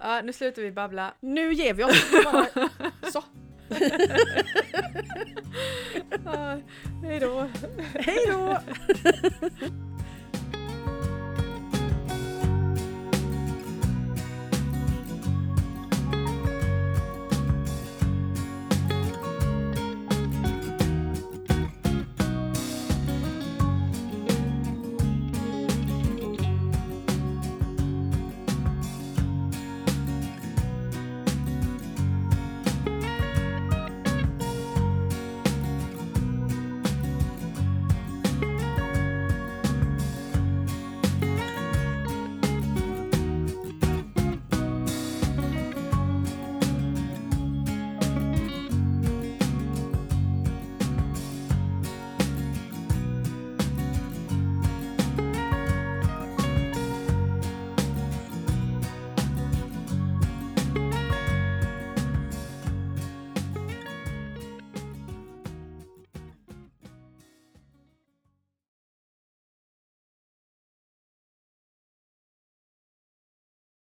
Ja, 0.00 0.22
nu 0.24 0.32
slutar 0.32 0.62
vi 0.62 0.72
babbla. 0.72 1.14
Nu 1.20 1.52
ger 1.52 1.74
vi 1.74 1.84
oss! 1.84 2.10
Bara, 2.24 2.46
så, 3.12 3.24
Ja, 6.24 6.58
hej 7.02 7.20
då. 7.20 7.48
hej 7.94 8.26
då! 8.28 8.58